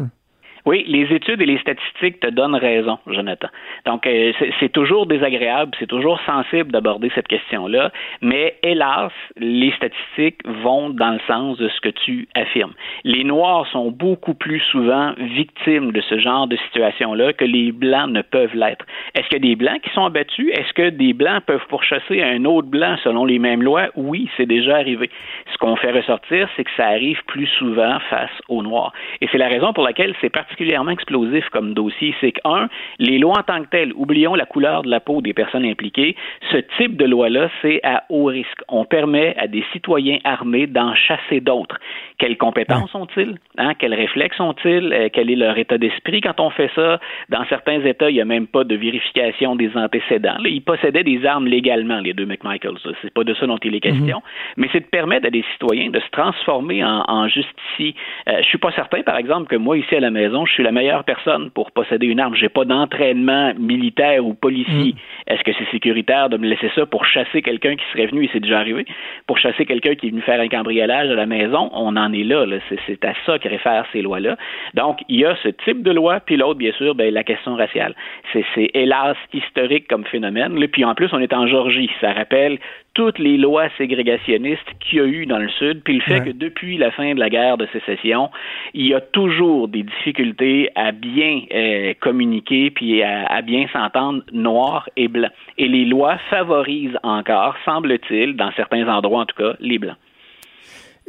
[0.66, 3.48] Oui, les études et les statistiques te donnent raison, Jonathan.
[3.86, 7.90] Donc, euh, c'est toujours désagréable, c'est toujours sensible d'aborder cette question-là,
[8.20, 12.74] mais hélas, les statistiques vont dans le sens de ce que tu affirmes.
[13.04, 18.10] Les Noirs sont beaucoup plus souvent victimes de ce genre de situation-là que les Blancs
[18.10, 18.84] ne peuvent l'être.
[19.14, 20.50] Est-ce qu'il y des Blancs qui sont abattus?
[20.52, 23.88] Est-ce que des Blancs peuvent pourchasser un autre Blanc selon les mêmes lois?
[23.96, 25.10] Oui, c'est déjà arrivé.
[25.52, 28.92] Ce qu'on fait ressortir, c'est que ça arrive plus souvent face aux Noirs.
[29.20, 32.68] Et c'est la raison pour laquelle c'est particulièrement explosif comme dossier, c'est que, un,
[32.98, 36.16] les lois en tant que telles, oublions la couleur de la peau des personnes impliquées,
[36.50, 38.62] ce type de loi-là, c'est à haut risque.
[38.68, 41.78] On permet à des citoyens armés d'en chasser d'autres.
[42.18, 43.36] Quelles compétences ont-ils?
[43.58, 43.74] Hein?
[43.74, 44.92] Quels réflexes ont-ils?
[44.92, 46.98] Euh, quel est leur état d'esprit quand on fait ça?
[47.28, 50.38] Dans certains États, il n'y a même pas de vérification des antécédents.
[50.44, 52.78] ils possédaient des armes légalement, les deux McMichaels.
[53.02, 54.16] C'est pas de ça dont il est question.
[54.16, 54.22] Mhm.
[54.56, 57.94] Mais c'est de permettre à des citoyens de se transformer en, en justiciers.
[58.28, 60.62] Euh, je suis pas certain, par exemple, que moi, ici à la maison, je suis
[60.62, 62.34] la meilleure personne pour posséder une arme.
[62.34, 64.94] J'ai pas d'entraînement militaire ou policier.
[64.94, 65.32] Mm.
[65.32, 68.30] Est-ce que c'est sécuritaire de me laisser ça pour chasser quelqu'un qui serait venu, et
[68.32, 68.86] c'est déjà arrivé,
[69.26, 71.70] pour chasser quelqu'un qui est venu faire un cambriolage à la maison?
[71.72, 72.44] On en est là.
[72.86, 74.36] C'est à ça que réfèrent ces lois-là.
[74.74, 77.56] Donc, il y a ce type de loi, puis l'autre, bien sûr, ben, la question
[77.56, 77.94] raciale.
[78.32, 80.58] C'est hélas historique comme phénomène.
[80.68, 81.90] Puis en plus, on est en Georgie.
[82.00, 82.58] Ça rappelle
[82.98, 86.30] toutes les lois ségrégationnistes qu'il y a eu dans le Sud, puis le fait que
[86.30, 88.28] depuis la fin de la guerre de sécession,
[88.74, 94.90] il y a toujours des difficultés à bien euh, communiquer puis à, bien s'entendre noir
[94.96, 95.28] et blanc.
[95.58, 99.96] Et les lois favorisent encore, semble-t-il, dans certains endroits en tout cas, les blancs.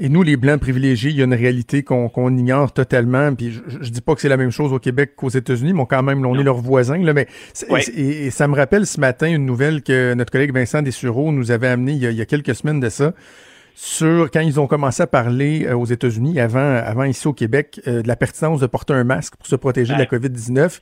[0.02, 3.36] Et nous, les Blancs privilégiés, il y a une réalité qu'on ignore totalement.
[3.36, 5.84] Puis je, je, dis pas que c'est la même chose au Québec qu'aux États-Unis, mais
[5.90, 6.98] quand même, on est leurs voisins.
[6.98, 7.28] Là, mais
[7.98, 11.68] et, ça me rappelle ce matin une nouvelle que notre collègue Vincent Dessureau nous avait
[11.68, 13.14] amenée il y a, quelques semaines de ça
[13.76, 17.82] sur quand ils ont commencé à parler euh, aux États-Unis, avant, avant ici au Québec,
[17.88, 20.80] euh, de la pertinence de porter un masque pour se protéger de la COVID-19.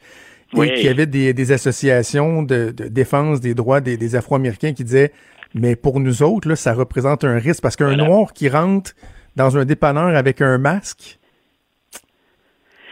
[0.53, 4.73] Et qu'il y avait des, des associations de, de, défense des droits des, des Afro-Américains
[4.73, 5.11] qui disaient
[5.53, 8.91] mais pour nous autres, là, ça représente un risque parce qu'un noir qui rentre
[9.35, 11.19] dans un dépanneur avec un masque,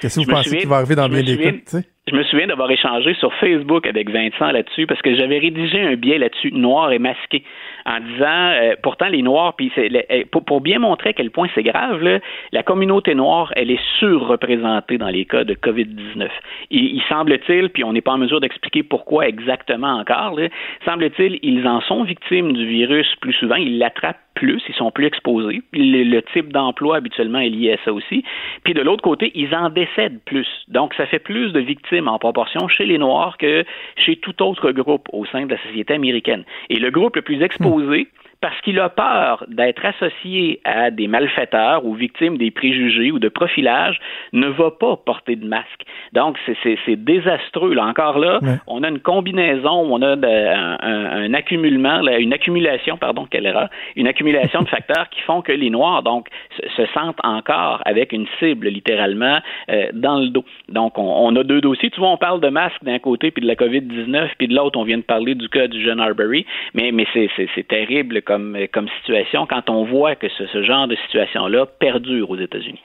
[0.01, 1.79] qu'est-ce que vous pensez qui va arriver dans bien des cas?
[2.07, 5.95] Je me souviens d'avoir échangé sur Facebook avec Vincent là-dessus parce que j'avais rédigé un
[5.95, 7.43] biais là-dessus, noir et masqué,
[7.86, 11.47] en disant euh, pourtant les noirs, puis euh, pour, pour, bien montrer à quel point
[11.53, 12.19] c'est grave, là,
[12.51, 16.27] la communauté noire, elle est surreprésentée dans les cas de COVID-19.
[16.71, 20.39] Il, il semble-t-il, puis on n'est pas en mesure d'expliquer pourquoi exactement encore,
[20.86, 25.05] semble-t-il, ils en sont victimes du virus plus souvent, ils l'attrapent plus, ils sont plus
[25.05, 25.61] exposés.
[25.73, 28.23] Le, type d'emploi habituellement est lié à ça aussi.
[28.63, 30.47] Puis de l'autre côté, ils en décèdent plus.
[30.67, 33.63] Donc ça fait plus de victimes en proportion chez les Noirs que
[33.95, 36.43] chez tout autre groupe au sein de la société américaine.
[36.69, 38.07] Et le groupe le plus exposé,
[38.41, 43.29] parce qu'il a peur d'être associé à des malfaiteurs ou victimes des préjugés ou de
[43.29, 43.99] profilage,
[44.33, 45.83] ne va pas porter de masque.
[46.13, 47.73] Donc, c'est désastreux.
[47.73, 47.86] Là.
[47.86, 53.45] Encore là, on a une combinaison, on a un, un, accumulement, une accumulation, pardon, quelle
[53.45, 56.27] erreur, une accumulation de facteurs qui font que les Noirs, donc,
[56.59, 60.45] se, sentent encore avec une cible, littéralement, euh, dans le dos.
[60.69, 61.89] Donc, on, a deux dossiers.
[61.89, 64.79] Tu vois, on parle de masque d'un côté, puis de la COVID-19, puis de l'autre,
[64.79, 68.88] on vient de parler du cas du jeune Arbery, mais, mais c'est terrible comme comme,
[68.99, 72.82] situation quand on voit que ce, genre de situation-là perdure aux États-Unis.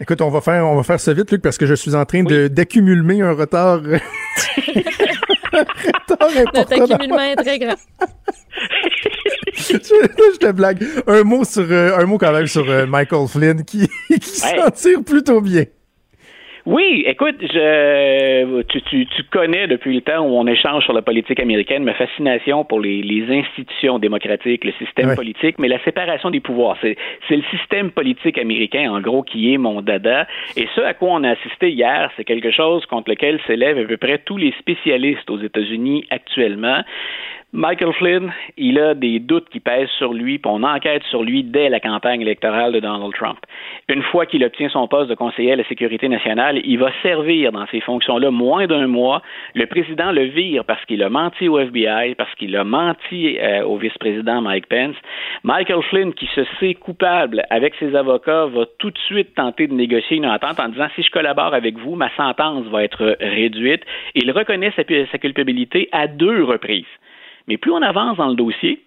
[0.00, 2.04] Écoute, on va faire, on va faire ça vite, Luc, parce que je suis en
[2.04, 3.80] train d'accumuler un retard.
[3.84, 3.98] un
[5.58, 7.74] retard Notre accumulement est très grand.
[9.54, 10.84] je, te blague.
[11.06, 14.70] Un mot sur, euh, un mot quand même sur euh, Michael Flynn qui, qui s'en
[14.70, 15.64] tire plutôt bien.
[16.70, 21.00] Oui, écoute, je, tu, tu, tu, connais depuis le temps où on échange sur la
[21.00, 26.30] politique américaine ma fascination pour les, les institutions démocratiques, le système politique, mais la séparation
[26.30, 26.76] des pouvoirs.
[26.82, 30.26] C'est, c'est le système politique américain, en gros, qui est mon dada.
[30.58, 33.84] Et ce à quoi on a assisté hier, c'est quelque chose contre lequel s'élèvent à
[33.84, 36.82] peu près tous les spécialistes aux États-Unis actuellement.
[37.54, 41.42] Michael Flynn, il a des doutes qui pèsent sur lui, puis on enquête sur lui
[41.42, 43.38] dès la campagne électorale de Donald Trump.
[43.88, 47.50] Une fois qu'il obtient son poste de conseiller à la sécurité nationale, il va servir
[47.52, 49.22] dans ces fonctions-là moins d'un mois.
[49.54, 53.64] Le président le vire parce qu'il a menti au FBI, parce qu'il a menti euh,
[53.64, 54.96] au vice-président Mike Pence.
[55.42, 59.72] Michael Flynn, qui se sait coupable avec ses avocats, va tout de suite tenter de
[59.72, 63.84] négocier une entente en disant si je collabore avec vous, ma sentence va être réduite.
[64.14, 66.84] Il reconnaît sa culpabilité à deux reprises.
[67.48, 68.80] Mais plus on avance dans le dossier,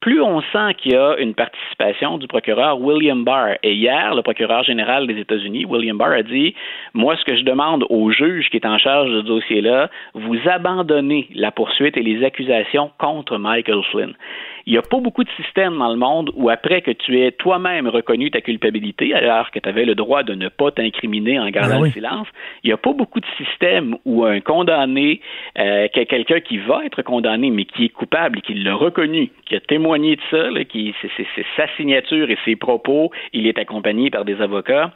[0.00, 3.56] plus on sent qu'il y a une participation du procureur William Barr.
[3.64, 6.54] Et hier, le procureur général des États-Unis, William Barr, a dit
[6.94, 10.38] Moi, ce que je demande au juge qui est en charge de ce dossier-là, vous
[10.46, 14.14] abandonnez la poursuite et les accusations contre Michael Flynn.
[14.68, 17.32] Il n'y a pas beaucoup de systèmes dans le monde où après que tu aies
[17.32, 21.48] toi-même reconnu ta culpabilité, alors que tu avais le droit de ne pas t'incriminer en
[21.48, 22.26] gardant ah le silence,
[22.62, 25.22] il n'y a pas beaucoup de systèmes où un condamné,
[25.58, 29.56] euh, quelqu'un qui va être condamné, mais qui est coupable et qui l'a reconnu, qui
[29.56, 34.26] a témoigné de ça, qui c'est sa signature et ses propos, il est accompagné par
[34.26, 34.92] des avocats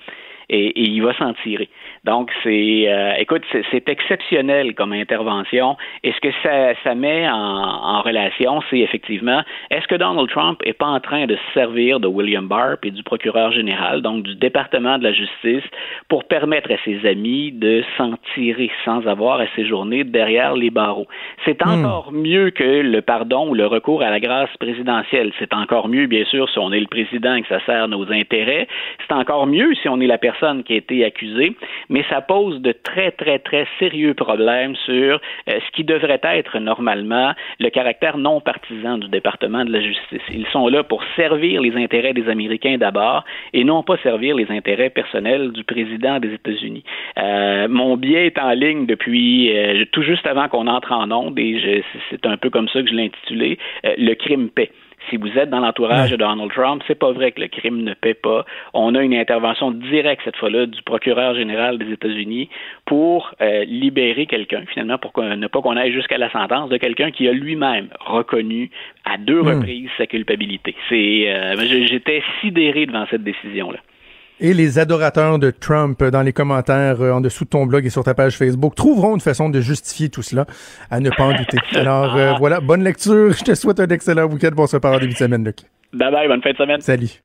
[0.53, 1.69] et, il va s'en tirer.
[2.05, 5.77] Donc, c'est, euh, écoute, c'est exceptionnel comme intervention.
[6.03, 10.61] Et ce que ça, ça met en, en relation, c'est effectivement, est-ce que Donald Trump
[10.65, 14.25] est pas en train de se servir de William Barr et du procureur général, donc
[14.25, 15.63] du département de la justice,
[16.09, 21.07] pour permettre à ses amis de s'en tirer sans avoir à séjourner derrière les barreaux?
[21.45, 21.85] C'est hmm.
[21.85, 25.33] encore mieux que le pardon ou le recours à la grâce présidentielle.
[25.39, 28.11] C'est encore mieux, bien sûr, si on est le président et que ça sert nos
[28.11, 28.67] intérêts.
[29.07, 31.55] C'est encore mieux si on est la personne qui a été accusée,
[31.93, 36.59] mais ça pose de très, très, très sérieux problèmes sur euh, ce qui devrait être
[36.59, 40.23] normalement le caractère non partisan du département de la justice.
[40.31, 44.51] Ils sont là pour servir les intérêts des Américains d'abord et non pas servir les
[44.51, 46.83] intérêts personnels du président des États-Unis.
[47.19, 51.39] Euh, mon biais est en ligne depuis euh, tout juste avant qu'on entre en onde
[51.39, 54.71] et c'est un peu comme ça que je l'ai intitulé, le crime paix
[55.09, 57.95] si vous êtes dans l'entourage de Donald Trump, c'est pas vrai que le crime ne
[57.95, 58.45] paie pas.
[58.75, 62.49] On a une intervention directe cette fois-là du procureur général des États-Unis
[62.87, 67.11] pour euh, libérer quelqu'un, finalement, pour ne pas qu'on aille jusqu'à la sentence de quelqu'un
[67.11, 68.71] qui a lui-même reconnu
[69.05, 69.49] à deux hmm.
[69.49, 70.75] reprises sa culpabilité.
[70.89, 73.79] C'est, euh, j'étais sidéré devant cette décision-là
[74.43, 77.91] et les adorateurs de Trump dans les commentaires euh, en dessous de ton blog et
[77.91, 80.47] sur ta page Facebook trouveront une façon de justifier tout cela,
[80.91, 81.59] à ne pas en douter.
[81.75, 83.33] Alors euh, voilà, bonne lecture.
[83.33, 84.51] Je te souhaite un excellent week-end.
[84.53, 85.59] Bon se parler début de semaine, Luc.
[85.95, 86.81] Bye bye, bonne fin de semaine.
[86.81, 87.23] Salut.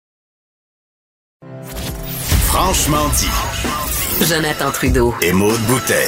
[2.46, 4.26] Franchement dit.
[4.26, 5.14] Jonathan Trudeau.
[5.22, 6.08] Et Maude Boutet.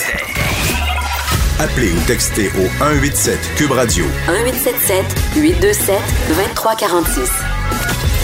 [1.60, 4.05] Appelez ou textez au 187 Cube Radio.
[4.28, 5.05] 1877
[5.36, 5.95] 827
[6.30, 7.32] 2346.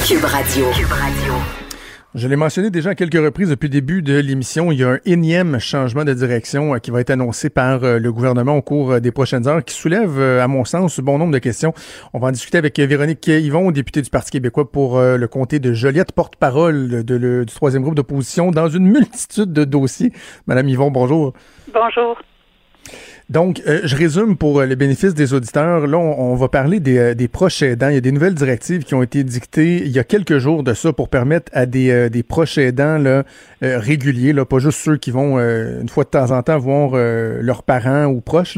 [0.07, 0.65] Cube Radio.
[0.71, 1.64] Cube Radio.
[2.15, 4.71] Je l'ai mentionné déjà à quelques reprises depuis le début de l'émission.
[4.71, 7.99] Il y a un énième changement de direction euh, qui va être annoncé par euh,
[7.99, 11.33] le gouvernement au cours euh, des prochaines heures, qui soulève, à mon sens, bon nombre
[11.33, 11.73] de questions.
[12.13, 15.73] On va en discuter avec Véronique Yvon, députée du Parti québécois pour le comté de
[15.73, 20.13] Joliette, porte-parole du troisième groupe d'opposition dans une multitude de dossiers.
[20.47, 21.33] Madame Yvon, bonjour.
[21.73, 22.17] Bonjour.
[23.29, 25.87] Donc, euh, je résume pour euh, le bénéfice des auditeurs.
[25.87, 27.89] Là, on, va parler des, euh, des, proches aidants.
[27.89, 30.61] Il y a des nouvelles directives qui ont été dictées il y a quelques jours
[30.61, 33.23] de ça pour permettre à des, des proches aidants là,
[33.61, 37.63] réguliers, là, pas juste ceux qui vont une fois de temps en temps voir leurs
[37.63, 38.57] parents ou proches,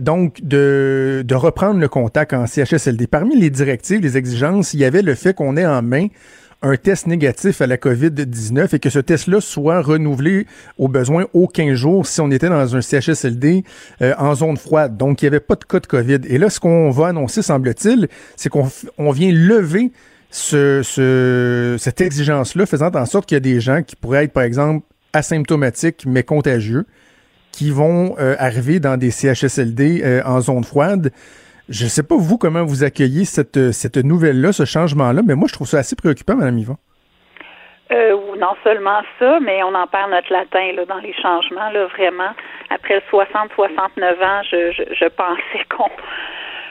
[0.00, 3.06] donc de, de reprendre le contact en CHSLD.
[3.06, 6.08] Parmi les directives, les exigences, il y avait le fait qu'on ait en main
[6.64, 10.46] un test négatif à la COVID-19 et que ce test-là soit renouvelé
[10.78, 13.64] au besoin aux 15 jours si on était dans un CHSLD
[14.00, 14.96] euh, en zone froide.
[14.96, 16.20] Donc, il n'y avait pas de cas de COVID.
[16.26, 19.92] Et là, ce qu'on va annoncer, semble-t-il, c'est qu'on on vient lever
[20.30, 24.32] ce, ce, cette exigence-là, faisant en sorte qu'il y a des gens qui pourraient être,
[24.32, 26.86] par exemple, asymptomatiques mais contagieux,
[27.52, 31.12] qui vont euh, arriver dans des CHSLD euh, en zone froide.
[31.68, 35.48] Je ne sais pas, vous, comment vous accueillez cette, cette nouvelle-là, ce changement-là, mais moi,
[35.48, 36.76] je trouve ça assez préoccupant, Mme Yvon.
[37.92, 41.86] Euh, non seulement ça, mais on en perd notre latin là, dans les changements, là,
[41.86, 42.30] vraiment.
[42.70, 45.90] Après 60-69 ans, je, je, pensais qu'on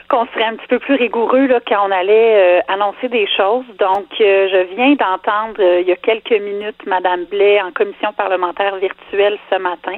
[0.10, 3.66] qu'on serait un petit peu plus rigoureux là, quand on allait euh, annoncer des choses.
[3.80, 8.76] Donc, euh, je viens d'entendre il y a quelques minutes Mme Blais en commission parlementaire
[8.76, 9.98] virtuelle ce matin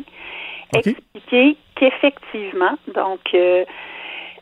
[0.73, 3.19] expliquer qu'effectivement, donc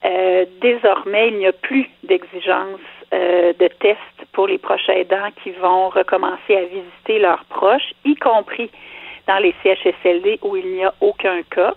[0.06, 2.80] euh, désormais, il n'y a plus d'exigence
[3.14, 4.00] euh, de tests
[4.34, 8.70] pour les proches aidants qui vont recommencer à visiter leurs proches, y compris
[9.28, 11.74] dans les CHSLD où il n'y a aucun cas.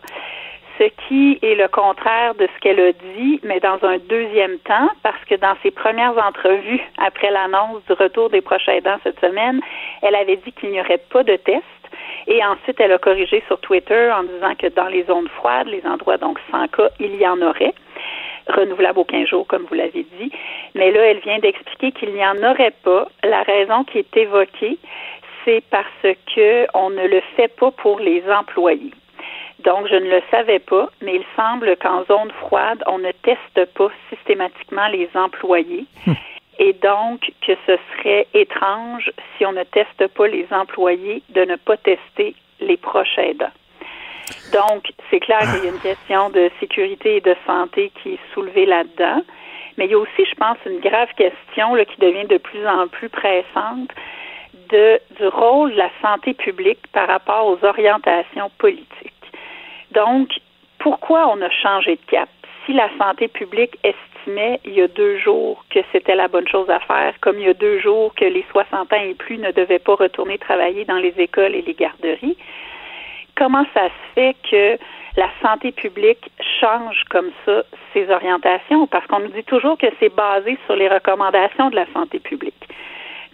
[0.78, 4.90] Ce qui est le contraire de ce qu'elle a dit, mais dans un deuxième temps,
[5.02, 9.60] parce que dans ses premières entrevues après l'annonce du retour des proches aidants cette semaine,
[10.02, 11.64] elle avait dit qu'il n'y aurait pas de tests.
[12.26, 15.82] Et ensuite, elle a corrigé sur Twitter en disant que dans les zones froides, les
[15.86, 17.74] endroits donc sans cas, il y en aurait
[18.48, 20.30] renouvelable aux 15 jours, comme vous l'avez dit.
[20.74, 23.08] Mais là, elle vient d'expliquer qu'il n'y en aurait pas.
[23.24, 24.78] La raison qui est évoquée,
[25.44, 28.92] c'est parce que on ne le fait pas pour les employés.
[29.60, 33.72] Donc, je ne le savais pas, mais il semble qu'en zone froide, on ne teste
[33.74, 35.86] pas systématiquement les employés.
[36.06, 36.12] Hmm.
[36.58, 41.56] Et donc, que ce serait étrange, si on ne teste pas les employés, de ne
[41.56, 43.52] pas tester les proches aidants.
[44.52, 48.34] Donc, c'est clair qu'il y a une question de sécurité et de santé qui est
[48.34, 49.22] soulevée là-dedans.
[49.76, 52.66] Mais il y a aussi, je pense, une grave question là, qui devient de plus
[52.66, 53.90] en plus pressante
[54.70, 59.12] de, du rôle de la santé publique par rapport aux orientations politiques.
[59.92, 60.30] Donc,
[60.78, 62.28] pourquoi on a changé de cap?
[62.64, 66.68] Si la santé publique estimait il y a deux jours que c'était la bonne chose
[66.68, 69.52] à faire, comme il y a deux jours que les 60 ans et plus ne
[69.52, 72.36] devaient pas retourner travailler dans les écoles et les garderies,
[73.36, 74.78] comment ça se fait que
[75.16, 76.30] la santé publique
[76.60, 77.62] change comme ça
[77.92, 78.86] ses orientations?
[78.86, 82.68] Parce qu'on nous dit toujours que c'est basé sur les recommandations de la santé publique.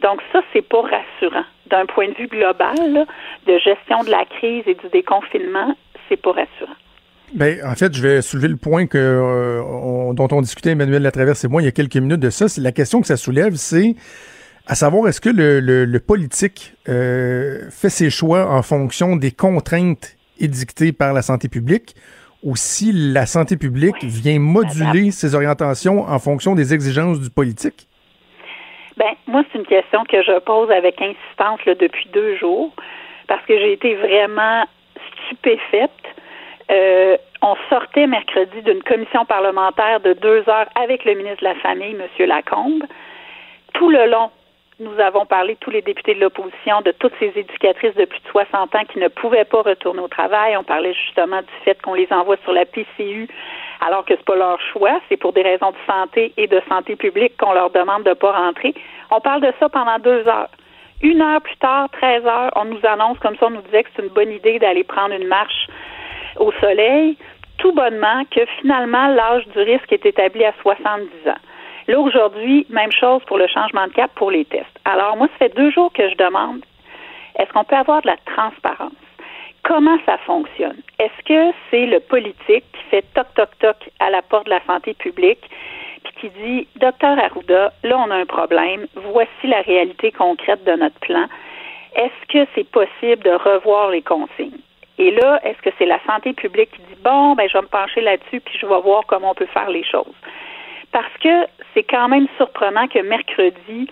[0.03, 1.45] Donc ça, c'est pas rassurant.
[1.67, 3.07] D'un point de vue global,
[3.47, 5.77] de gestion de la crise et du déconfinement,
[6.09, 6.77] c'est pas rassurant.
[7.35, 11.49] Ben, en fait, je vais soulever le point euh, dont on discutait Emmanuel Latraverse et
[11.49, 12.47] moi il y a quelques minutes de ça.
[12.61, 13.95] La question que ça soulève, c'est
[14.67, 20.17] à savoir, est-ce que le, le, politique euh, fait ses choix en fonction des contraintes
[20.39, 21.95] édictées par la santé publique
[22.43, 27.89] ou si la santé publique vient moduler ses orientations en fonction des exigences du politique?
[28.97, 32.73] Ben, moi, c'est une question que je pose avec insistance depuis deux jours
[33.29, 34.65] parce que j'ai été vraiment
[35.25, 35.91] stupéfaite.
[36.71, 41.55] Euh, on sortait mercredi d'une commission parlementaire de deux heures avec le ministre de la
[41.57, 42.27] Famille, M.
[42.27, 42.85] Lacombe.
[43.75, 44.31] Tout le long,
[44.83, 48.29] nous avons parlé, tous les députés de l'opposition, de toutes ces éducatrices de plus de
[48.29, 50.57] 60 ans qui ne pouvaient pas retourner au travail.
[50.57, 53.29] On parlait justement du fait qu'on les envoie sur la PCU
[53.81, 56.97] alors que c'est pas leur choix, c'est pour des raisons de santé et de santé
[56.97, 58.75] publique qu'on leur demande de ne pas rentrer.
[59.11, 60.51] On parle de ça pendant deux heures.
[61.03, 63.91] Une heure plus tard, 13 heures, on nous annonce comme ça, on nous disait que
[63.97, 65.67] c'est une bonne idée d'aller prendre une marche
[66.37, 67.17] au soleil,
[67.59, 71.35] tout bonnement que finalement l'âge du risque est établi à 70 ans.
[71.89, 74.79] Là, aujourd'hui, même chose pour le changement de cap pour les tests.
[74.85, 76.63] Alors, moi, ça fait deux jours que je demande,
[77.39, 78.93] est-ce qu'on peut avoir de la transparence?
[79.65, 80.79] Comment ça fonctionne?
[80.99, 84.65] Est-ce que c'est le politique qui fait toc, toc, toc à la porte de la
[84.65, 85.41] santé publique
[86.05, 90.73] puis qui dit, docteur Arruda, là, on a un problème, voici la réalité concrète de
[90.73, 91.27] notre plan.
[91.95, 94.59] Est-ce que c'est possible de revoir les consignes?
[94.99, 97.69] Et là, est-ce que c'est la santé publique qui dit, bon, ben, je vais me
[97.69, 100.15] pencher là-dessus puis je vais voir comment on peut faire les choses?
[100.93, 103.89] Parce que c'est quand même surprenant que mercredi,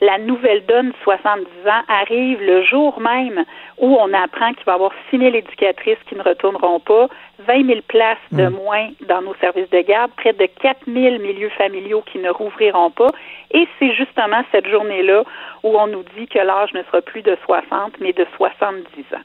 [0.00, 3.44] la nouvelle donne 70 ans arrive le jour même
[3.78, 7.08] où on apprend qu'il va y avoir 6 000 éducatrices qui ne retourneront pas,
[7.40, 8.54] 20 000 places de Mm.
[8.54, 12.90] moins dans nos services de garde, près de 4 000 milieux familiaux qui ne rouvriront
[12.90, 13.08] pas.
[13.50, 15.24] Et c'est justement cette journée-là
[15.64, 18.84] où on nous dit que l'âge ne sera plus de 60, mais de 70
[19.14, 19.24] ans.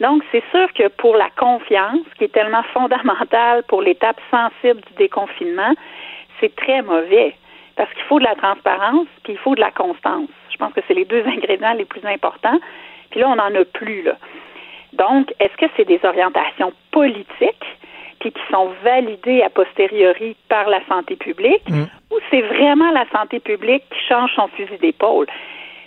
[0.00, 4.94] Donc, c'est sûr que pour la confiance, qui est tellement fondamentale pour l'étape sensible du
[4.98, 5.72] déconfinement,
[6.40, 7.34] c'est très mauvais.
[7.76, 10.30] Parce qu'il faut de la transparence, puis il faut de la constance.
[10.50, 12.58] Je pense que c'est les deux ingrédients les plus importants.
[13.10, 14.16] Puis là, on n'en a plus, là.
[14.92, 17.66] Donc, est-ce que c'est des orientations politiques,
[18.20, 21.62] puis qui sont validées a posteriori par la santé publique,
[22.10, 25.26] ou c'est vraiment la santé publique qui change son fusil d'épaule?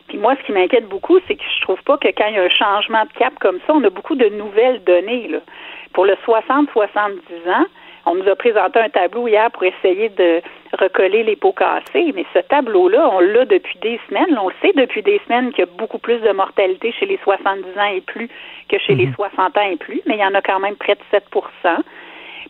[0.10, 2.40] Puis moi, ce qui m'inquiète beaucoup, c'est que je trouve pas que quand il y
[2.40, 5.28] a un changement de cap comme ça, on a beaucoup de nouvelles données.
[5.28, 5.40] Là.
[5.94, 7.66] Pour le 60-70 ans,
[8.10, 10.42] on nous a présenté un tableau hier pour essayer de
[10.74, 14.38] recoller les pots cassés, mais ce tableau-là, on l'a depuis des semaines.
[14.38, 17.66] On sait depuis des semaines qu'il y a beaucoup plus de mortalité chez les 70
[17.78, 18.30] ans et plus
[18.68, 20.96] que chez les 60 ans et plus, mais il y en a quand même près
[20.96, 21.78] de 7%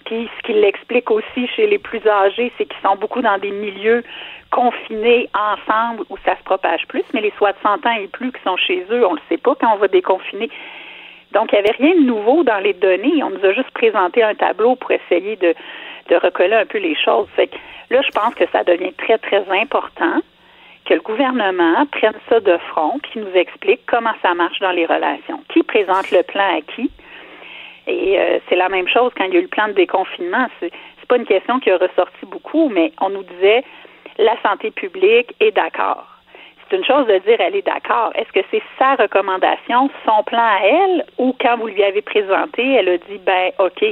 [0.06, 3.52] puis ce qui l'explique aussi chez les plus âgés, c'est qu'ils sont beaucoup dans des
[3.52, 4.04] milieux
[4.52, 8.58] confinés ensemble où ça se propage plus, mais les 60 ans et plus qui sont
[8.58, 10.50] chez eux, on ne le sait pas quand on va déconfiner.
[11.34, 13.24] Donc, il n'y avait rien de nouveau dans les données.
[13.24, 15.54] On nous a juste présenté un tableau pour essayer de,
[16.10, 17.28] de recoller un peu les choses.
[17.36, 17.56] Fait que
[17.90, 20.22] là, je pense que ça devient très, très important
[20.86, 24.86] que le gouvernement prenne ça de front puis nous explique comment ça marche dans les
[24.86, 25.44] relations.
[25.50, 26.90] Qui présente le plan à qui?
[27.86, 30.48] Et euh, c'est la même chose quand il y a eu le plan de déconfinement.
[30.60, 33.64] C'est, c'est pas une question qui a ressorti beaucoup, mais on nous disait
[34.18, 36.19] la santé publique est d'accord.
[36.70, 38.12] C'est une chose de dire elle est d'accord.
[38.16, 42.74] Est-ce que c'est sa recommandation, son plan à elle, ou quand vous lui avez présenté,
[42.74, 43.84] elle a dit ben OK.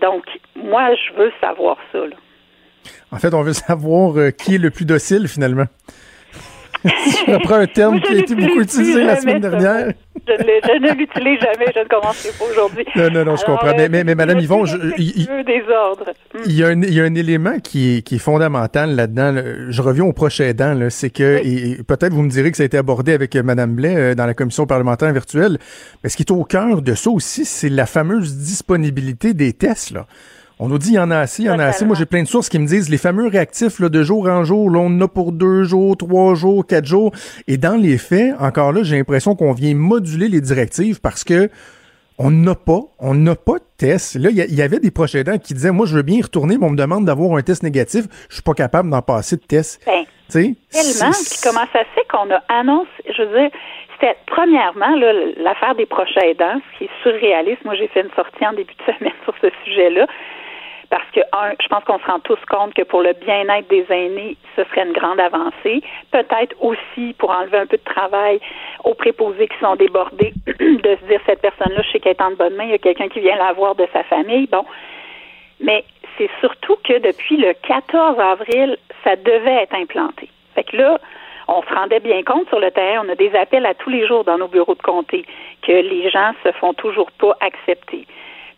[0.00, 0.24] Donc
[0.56, 1.98] moi je veux savoir ça.
[1.98, 2.16] Là.
[3.12, 5.66] En fait, on veut savoir euh, qui est le plus docile finalement.
[6.84, 9.92] je reprends un terme qui a été beaucoup utilisé la semaine dernière.
[10.26, 10.32] Je,
[10.80, 12.84] ne l'utilise jamais, je ne commencerai pas aujourd'hui.
[12.96, 13.68] Non, non, non, je Alors, comprends.
[13.68, 16.12] euh, Mais, mais, mais Madame Yvon, je- il- il- respectueux des ordres.
[16.46, 19.32] Il y, a un, il y a un élément qui est, qui est fondamental là-dedans.
[19.32, 19.42] là.
[19.68, 20.88] Je reviens au prochain là.
[20.90, 23.42] C'est que, et, et peut-être vous me direz que ça a été abordé avec euh,
[23.42, 25.58] Madame Blais euh, dans la commission parlementaire virtuelle,
[26.02, 29.90] mais ce qui est au cœur de ça aussi, c'est la fameuse disponibilité des tests.
[29.92, 30.06] Là.
[30.60, 31.84] On nous dit il y en a assez, il y en a assez.
[31.84, 34.44] Moi, j'ai plein de sources qui me disent les fameux réactifs là, de jour en
[34.44, 37.12] jour, là, on en a pour deux jours, trois jours, quatre jours.
[37.48, 41.50] Et dans les faits, encore là, j'ai l'impression qu'on vient moduler les directives parce que
[42.18, 44.14] on n'a pas, on n'a pas de test.
[44.14, 46.56] Là, il y avait des proches aidants qui disaient, moi, je veux bien y retourner,
[46.58, 48.04] mais on me demande d'avoir un test négatif.
[48.28, 49.82] Je suis pas capable d'en passer de test.
[49.84, 51.12] Ben, Tellement.
[51.12, 53.50] Puis comment ça se fait qu'on a annoncé, je veux dire,
[53.92, 54.94] c'était premièrement
[55.38, 57.64] l'affaire des proches aidants, ce qui est surréaliste.
[57.64, 60.06] Moi, j'ai fait une sortie en début de semaine sur ce sujet-là.
[60.94, 63.84] Parce que, un, je pense qu'on se rend tous compte que pour le bien-être des
[63.90, 65.82] aînés, ce serait une grande avancée.
[66.12, 68.38] Peut-être aussi pour enlever un peu de travail
[68.84, 72.30] aux préposés qui sont débordés, de se dire cette personne-là, je sais qu'elle est en
[72.36, 74.46] bonne main, il y a quelqu'un qui vient la voir de sa famille.
[74.46, 74.64] Bon.
[75.58, 75.82] Mais
[76.16, 80.28] c'est surtout que depuis le 14 avril, ça devait être implanté.
[80.54, 81.00] Fait que là,
[81.48, 84.06] on se rendait bien compte sur le terrain, on a des appels à tous les
[84.06, 85.26] jours dans nos bureaux de comté
[85.62, 88.06] que les gens se font toujours pas accepter.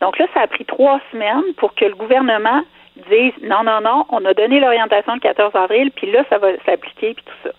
[0.00, 2.62] Donc là, ça a pris trois semaines pour que le gouvernement
[3.10, 6.48] dise non, non, non, on a donné l'orientation le 14 avril, puis là, ça va
[6.64, 7.50] s'appliquer, puis tout ça.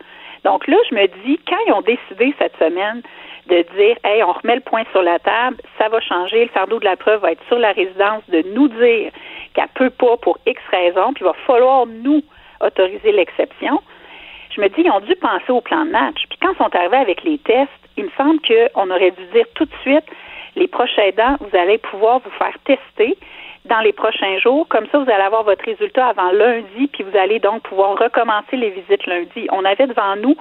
[0.44, 3.02] Donc là, je me dis, quand ils ont décidé cette semaine
[3.48, 6.80] de dire, hey, on remet le point sur la table, ça va changer, le fardeau
[6.80, 9.12] de la preuve va être sur la résidence de nous dire
[9.54, 12.24] qu'elle peut pas pour X raisons, puis il va falloir nous
[12.62, 13.82] autoriser l'exception.
[14.56, 16.24] Je me dis, ils ont dû penser au plan de match.
[16.30, 19.46] Puis quand ils sont arrivés avec les tests, il me semble qu'on aurait dû dire
[19.56, 20.06] tout de suite,
[20.58, 23.18] les proches aidants, vous allez pouvoir vous faire tester
[23.66, 24.68] dans les prochains jours.
[24.68, 28.56] Comme ça, vous allez avoir votre résultat avant lundi, puis vous allez donc pouvoir recommencer
[28.58, 29.48] les visites lundi.
[29.52, 30.36] On avait devant nous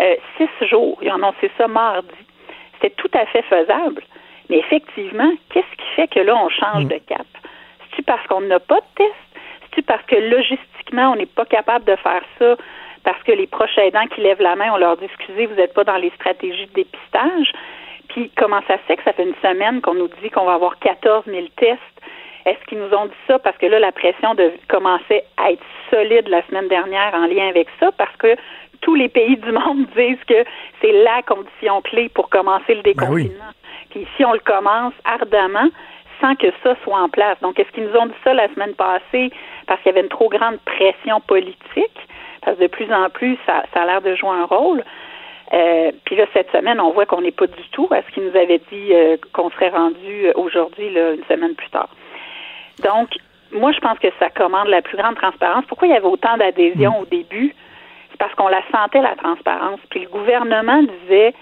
[0.00, 0.98] euh, six jours.
[1.02, 2.08] Ils ont annoncé ça mardi.
[2.74, 4.02] C'était tout à fait faisable.
[4.50, 7.26] Mais effectivement, qu'est-ce qui fait que là, on change de cap?
[7.80, 9.14] C'est-tu parce qu'on n'a pas de test?
[9.62, 12.56] C'est-tu parce que logistiquement, on n'est pas capable de faire ça?
[13.04, 15.74] Parce que les proches aidants qui lèvent la main, on leur dit excusez, vous n'êtes
[15.74, 17.52] pas dans les stratégies de dépistage.
[18.14, 20.54] Puis comment ça se fait que ça fait une semaine qu'on nous dit qu'on va
[20.54, 21.80] avoir 14 000 tests?
[22.46, 25.64] Est-ce qu'ils nous ont dit ça parce que là, la pression de commençait à être
[25.90, 27.90] solide la semaine dernière en lien avec ça?
[27.98, 28.36] Parce que
[28.82, 30.44] tous les pays du monde disent que
[30.80, 33.50] c'est la condition clé pour commencer le déconfinement.
[33.90, 35.70] Puis si on le commence ardemment,
[36.20, 37.36] sans que ça soit en place.
[37.40, 39.32] Donc, est-ce qu'ils nous ont dit ça la semaine passée
[39.66, 41.98] parce qu'il y avait une trop grande pression politique?
[42.42, 44.84] Parce que de plus en plus, ça, ça a l'air de jouer un rôle.
[45.52, 48.24] Euh, puis là, cette semaine, on voit qu'on n'est pas du tout à ce qu'ils
[48.24, 51.88] nous avaient dit euh, qu'on serait rendu aujourd'hui, là, une semaine plus tard.
[52.82, 53.10] Donc,
[53.52, 55.64] moi, je pense que ça commande la plus grande transparence.
[55.66, 57.54] Pourquoi il y avait autant d'adhésion au début?
[58.14, 59.80] c'est parce qu'on la sentait, la transparence.
[59.90, 61.34] Puis le gouvernement disait,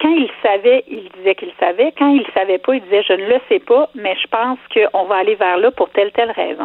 [0.00, 1.92] quand il savait, il disait qu'il savait.
[1.98, 5.04] Quand il savait pas, il disait, je ne le sais pas, mais je pense qu'on
[5.04, 6.64] va aller vers là pour telle, telle raison.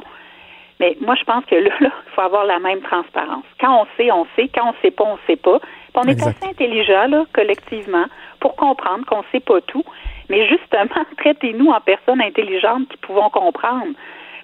[0.80, 3.44] Mais moi, je pense que là, il faut avoir la même transparence.
[3.60, 4.50] Quand on sait, on sait.
[4.54, 5.60] Quand on sait pas, on sait pas.
[5.96, 8.06] On est assez intelligent, là, collectivement,
[8.40, 9.84] pour comprendre qu'on sait pas tout.
[10.30, 13.94] Mais justement, traitez-nous en personnes intelligentes qui pouvons comprendre,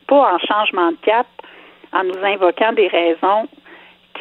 [0.07, 1.27] pas en changement de cap,
[1.93, 3.47] en nous invoquant des raisons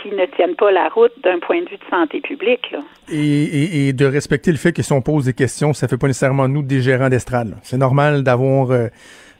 [0.02, 2.74] qui ne tiennent pas la route d'un point de vue de santé publique.
[3.10, 6.08] Et, de respecter le fait que si on pose des questions, ça ne fait pas
[6.08, 7.56] nécessairement nous des gérants d'estrade.
[7.62, 8.88] C'est normal d'avoir euh,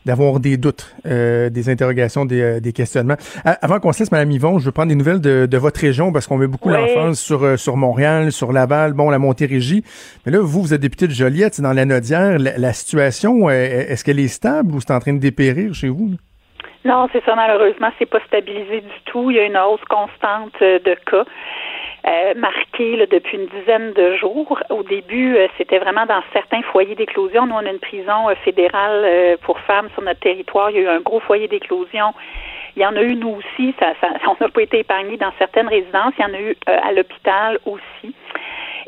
[0.05, 3.17] d'avoir des doutes, euh, des interrogations, des, euh, questionnements.
[3.45, 6.27] avant qu'on se laisse, Mme Yvon, je veux prendre des nouvelles de, votre région parce
[6.27, 9.83] qu'on met beaucoup l'enfance sur, sur Montréal, sur Laval, bon, la Montérégie.
[10.27, 12.39] Mais là, vous, vous êtes député de Joliette, c'est dans la Nodière.
[12.39, 16.11] La, situation, est-ce qu'elle est stable ou c'est en train de dépérir chez vous?
[16.85, 19.31] Non, c'est ça, malheureusement, c'est pas stabilisé du tout.
[19.31, 21.25] Il y a une hausse constante euh, de cas.
[22.07, 24.63] Euh, marquée depuis une dizaine de jours.
[24.69, 27.47] Au début, euh, c'était vraiment dans certains foyers d'éclosion.
[27.47, 30.71] Nous, on a une prison fédérale pour femmes sur notre territoire.
[30.71, 32.13] Il y a eu un gros foyer d'éclosion.
[32.77, 33.75] Il y en a eu, nous aussi.
[33.79, 36.13] Ça, ça on n'a pas été épargnés dans certaines résidences.
[36.19, 38.15] Il y en a eu à l'hôpital aussi.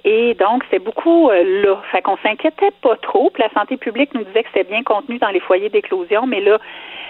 [0.09, 1.83] Et donc, c'est beaucoup là.
[1.91, 3.29] Fait qu'on s'inquiétait pas trop.
[3.31, 6.41] Puis la santé publique nous disait que c'était bien contenu dans les foyers d'éclosion, mais
[6.41, 6.61] là,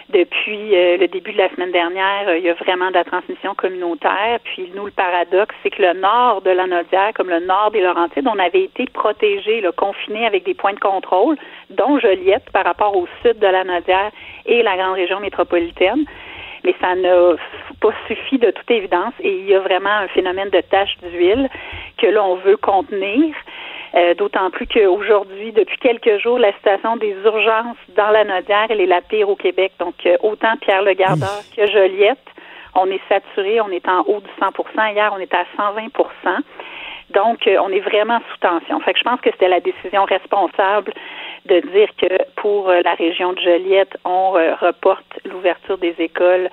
[0.09, 3.05] depuis euh, le début de la semaine dernière, euh, il y a vraiment de la
[3.05, 4.39] transmission communautaire.
[4.45, 7.83] Puis nous, le paradoxe, c'est que le nord de la Nodière, comme le nord des
[7.83, 11.37] Laurentides, on avait été protégés, confinés avec des points de contrôle,
[11.71, 14.11] dont Joliette par rapport au sud de la Nodière
[14.47, 16.07] et la grande région métropolitaine.
[16.67, 17.37] Mais ça n'a
[17.81, 21.49] pas suffi de toute évidence et il y a vraiment un phénomène de tache d'huile
[21.97, 23.35] que l'on veut contenir.
[23.95, 28.81] Euh, d'autant plus qu'aujourd'hui, depuis quelques jours, la situation des urgences dans la Nodière, elle
[28.81, 29.73] est la pire au Québec.
[29.79, 32.19] Donc, euh, autant Pierre Le Gardeur que Joliette,
[32.75, 36.43] on est saturé, on est en haut du 100% Hier, on était à 120%
[37.11, 38.81] donc, euh, on est vraiment sous tension.
[38.81, 40.93] Fait que je pense que c'était la décision responsable
[41.47, 46.51] de dire que pour la région de Joliette, on reporte l'ouverture des écoles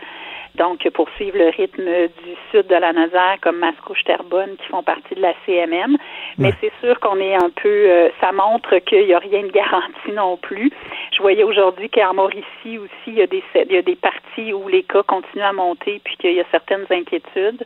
[0.56, 5.16] donc poursuivre le rythme du sud de la Nazaire comme Mascouche Terrebonne qui font partie
[5.16, 5.98] de la CMM.
[6.38, 9.52] Mais c'est sûr qu'on est un peu euh, ça montre qu'il n'y a rien de
[9.52, 10.72] garanti non plus.
[11.16, 14.54] Je voyais aujourd'hui qu'en Mauricie aussi, il y a des il y a des parties
[14.54, 17.64] où les cas continuent à monter puis qu'il y a certaines inquiétudes.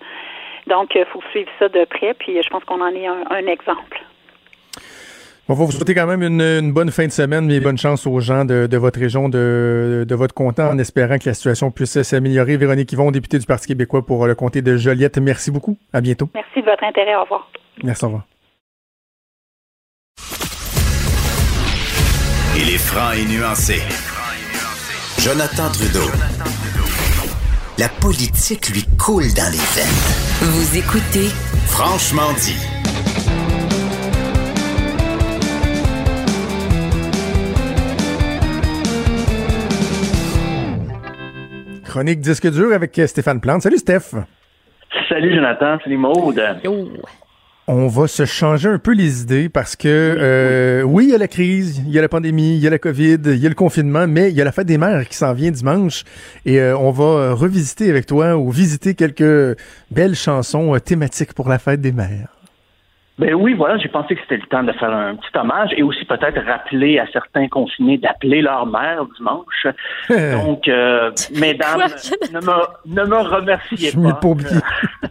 [0.67, 4.01] Donc, il faut suivre ça de près, puis je pense qu'on en est un exemple.
[5.49, 8.19] On va vous souhaiter quand même une, bonne fin de semaine et bonne chance aux
[8.19, 12.57] gens de, votre région, de, votre comté, en espérant que la situation puisse s'améliorer.
[12.57, 15.77] Véronique Yvon, députée du Parti québécois pour le comté de Joliette, merci beaucoup.
[15.93, 16.29] À bientôt.
[16.33, 17.15] Merci de votre intérêt.
[17.15, 17.49] Au revoir.
[17.81, 18.25] Merci, au revoir.
[22.57, 23.81] Il est franc et nuancé.
[25.19, 26.11] Jonathan Trudeau.
[27.77, 30.51] La politique lui coule dans les veines.
[30.51, 31.29] Vous écoutez
[31.67, 32.76] Franchement dit.
[41.87, 43.61] Chronique disque dur avec Stéphane Plante.
[43.61, 44.13] Salut Steph.
[45.07, 46.41] Salut Jonathan, salut Maude.
[47.69, 51.17] On va se changer un peu les idées parce que euh, oui, il y a
[51.17, 53.49] la crise, il y a la pandémie, il y a la COVID, il y a
[53.49, 56.03] le confinement, mais il y a la fête des mères qui s'en vient dimanche
[56.45, 59.57] et euh, on va revisiter avec toi ou visiter quelques
[59.91, 62.36] belles chansons euh, thématiques pour la fête des mères.
[63.19, 65.81] Ben oui, voilà, j'ai pensé que c'était le temps de faire un petit hommage et
[65.81, 69.65] aussi peut-être rappeler à certains confinés d'appeler leur mère dimanche.
[70.09, 71.81] Donc, euh, mesdames,
[72.31, 74.19] ne me, ne me remerciez pas.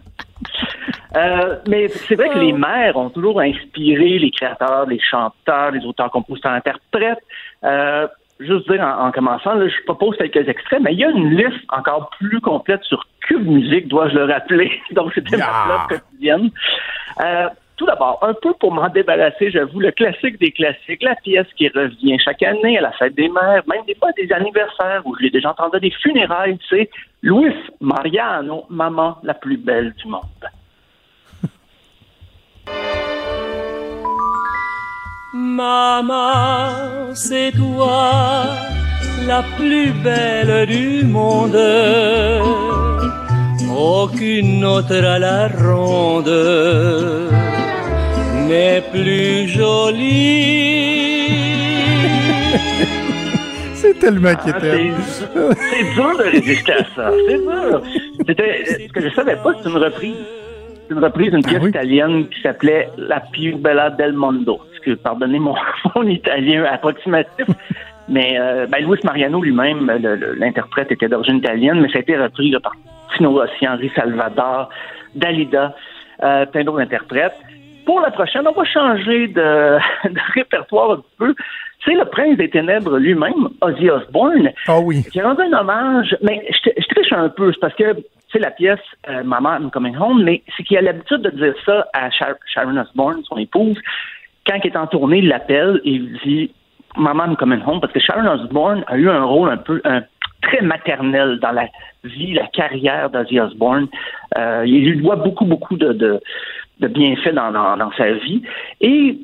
[1.15, 5.83] Euh, mais c'est vrai que les mères ont toujours inspiré les créateurs, les chanteurs, les
[5.83, 7.23] auteurs, compositeurs, interprètes.
[7.63, 8.07] Euh,
[8.39, 11.63] juste dire en, commençant, là, je propose quelques extraits, mais il y a une liste
[11.69, 14.71] encore plus complète sur Cube Musique, dois-je le rappeler.
[14.91, 16.51] Donc, c'était ma ma quotidienne.
[17.23, 17.47] Euh,
[17.77, 21.69] tout d'abord, un peu pour m'en débarrasser, j'avoue, le classique des classiques, la pièce qui
[21.69, 25.29] revient chaque année à la fête des mères, même des fois des anniversaires où j'ai
[25.29, 26.89] déjà entendu des funérailles, sais,
[27.21, 30.21] Luis Mariano, maman la plus belle du monde.
[35.33, 38.45] Maman, c'est toi
[39.27, 41.55] la plus belle du monde.
[43.69, 46.27] Aucune autre à la ronde
[48.47, 50.37] n'est plus jolie.
[53.73, 57.11] C'est tellement ah, c'est dur de résister à ça.
[57.27, 57.81] C'est dur.
[58.27, 60.15] C'était, ce que je savais pas, c'est une reprise.
[60.87, 64.59] C'est une reprise d'une ah pièce italienne qui s'appelait La più bella del mondo.
[64.83, 65.53] Que, pardonnez mon,
[65.95, 67.45] mon italien approximatif.
[68.09, 69.91] Mais euh, ben, Luis Mariano lui-même,
[70.37, 72.73] l'interprète était d'origine italienne, mais ça a été repris par
[73.15, 74.69] Tino Rossi, Henri Salvador,
[75.13, 75.75] Dalida.
[76.23, 77.35] euh, plein d'autres interprètes.
[77.87, 79.77] Pour la prochaine, on va changer de,
[80.09, 81.33] de répertoire un peu.
[81.85, 85.03] C'est le prince des ténèbres lui-même, Ozzy Osbourne, Ah oui.
[85.11, 87.95] qui a rendu un hommage, mais je, je triche un peu, c'est parce que
[88.31, 91.53] c'est la pièce euh, Mama I'm Coming Home, mais c'est qu'il a l'habitude de dire
[91.65, 93.77] ça à Shar- Sharon Osbourne, son épouse,
[94.45, 96.51] quand il est en tournée, il l'appelle et il dit
[96.97, 100.01] Mama I'm Coming Home, parce que Sharon Osbourne a eu un rôle un peu un,
[100.41, 101.67] très maternel dans la
[102.03, 103.87] vie, la carrière d'Ozzy Osbourne.
[104.37, 106.19] Euh, il lui doit beaucoup, beaucoup de, de,
[106.79, 108.41] de bienfaits dans, dans, dans sa vie.
[108.81, 109.19] Et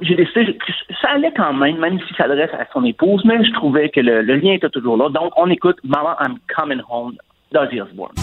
[0.00, 3.44] j'ai décidé que ça allait quand même, même si ça s'adresse à son épouse, mais
[3.44, 5.08] je trouvais que le, le lien était toujours là.
[5.10, 7.16] Donc, on écoute Mama, I'm Coming Home
[7.52, 8.14] d'Ozzy Osbourne.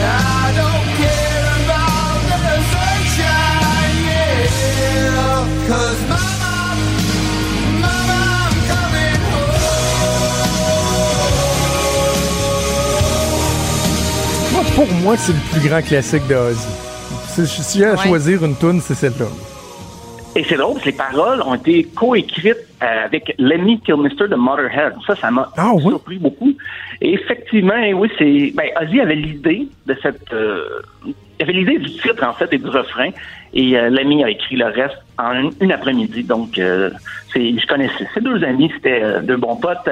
[0.00, 4.48] I don't care about the sunshine, yeah.
[5.68, 6.54] Cause mama,
[7.80, 9.18] mama, I'm coming
[14.52, 16.87] Moi, pour moi, c'est le plus grand classique de Ozzy.
[17.46, 17.98] Si si j'ai à Ouais.
[18.08, 19.26] choisir une tune, c'est celle-là.
[20.36, 24.36] Et c'est drôle, parce que les paroles ont été coécrites euh, avec Lemmy Kilmister de
[24.36, 24.92] Motorhead.
[25.06, 25.82] Ça, ça m'a Ah oui?
[25.88, 26.52] surpris beaucoup.
[27.00, 28.52] Et effectivement, oui, c'est.
[28.54, 30.32] Ben, Ozzy avait l'idée de cette.
[30.32, 30.64] euh,
[31.06, 33.10] il avait l'idée du titre, en fait, et du refrain.
[33.54, 36.22] Et euh, Lemmy a écrit le reste en une, une après-midi.
[36.24, 36.90] Donc, euh,
[37.32, 39.88] c'est, je connaissais ces deux amis, c'était euh, deux bons potes.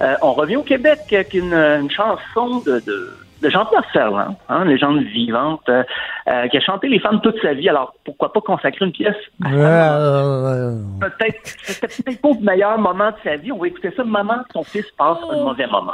[0.00, 2.80] Euh, on revient au Québec avec une, une chanson de.
[2.86, 3.10] de
[3.40, 5.82] de Jean-Pierre Ferland, hein, légende vivante, euh,
[6.28, 7.68] euh, qui a chanté les femmes toute sa vie.
[7.68, 9.16] Alors, pourquoi pas consacrer une pièce?
[9.44, 13.50] À Euh, peut-être c'était peut-être pas le meilleur moment de sa vie.
[13.52, 14.04] On va écouter ça.
[14.04, 15.92] Maman, son fils passe un mauvais moment.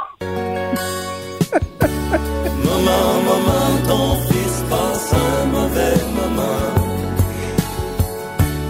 [2.65, 6.65] Maman, maman, ton fils passe un mauvais moment.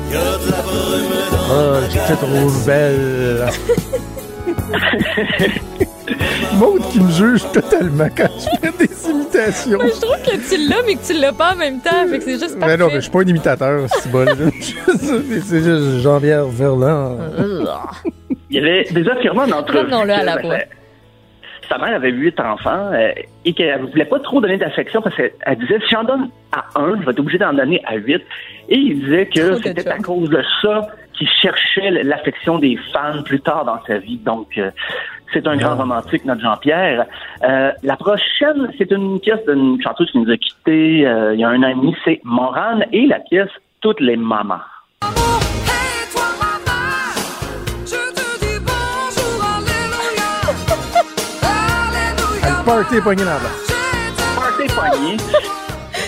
[0.10, 3.50] Y a de la brume dans Ah, la j'étais trop belle.
[6.60, 9.80] Maud qui me juge totalement quand je fais des imitations.
[9.82, 12.08] Mais je trouve que tu l'as, mais que tu l'as pas en même temps.
[12.10, 12.78] Fait que c'est juste Mais parfait.
[12.78, 14.26] non, mais je suis pas un imitateur, c'est bon.
[15.44, 17.18] c'est juste Jean-Pierre Verland.
[18.50, 20.58] Il y avait des affirmants d'entre Revenons-le à la voix.
[21.70, 23.12] Sa mère avait huit enfants euh,
[23.44, 26.30] et qu'elle ne voulait pas trop donner d'affection parce qu'elle elle disait si j'en donne
[26.54, 28.24] à un, je vais être obligé d'en donner à huit.
[28.70, 33.42] Et il disait que c'était à cause de ça qu'il cherchait l'affection des fans plus
[33.42, 34.18] tard dans sa vie.
[34.18, 34.72] Donc, euh,
[35.34, 37.06] c'est un grand romantique, notre Jean-Pierre.
[37.44, 41.44] Euh, la prochaine, c'est une pièce d'une chanteuse qui nous a quittés euh, il y
[41.44, 43.50] a un an et demi, c'est Morane et la pièce
[43.82, 44.56] Toutes les mamans.
[45.04, 45.10] Hey,
[46.12, 47.14] toi, maman,
[47.86, 50.30] je te dis bonjour, alléluia.
[52.44, 52.60] Alléluia.
[52.60, 53.68] Le party pogné place.
[54.36, 55.18] Party poigné.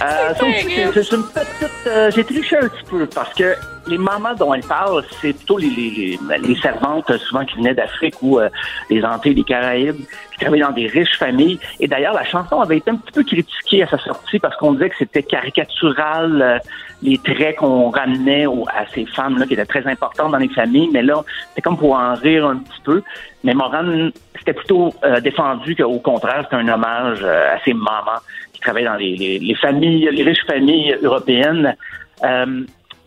[0.01, 1.69] Euh, c'est- une petite.
[1.87, 3.55] euh, J'ai triché un petit peu parce que
[3.87, 7.43] les mamans dont elle parle, c'est plutôt les, les, les, ben, les servantes, euh, souvent
[7.43, 8.49] qui venaient d'Afrique ou euh,
[8.89, 9.97] des Antilles, des Caraïbes,
[10.33, 11.59] qui travaillaient dans des riches familles.
[11.79, 14.73] Et d'ailleurs, la chanson avait été un petit peu critiquée à sa sortie parce qu'on
[14.73, 16.59] disait que c'était caricatural, euh,
[17.01, 20.89] les traits qu'on ramenait aux- à ces femmes-là qui étaient très importantes dans les familles.
[20.93, 21.23] Mais là,
[21.55, 23.01] c'est comme pour en rire un petit peu.
[23.43, 28.19] Mais Morane, c'était plutôt euh, défendu qu'au contraire, c'était un hommage euh, à ces mamans
[28.59, 31.75] qui travaillent dans les, les- les familles, les riches familles européennes.
[32.23, 32.63] Euh,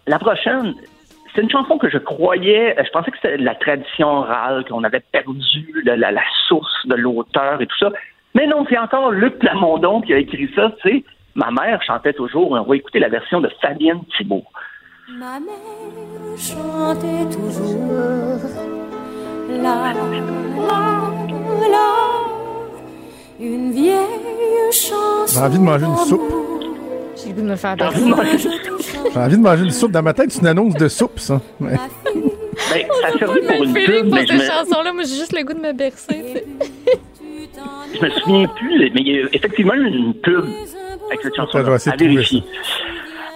[0.07, 0.75] la prochaine,
[1.35, 5.01] c'est une chanson que je croyais, je pensais que c'était la tradition orale, qu'on avait
[5.13, 7.91] perdu la, source de l'auteur et tout ça.
[8.35, 10.73] Mais non, c'est encore Luc Plamondon qui a écrit ça.
[10.83, 11.05] C'est
[11.35, 12.51] ma mère chantait toujours.
[12.53, 14.45] On va écouter la version de Fabienne Thibault.
[15.19, 17.91] Ma mère chantait toujours
[19.49, 19.93] la la
[21.69, 22.42] la
[23.41, 23.97] une vieille
[24.73, 25.27] chanson.
[25.29, 26.23] J'ai envie de manger une soupe.
[27.17, 28.03] J'ai le goût de me faire T'as bercer.
[28.03, 28.49] envie de manger-
[29.13, 29.91] J'ai envie de manger une soupe.
[29.93, 31.41] Dans ma tête, c'est une annonce de soupe, ça.
[31.61, 31.73] Ouais.
[31.75, 34.93] Ben, ça a servi pour une pub, pour mais je cette me, chanson-là.
[34.93, 36.45] Moi, j'ai juste le goût de me bercer.
[37.95, 40.45] je me souviens plus, mais il y a effectivement une pub
[41.09, 41.59] avec cette chanson.
[41.59, 41.63] À
[41.97, 42.43] vérifier.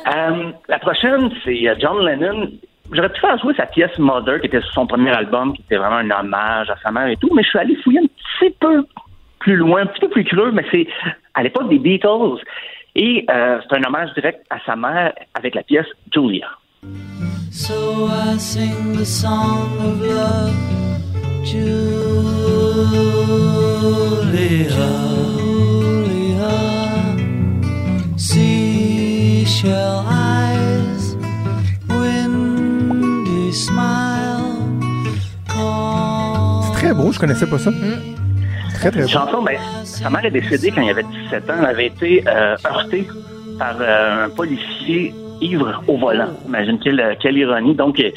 [0.09, 2.49] Euh, la prochaine, c'est euh, John Lennon.
[2.93, 5.77] J'aurais pu faire jouer sa pièce Mother, qui était sur son premier album, qui était
[5.77, 8.55] vraiment un hommage à sa mère et tout, mais je suis allé fouiller un petit
[8.61, 8.85] peu
[9.47, 10.89] plus loin, un petit peu plus creux, mais c'est
[11.35, 12.41] à l'époque des Beatles.
[12.97, 16.49] Et euh, c'est un hommage direct à sa mère avec la pièce Julia.
[17.53, 20.53] So I sing the song of love,
[21.45, 21.77] Julia,
[25.39, 26.57] Julia,
[28.17, 31.17] seashell eyes,
[31.89, 34.43] windy smile,
[36.65, 37.71] C'est très beau, je connaissais pas ça.
[38.91, 41.55] Très, très chanson, ben, sa mère est décédée quand il avait 17 ans.
[41.59, 43.09] Elle avait été euh, heurtée
[43.59, 46.29] par euh, un policier ivre au volant.
[46.47, 47.75] Imagine quelle, ironie.
[47.75, 48.11] Donc, euh,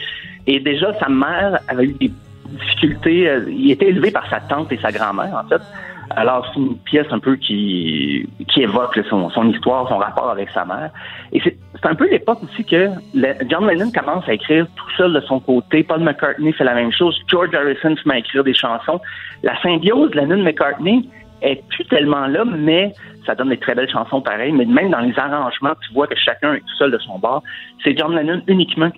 [0.45, 2.11] et déjà, sa mère avait eu des
[2.51, 3.31] difficultés.
[3.47, 5.61] il était élevé par sa tante et sa grand-mère, en fait.
[6.11, 10.49] Alors, c'est une pièce un peu qui, qui évoque son, son histoire, son rapport avec
[10.49, 10.89] sa mère.
[11.31, 15.13] Et c'est un peu l'époque aussi que le- John Lennon commence à écrire tout seul
[15.13, 15.83] de son côté.
[15.83, 17.15] Paul McCartney fait la même chose.
[17.27, 18.99] George Harrison se met à écrire des chansons.
[19.43, 21.07] La symbiose Lennon-McCartney
[21.41, 22.91] est plus tellement là, mais
[23.25, 24.51] ça donne des très belles chansons pareilles.
[24.51, 27.43] Mais même dans les arrangements, tu vois que chacun est tout seul de son bord.
[27.83, 28.89] C'est John Lennon uniquement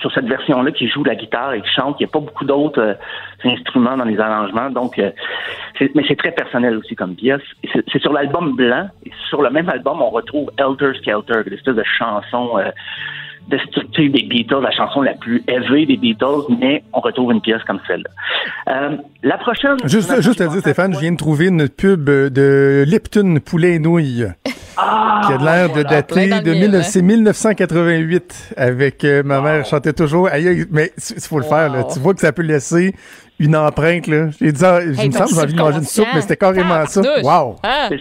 [0.00, 1.96] sur cette version-là qui joue la guitare et qui chante.
[2.00, 2.94] Il n'y a pas beaucoup d'autres euh,
[3.44, 4.70] instruments dans les arrangements.
[4.70, 5.10] Donc, euh,
[5.78, 7.40] c'est- mais c'est très personnel aussi comme pièce.
[7.92, 8.88] C'est sur l'album blanc.
[9.06, 12.70] Et sur le même album, on retrouve Elter Skelter, l'espèce de chanson euh,
[13.48, 17.62] destructive des Beatles, la chanson la plus élevée des Beatles, mais on retrouve une pièce
[17.64, 18.10] comme celle-là.
[18.74, 19.76] Euh, la prochaine...
[19.84, 23.78] Juste, juste à dire, Stéphane, je viens de trouver une pub de Lipton Poulet et
[23.78, 24.26] Nouilles.
[24.80, 26.82] Ah, qui a l'air de dater de le mille- mille, hein.
[26.82, 31.72] c'est 1988 avec euh, ma mère chantait toujours aïe, aïe, mais il faut le faire
[31.72, 31.84] là.
[31.92, 32.94] tu vois que ça peut laisser
[33.38, 36.06] une empreinte là j'ai dit ah, Hey, me semble j'ai envie de manger une soupe
[36.14, 37.86] mais c'était carrément ça wow Ah.
[37.88, 38.00] C'est-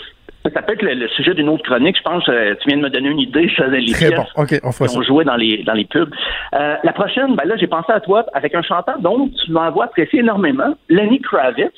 [0.53, 1.97] Ça peut être le, le sujet d'une autre chronique.
[1.97, 3.49] Je pense euh, tu viens de me donner une idée.
[3.49, 5.61] Je faisais les très pièces bon ok on fera qui ça ont joué dans les
[5.63, 6.09] dans les pubs.
[6.53, 9.83] Euh, la prochaine, ben là, j'ai pensé à toi avec un chanteur dont tu m'envoies
[9.85, 11.73] apprécier énormément, Lenny Kravitz.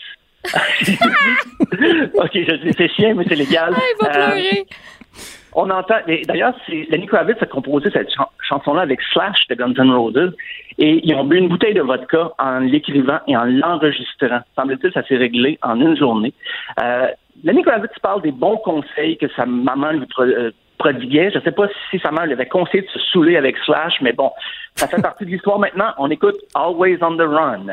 [2.16, 3.74] ok, je sais, c'est chien, mais c'est légal.
[3.76, 4.64] Ah, il va Euh,
[5.54, 5.96] on entend.
[6.28, 6.54] D'ailleurs,
[6.90, 10.34] Lenny Kravitz a composé cette chan- chanson-là avec Slash de Guns N' Roses.
[10.78, 14.42] Et ils ont bu une bouteille de vodka en l'écrivant et en l'enregistrant.
[14.56, 16.34] Semble-t-il, ça s'est réglé en une journée.
[16.82, 17.08] Euh,
[17.44, 21.32] Lenny Kravitz parle des bons conseils que sa maman lui pro- euh, prodiguait.
[21.32, 23.96] Je ne sais pas si sa mère lui avait conseillé de se saouler avec Slash,
[24.02, 24.32] mais bon,
[24.76, 25.92] ça fait partie de l'histoire maintenant.
[25.98, 27.66] On écoute Always on the Run.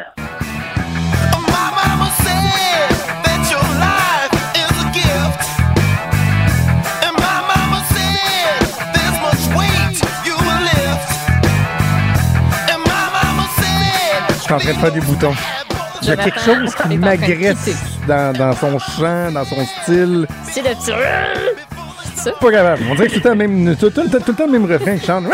[14.47, 15.35] Suis en train de faire des boutons
[16.03, 17.71] il y a quelque chose qui m'agresse
[18.07, 20.93] dans, dans son chant dans son style C'est le petit.
[22.15, 22.33] C'est ça?
[22.41, 24.31] pas capable on dirait que c'est tout le temps le même tout, tout, tout, tout
[24.33, 25.25] le temps le même refrain qu'il chante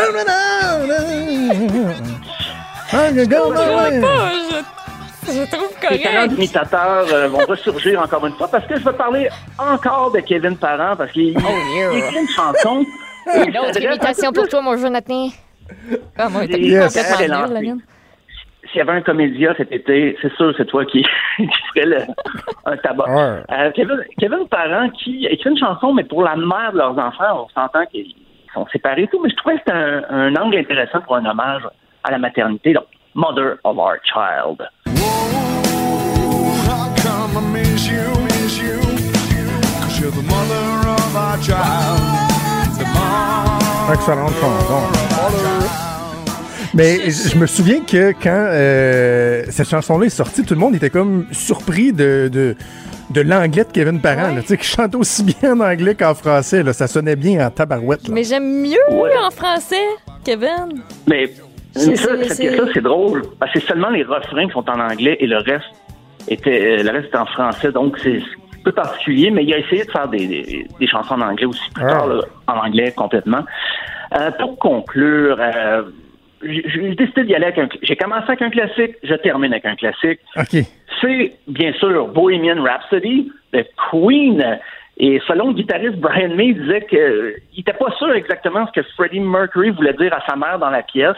[5.26, 9.28] Je trouve Les d'imitateurs euh, vont ressurgir encore une fois parce que je vais parler
[9.58, 11.92] encore de Kevin Parent parce qu'il Oh, yeah.
[11.92, 12.84] il écrit une chanson.
[13.34, 15.28] Une autre imitation pour toi, mon Jonathan.
[16.18, 16.92] Ah, moi, Yes.
[16.94, 17.80] complètement la mienne.
[18.72, 21.02] S'il y avait un comédien cet été, c'est sûr c'est toi qui,
[21.36, 22.02] qui ferais le-
[22.64, 23.04] un tabac.
[23.06, 23.42] Ouais.
[23.52, 27.44] Euh, Kevin, Kevin Parent qui écrit une chanson, mais pour la mère de leurs enfants,
[27.44, 28.14] on s'entend qu'ils
[28.54, 31.24] sont séparés et tout, mais je trouvais que c'était un, un angle intéressant pour un
[31.26, 31.62] hommage
[32.04, 32.72] à la maternité.
[32.72, 32.84] Donc,
[33.14, 34.66] Mother of Our Child.
[36.66, 38.80] How come I miss you, miss you?
[39.82, 42.00] Cause you're the mother of our child.
[42.78, 45.01] The mom excellente chanson
[46.74, 50.74] Mais je je me souviens que quand euh, cette chanson-là est sortie, tout le monde
[50.74, 52.56] était comme surpris de, de,
[53.10, 56.14] de l'anglais de Kevin Parent, là, tu sais, qui chante aussi bien en anglais qu'en
[56.14, 56.62] français.
[56.62, 58.08] Là, ça sonnait bien en tabarouette.
[58.08, 58.14] là.
[58.14, 59.10] Mais j'aime mieux Ouais.
[59.22, 59.84] en français,
[60.24, 60.82] Kevin.
[61.06, 61.30] Mais
[61.74, 63.22] C'est- ça, c'est- cette c'est- pièce-là, c'est drôle.
[63.38, 65.64] Parce que c'est seulement les refrains qui sont en anglais et le reste
[66.28, 67.70] était euh, le reste est en français.
[67.72, 71.14] Donc c'est un peu particulier, mais il a essayé de faire des, des, des chansons
[71.14, 71.90] en anglais aussi plus Ah.
[71.90, 73.44] tard, là, en anglais complètement.
[74.16, 75.82] Euh, pour conclure, euh,
[76.42, 77.68] j'ai décidé d'y aller avec un.
[77.82, 80.20] J'ai commencé avec un classique, je termine avec un classique.
[81.00, 84.58] C'est bien sûr Bohemian Rhapsody de Queen.
[84.98, 88.86] Et selon le guitariste Brian May, il disait qu'il n'était pas sûr exactement ce que
[88.96, 91.16] Freddie Mercury voulait dire à sa mère dans la pièce,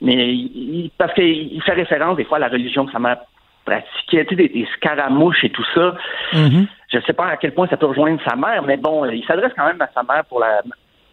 [0.00, 3.18] mais il- parce qu'il fait référence des fois à la religion que sa mère
[3.64, 5.94] pratiquait, des, des scaramouches et tout ça.
[6.32, 6.66] Mhm.
[6.90, 9.24] Je ne sais pas à quel point ça peut rejoindre sa mère, mais bon, il
[9.24, 10.62] s'adresse quand même à sa mère pour la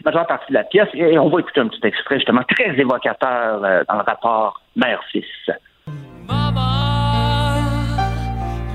[0.05, 0.88] majeure partie de la pièce.
[0.93, 5.26] Et on va écouter un petit extrait justement très évocateur euh, dans le rapport mère-fils.
[6.27, 7.57] Mama,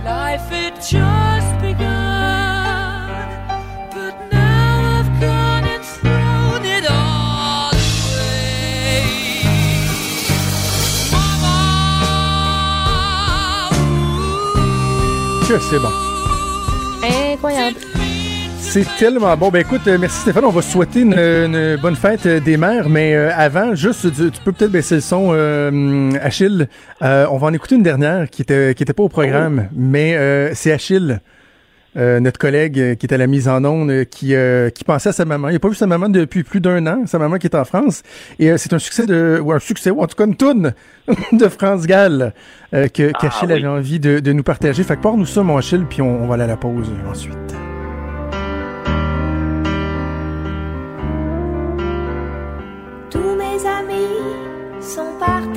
[0.05, 3.29] life had just begun,
[3.93, 9.03] but now I've gone and thrown it all away.
[11.13, 11.59] Mama,
[15.49, 15.91] Que c'est bon.
[17.03, 17.94] Incroyable.
[18.75, 19.51] C'est tellement bon.
[19.51, 20.45] Ben écoute, euh, merci Stéphane.
[20.45, 24.33] On va souhaiter une, une bonne fête euh, des mères, mais euh, avant, juste, tu,
[24.33, 26.67] tu peux peut-être baisser le son, euh, Achille.
[27.03, 30.17] Euh, on va en écouter une dernière qui était qui était pas au programme, mais
[30.17, 31.21] euh, c'est Achille.
[31.97, 34.83] euh, notre collègue euh, qui est à la mise en onde, euh, qui, euh, qui
[34.83, 35.51] pensait à sa maman.
[35.51, 37.65] Il n'a pas vu sa maman depuis plus d'un an, sa maman qui est en
[37.65, 38.03] France.
[38.41, 40.73] Et euh, c'est un succès de, ou un succès, ou en tout cas une toune
[41.33, 42.33] de France Gall
[42.75, 43.55] euh, que Ah, qu'Achille oui.
[43.55, 44.83] avait envie de, de nous partager.
[44.83, 47.55] Fait que porte-nous ça, mon Achille, puis on, on va aller à la pause ensuite.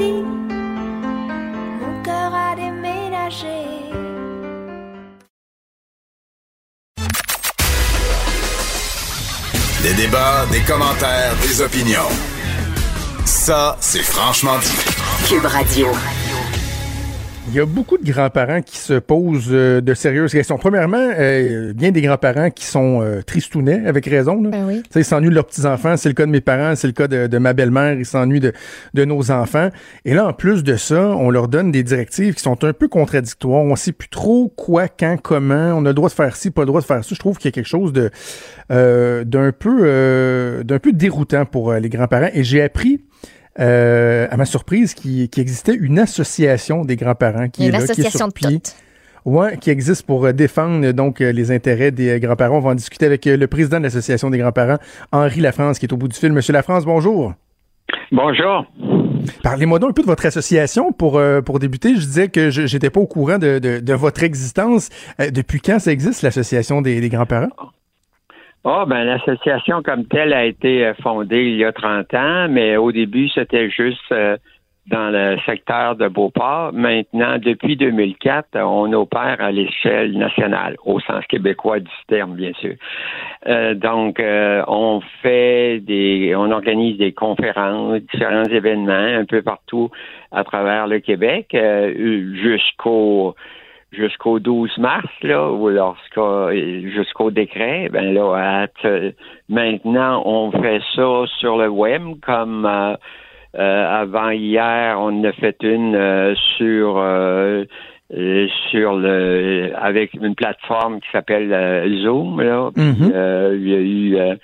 [0.03, 3.47] mon cœur a déménagé.
[9.81, 12.09] Des débats, des commentaires, des opinions.
[13.25, 14.77] Ça, c'est franchement dit.
[15.27, 15.87] Cube Radio.
[17.49, 20.57] Il y a beaucoup de grands-parents qui se posent euh, de sérieuses questions.
[20.57, 24.41] Premièrement, euh, bien des grands-parents qui sont euh, tristounets, avec raison.
[24.43, 24.49] Là.
[24.49, 24.81] Ben oui.
[24.83, 25.95] Tu sais, Ils s'ennuient de leurs petits-enfants.
[25.95, 27.93] C'est le cas de mes parents, c'est le cas de, de ma belle-mère.
[27.93, 28.51] Ils s'ennuient de,
[28.93, 29.69] de nos enfants.
[30.03, 32.89] Et là, en plus de ça, on leur donne des directives qui sont un peu
[32.89, 33.61] contradictoires.
[33.61, 35.73] On sait plus trop quoi, quand, comment.
[35.73, 37.15] On a le droit de faire ci, pas le droit de faire ça.
[37.15, 38.09] Je trouve qu'il y a quelque chose de
[38.71, 42.29] euh, d'un peu euh, d'un peu déroutant pour les grands-parents.
[42.33, 42.99] Et j'ai appris
[43.59, 48.03] euh, à ma surprise, qu'il qu'il existait une association des grands-parents qui est là, qui
[48.09, 48.61] sur de pied.
[49.25, 52.57] Ouais, qui existe pour euh, défendre donc euh, les intérêts des euh, grands-parents.
[52.57, 54.77] On va en discuter avec le président de l'association des grands-parents,
[55.11, 56.31] Henri Lafrance, qui est au bout du fil.
[56.31, 57.33] Monsieur Lafrance, bonjour.
[58.11, 58.65] Bonjour.
[59.43, 61.95] Parlez-moi donc un peu de votre association pour euh, pour débuter.
[61.95, 64.89] Je disais que je j'étais pas au courant de, de, de votre existence.
[65.19, 67.49] Euh, depuis quand ça existe l'association des, des grands-parents?
[68.69, 72.75] Ah, ben l'association comme telle a été euh, fondée il y a 30 ans, mais
[72.75, 74.35] au début, c'était juste euh,
[74.87, 76.73] dans le secteur de Beauport.
[76.73, 82.51] Maintenant, depuis 2004, euh, on opère à l'échelle nationale, au sens québécois du terme, bien
[82.59, 82.75] sûr.
[83.47, 89.91] Euh, donc, on fait des, on organise des conférences, différents événements un peu partout
[90.33, 91.55] à travers le Québec,
[92.43, 93.33] jusqu'au
[93.91, 98.67] jusqu'au 12 mars, là, ou lorsqu'au jusqu'au décret, ben là,
[99.49, 102.95] maintenant, on fait ça sur le web, comme euh,
[103.57, 107.63] euh, avant hier, on a fait une euh, sur euh,
[108.13, 112.69] euh, sur le avec une plateforme qui s'appelle euh, Zoom, là.
[112.75, 113.11] Mhm.
[113.55, 114.35] il y a eu euh,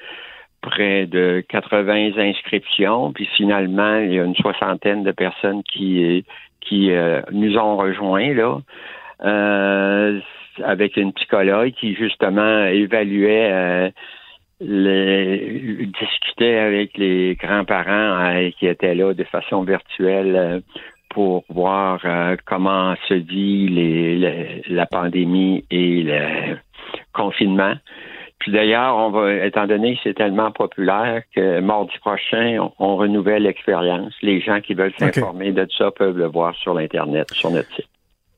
[0.61, 6.25] près de 80 inscriptions, puis finalement, il y a une soixantaine de personnes qui
[6.61, 8.59] qui euh, nous ont rejoints là.
[9.21, 10.19] Euh,
[10.63, 13.89] avec une psychologue qui justement évaluait euh,
[14.61, 20.59] les, discutait avec les grands-parents euh, qui étaient là de façon virtuelle euh,
[21.09, 26.57] pour voir euh, comment se vit les, les- la pandémie et le
[27.13, 27.73] confinement.
[28.39, 32.95] Puis d'ailleurs, on va, étant donné que c'est tellement populaire que mardi prochain, on, on
[32.97, 34.13] renouvelle l'expérience.
[34.21, 37.87] Les gens qui veulent s'informer de ça peuvent le voir sur l'Internet, sur notre site.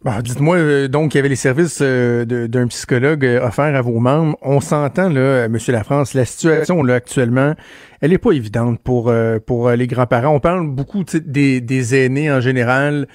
[0.05, 3.81] Bon, Dites-moi, euh, donc, il y avait les services euh, d'un psychologue euh, offerts à
[3.81, 4.37] vos membres.
[4.43, 7.55] On s'entend, là, euh, Monsieur Lafrance, la situation, là, actuellement,
[8.01, 10.27] elle est pas évidente pour, euh, pour les grands-parents.
[10.35, 13.07] On parle beaucoup des, des aînés en général,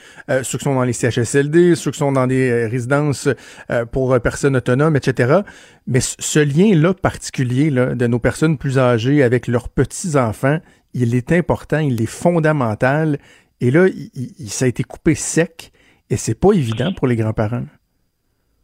[0.43, 3.29] ceux qui sont dans les CHSLD, ceux qui sont dans des résidences
[3.93, 5.43] pour personnes autonomes, etc.
[5.87, 10.59] Mais ce- ce lien-là particulier là, de nos personnes plus âgées avec leurs petits-enfants,
[10.93, 13.19] il est important, il est fondamental.
[13.61, 15.71] Et là, il- il- ça a été coupé sec.
[16.11, 17.65] Et c'est pas évident pour les grands-parents.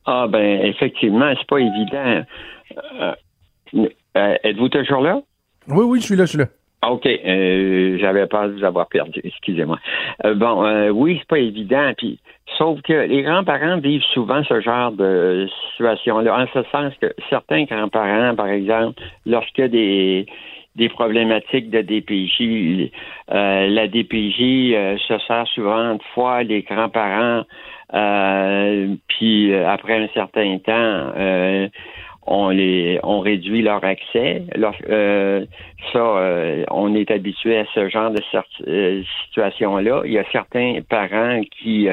[0.04, 2.24] Ah ben effectivement, c'est pas évident.
[3.00, 3.14] Euh,
[3.74, 5.20] euh, Êtes-vous toujours là?
[5.68, 6.46] Oui, oui, je suis là, je suis là.
[6.82, 9.78] Ah, OK, euh, j'avais peur de vous avoir perdu, excusez-moi.
[10.36, 12.20] Bon, euh, oui, c'est pas évident, puis
[12.58, 17.64] sauf que les grands-parents vivent souvent ce genre de situation-là, en ce sens que certains
[17.64, 20.26] grands-parents, par exemple, lorsqu'il y a des
[20.76, 22.90] des problématiques de DPJ,
[23.32, 27.44] euh, la DPJ euh, se sert souvent de fois les grands-parents,
[27.94, 31.68] euh, puis euh, après un certain temps, euh,
[32.26, 34.42] on les on réduit leur accès.
[34.90, 35.46] Euh,
[35.92, 38.20] ça, on est habitué à ce genre de
[39.30, 40.02] situation-là.
[40.04, 41.88] Il y a certains parents qui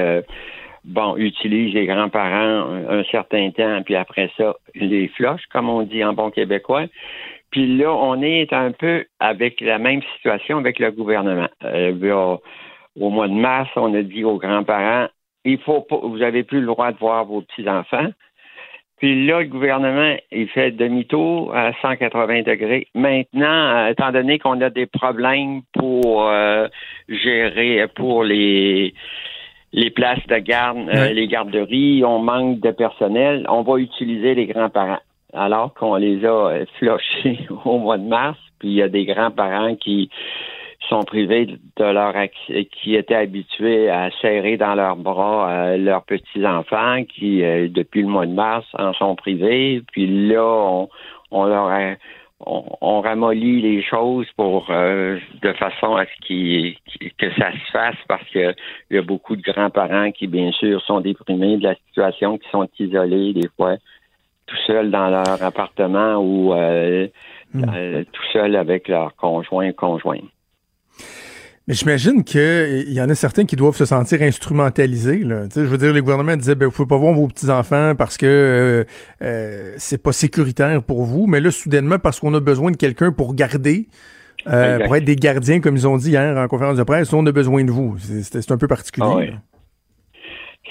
[0.85, 5.83] bon utilisent les grands-parents un, un certain temps, puis après ça, les floches, comme on
[5.83, 6.87] dit en bon québécois.
[7.53, 11.47] Puis là, on est un peu avec la même situation avec le gouvernement.
[11.63, 12.37] Euh,
[12.95, 15.07] au, mois de mars, on a dit aux grands-parents,
[15.45, 18.07] il faut pas, vous avez plus le droit de voir vos petits-enfants.
[18.97, 22.87] Puis là, le gouvernement, il fait demi-tour à 180 degrés.
[22.95, 26.67] Maintenant, euh, étant donné qu'on a des problèmes pour euh,
[27.07, 28.95] gérer, pour les
[29.73, 34.47] les places de garde, euh, les garderies, on manque de personnel, on va utiliser les
[34.47, 35.01] grands-parents.
[35.33, 39.05] Alors qu'on les a euh, flochés au mois de mars, puis il y a des
[39.05, 40.09] grands-parents qui
[40.89, 46.03] sont privés de leur accès, qui étaient habitués à serrer dans leurs bras euh, leurs
[46.03, 49.81] petits-enfants, qui, euh, depuis le mois de mars, en sont privés.
[49.91, 50.89] Puis là, on,
[51.31, 51.95] on leur a-
[52.45, 56.75] on, on ramollit les choses pour euh, de façon à ce qu'il-
[57.17, 58.53] que ça se fasse parce que
[58.91, 62.49] il y a beaucoup de grands-parents qui, bien sûr, sont déprimés de la situation, qui
[62.49, 63.75] sont isolés des fois
[64.53, 67.07] tout seuls dans leur appartement ou euh,
[67.55, 70.19] euh, tout seuls avec leur conjoint conjoint.
[71.67, 75.19] Mais j'imagine qu'il y en a certains qui doivent se sentir instrumentalisés.
[75.19, 75.45] Là.
[75.55, 78.25] Je veux dire, les gouvernements disaient, ben, vous pouvez pas voir vos petits-enfants parce que
[78.25, 78.83] euh,
[79.21, 81.25] euh, c'est pas sécuritaire pour vous.
[81.25, 83.87] Mais là, soudainement, parce qu'on a besoin de quelqu'un pour garder,
[84.47, 87.25] euh, pour être des gardiens, comme ils ont dit hier en conférence de presse, on
[87.25, 87.97] a besoin de vous.
[87.97, 89.07] C'est- un peu particulier.
[89.09, 89.29] Ah oui.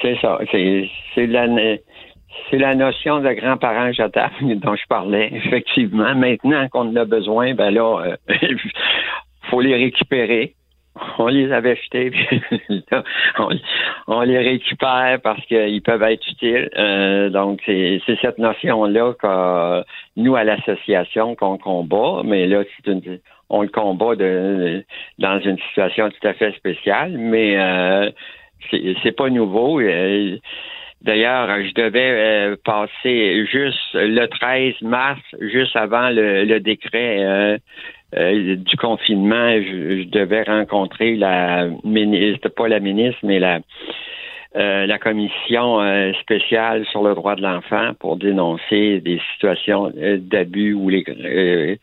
[0.03, 0.39] C'est ça.
[0.51, 1.47] C'est c'est la,
[2.51, 6.15] c'est la notion de grands-parents jetables dont je parlais, effectivement.
[6.15, 8.37] Maintenant qu'on en a besoin, ben là, euh,
[9.51, 10.55] faut les récupérer.
[11.19, 13.03] On les avait achetés, puis là,
[14.09, 16.69] on, les récupère parce qu'ils peuvent être utiles.
[16.77, 19.85] Euh, donc, c'est cette notion-là que
[20.17, 23.21] nous, à l'association, qu'on combat, mais là, c'est une,
[23.53, 24.85] on le combat de,
[25.19, 28.11] dans une situation tout à fait spéciale, mais euh,
[29.03, 29.79] c'est pas nouveau.
[29.81, 30.39] Euh,
[31.05, 37.59] D'ailleurs, je devais euh, passer juste le 13 mars, juste avant le, le décret euh,
[38.17, 43.61] euh, du confinement, je, devais rencontrer la ministre, pas la ministre, mais la
[44.55, 50.19] euh, la commission euh, spéciale sur le droit de l'enfant pour dénoncer des situations euh,
[50.21, 51.77] d'abus où les euh,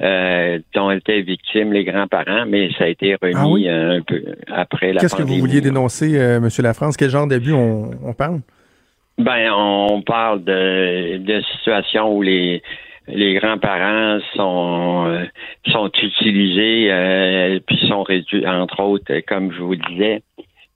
[0.00, 3.68] euh, dont étaient victimes les grands-parents, mais ça a été remis Ah oui?
[3.68, 6.96] euh, un peu après la Qu'est-ce que vous vouliez dénoncer, euh, Monsieur Lafrance?
[6.96, 8.40] Quel genre d'abus on, on parle?
[9.18, 12.62] Ben, on parle de, de situations où les
[13.12, 15.24] les grands-parents sont euh,
[15.66, 20.22] sont utilisés euh, puis sont réduits, entre autres, comme je vous disais,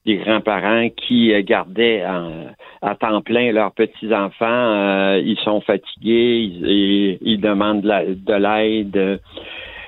[0.06, 2.47] des grands-parents qui euh, gardaient en-
[2.82, 4.44] à temps plein leurs petits-enfants.
[4.47, 9.20] euh, ils sont fatigués, ils, ils- ils demandent de la- de l'aide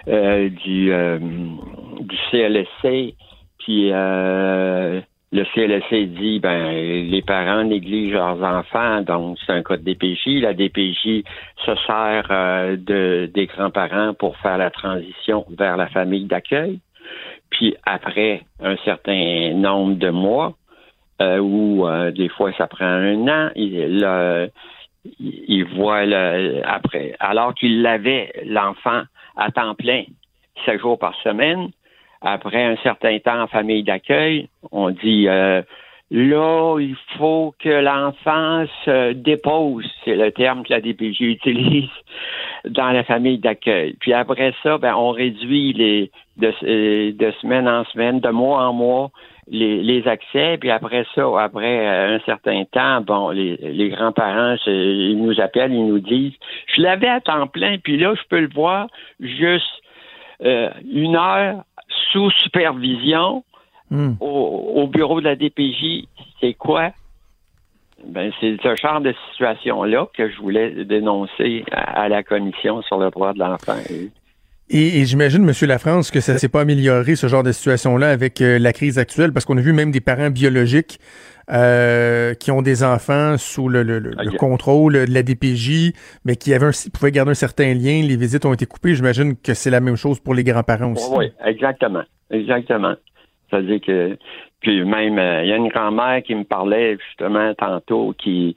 [0.08, 1.18] euh, du, euh,
[2.00, 3.14] du CLSC.
[3.58, 5.00] Puis euh,
[5.32, 6.70] le CLSC dit ben
[7.10, 10.40] les parents négligent leurs enfants, donc c'est un cas de DPJ.
[10.40, 11.24] La DPJ
[11.64, 16.78] se sert euh, de des grands-parents pour faire la transition vers la famille d'accueil.
[17.56, 20.54] Puis après un certain nombre de mois,
[21.22, 24.04] euh, ou euh, des fois ça prend un an, il,
[25.74, 29.04] voit le, après, alors qu'il l'avait l'enfant
[29.36, 30.02] à temps plein,
[30.66, 31.70] sept jours par semaine,
[32.20, 35.62] après un certain temps en famille d'accueil, on dit euh,
[36.10, 41.90] là, il faut que l'enfant se dépose, c'est le terme que la DPJ utilise
[42.64, 43.96] dans la famille d'accueil.
[44.00, 48.62] Puis après ça, ben, on réduit les de, euh, de semaine en semaine, de mois
[48.66, 49.10] en mois,
[49.48, 50.58] les, les accès.
[50.58, 55.72] Puis après ça, après euh, un certain temps, bon, les, les grands-parents, ils nous appellent,
[55.72, 56.34] ils nous disent,
[56.74, 58.88] je l'avais à temps plein, puis là, je peux le voir
[59.20, 59.82] juste
[60.44, 61.64] euh, une heure
[62.12, 63.44] sous supervision
[63.90, 64.14] Hmm.
[64.20, 66.08] au, au bureau de la DPJ.
[66.40, 66.90] C'est quoi?
[68.04, 72.98] Ben, c'est ce genre de situation-là que je voulais dénoncer à, à la commission sur
[72.98, 73.76] le droit de l'enfant.
[74.68, 78.40] Et, et j'imagine, Monsieur Lafrance, que ça s'est pas amélioré, ce genre de situation-là, avec
[78.40, 80.98] euh, la crise actuelle, parce qu'on a vu même des parents biologiques
[81.52, 84.36] euh, qui ont des enfants sous le, le- le- le Ok.
[84.36, 85.92] contrôle de la DPJ,
[86.24, 88.02] mais qui avaient un- pouvaient garder un certain lien.
[88.02, 88.94] Les visites ont été coupées.
[88.96, 91.08] J'imagine que c'est la même chose pour les grands-parents aussi.
[91.16, 92.02] Oui, exactement.
[92.30, 92.94] Exactement.
[93.50, 94.16] C'est-à-dire que,
[94.60, 98.56] puis même, euh, il y a une grand-mère qui me parlait justement tantôt qui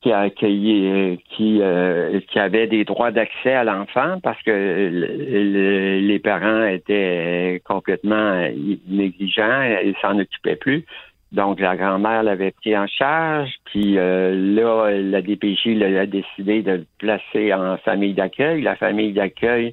[0.00, 4.50] qui a accueilli, euh, qui, euh, qui avait des droits d'accès à l'enfant parce que
[4.50, 8.46] le- le- les parents étaient complètement
[8.86, 10.84] négligents, ils s'en occupaient plus.
[11.32, 16.86] Donc la grand-mère l'avait pris en charge, puis là la DPJ a décidé de le
[16.98, 18.60] placer en famille d'accueil.
[18.60, 19.72] La famille d'accueil,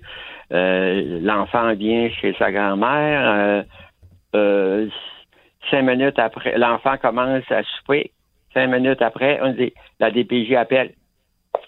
[0.50, 3.66] l'enfant vient chez sa grand-mère.
[4.36, 4.88] Euh,
[5.70, 8.12] cinq minutes après, l'enfant commence à souper.
[8.54, 10.94] Cinq minutes après, on dit, la DPJ appelle.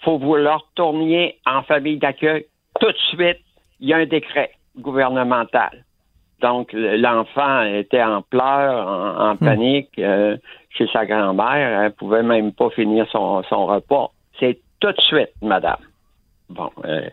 [0.02, 2.46] Faut vous le retourniez en famille d'accueil
[2.80, 3.38] tout de suite.
[3.80, 5.84] Il y a un décret gouvernemental.
[6.40, 10.36] Donc, le- l'enfant était en pleurs, en, en panique euh,
[10.70, 11.82] chez sa grand-mère.
[11.82, 14.10] Elle pouvait même pas finir son, son repas.
[14.38, 15.78] C'est tout de suite, madame.
[16.50, 17.08] Bon, euh,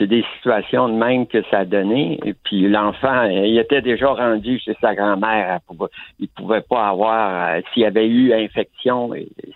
[0.00, 2.18] c'est des situations de même que ça a donné.
[2.24, 5.60] Et puis l'enfant, il était déjà rendu chez sa grand-mère.
[6.18, 9.10] Il pouvait pas avoir, euh, s'il y avait eu infection,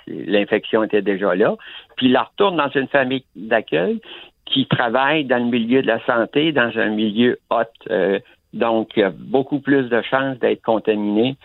[0.06, 1.56] l'infection était déjà là.
[1.96, 4.02] Puis il retourne dans une famille d'accueil
[4.44, 7.62] qui travaille dans le milieu de la santé, dans un milieu hot.
[7.90, 8.18] euh,
[8.52, 11.36] donc, il y a beaucoup plus de chances d'être contaminé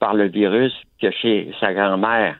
[0.00, 2.36] par le virus que chez sa grand-mère.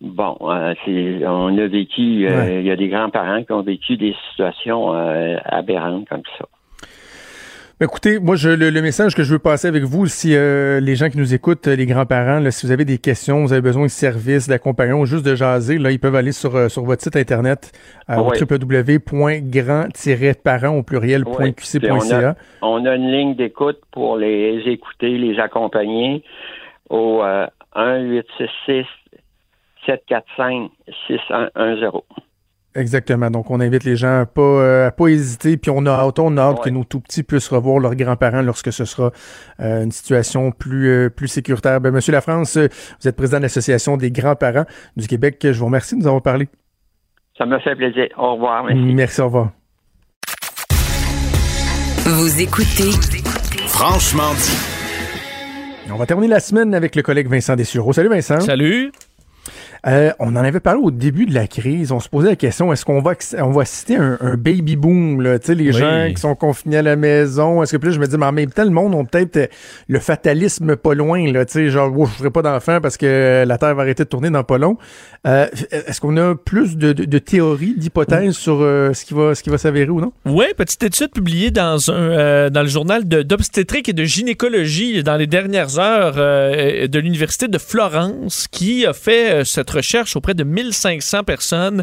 [0.00, 2.60] Bon, euh, c'est, on a vécu, euh, Ouais.
[2.60, 6.44] il y a des grands-parents qui ont vécu des situations euh, aberrantes comme ça.
[7.80, 10.94] Écoutez, moi, je, le, le message que je veux passer avec vous, si euh, les
[10.94, 13.82] gens qui nous écoutent, les grands-parents, là, si vous avez des questions, vous avez besoin
[13.84, 17.16] de services, d'accompagnement ou juste de jaser, là, ils peuvent aller sur, sur votre site
[17.16, 17.72] internet
[18.10, 18.30] euh, au on,
[20.84, 22.36] pluriel.qc.ca.
[22.62, 26.22] on a une ligne d'écoute pour les écouter, les accompagner
[26.90, 28.84] au euh, 1-866
[29.86, 30.70] 745
[31.08, 32.02] 6110.
[32.76, 33.30] Exactement.
[33.30, 35.56] Donc, on invite les gens à pas, euh, à pas hésiter.
[35.56, 38.42] Puis, on a hâte, on a hâte que nos tout petits puissent revoir leurs grands-parents
[38.42, 39.12] lorsque ce sera
[39.60, 41.80] euh, une situation plus, euh, plus sécuritaire.
[41.80, 44.64] Ben, Monsieur Lafrance, vous êtes président de l'Association des grands-parents
[44.96, 45.38] du Québec.
[45.40, 46.48] Je vous remercie de nous avoir parlé.
[47.38, 48.08] Ça me fait plaisir.
[48.16, 48.64] Au revoir.
[48.64, 48.94] Merci.
[48.94, 49.50] Merci, au revoir.
[52.06, 52.90] Vous écoutez
[53.68, 54.74] Franchement dit.
[55.92, 57.92] On va terminer la semaine avec le collègue Vincent Dessureau.
[57.92, 58.40] Salut Vincent.
[58.40, 58.90] Salut.
[59.86, 61.92] Euh, on en avait parlé au début de la crise.
[61.92, 65.20] On se posait la question est-ce qu'on va on va citer un, un baby boom
[65.20, 65.72] là, tu sais les Oui.
[65.78, 67.62] gens qui sont confinés à la maison.
[67.62, 69.46] Est-ce que là je me dis mais en même temps le monde ont peut-être euh,
[69.88, 73.44] le fatalisme pas loin là, tu sais genre oh, je ferai pas d'enfants parce que
[73.46, 74.78] la terre va arrêter de tourner dans pas long.
[75.26, 79.34] Euh, est-ce qu'on a plus de, de, de théories, d'hypothèses sur euh, ce qui va
[79.34, 80.12] ce qui va s'avérer ou non?
[80.26, 85.26] Oui, petite étude publiée dans un dans le journal d'obstétrique et de gynécologie dans les
[85.26, 91.24] dernières heures de l'université de Florence qui a fait euh, cette recherche auprès de 1500
[91.24, 91.82] personnes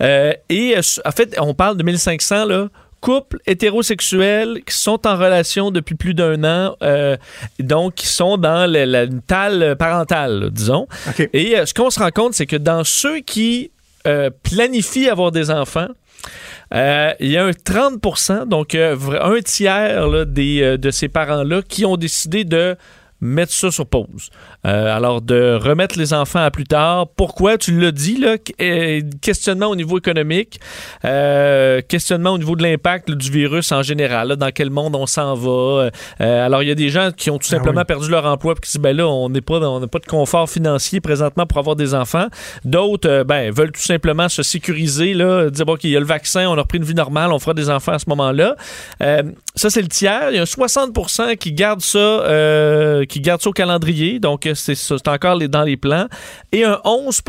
[0.00, 2.68] Euh, et euh, en fait on parle de 1500 là
[3.00, 7.16] couples hétérosexuels qui sont en relation depuis plus d'un an, euh,
[7.58, 10.86] donc qui sont dans la, la- une tale parentale, disons.
[11.32, 13.72] Et euh, ce qu'on se rend compte, c'est que dans ceux qui
[14.06, 15.88] euh, planifient avoir des enfants,
[16.72, 21.96] il y a un 30 donc un tiers là, des, de ces parents-là qui ont
[21.96, 22.76] décidé de
[23.22, 24.30] mettre ça sur pause.
[24.66, 27.06] Euh, alors, de remettre les enfants à plus tard.
[27.16, 27.56] Pourquoi?
[27.56, 30.60] Tu l'as dit, là, euh, questionnement au niveau économique,
[31.04, 35.06] euh, questionnement au niveau de l'impact du virus en général, là, dans quel monde on
[35.06, 35.50] s'en va.
[36.20, 38.54] Euh, alors, il y a des gens qui ont tout Ah simplement perdu leur emploi
[38.56, 41.46] et qui disent, ben là, on n'est pas, on n'a pas de confort financier présentement
[41.46, 42.26] pour avoir des enfants.
[42.64, 46.06] D'autres, ben, veulent tout simplement se sécuriser, là, dire, bon, OK, il y a le
[46.06, 48.56] vaccin, on a repris une vie normale, on fera des enfants à ce moment-là.
[49.54, 50.30] Ça, c'est le tiers.
[50.30, 52.24] Il y a un 60% qui gardent ça,
[53.12, 54.18] qui gardent ça au calendrier.
[54.20, 56.06] Donc, euh, c'est encore dans les plans.
[56.50, 57.22] Et un 11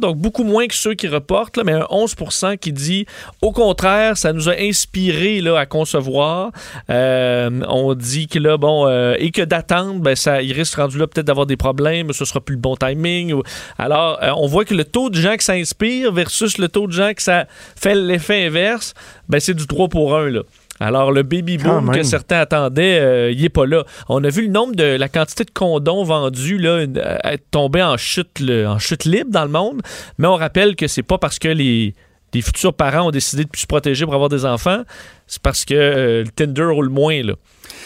[0.00, 2.14] donc beaucoup moins que ceux qui reportent, là, mais un 11
[2.60, 3.06] qui dit,
[3.40, 6.50] au contraire, ça nous a inspiré là, à concevoir.
[6.90, 10.98] Euh, on dit que là, bon, euh, et que d'attendre, ben, ça, il risque rendu
[10.98, 13.40] là peut-être d'avoir des problèmes, ce sera plus le bon timing.
[13.78, 16.92] Alors, on voit que le taux de gens que ça inspire versus le taux de
[16.92, 17.46] gens que ça
[17.76, 18.92] fait l'effet inverse,
[19.30, 20.42] ben, c'est du 3 pour 1, là.
[20.80, 22.04] Alors, le baby Quand boom que même.
[22.04, 23.84] certains attendaient, euh, il est pas là.
[24.08, 27.82] On a vu le nombre de la quantité de condoms vendus là, euh, être tombé
[27.82, 29.82] en chute, en chute libre dans le monde.
[30.18, 31.94] Mais on rappelle que c'est pas parce que les,
[32.32, 34.82] les futurs parents ont décidé de plus se protéger pour avoir des enfants,
[35.26, 37.22] c'est parce que euh, le Tinder roule moins.
[37.22, 37.34] Là.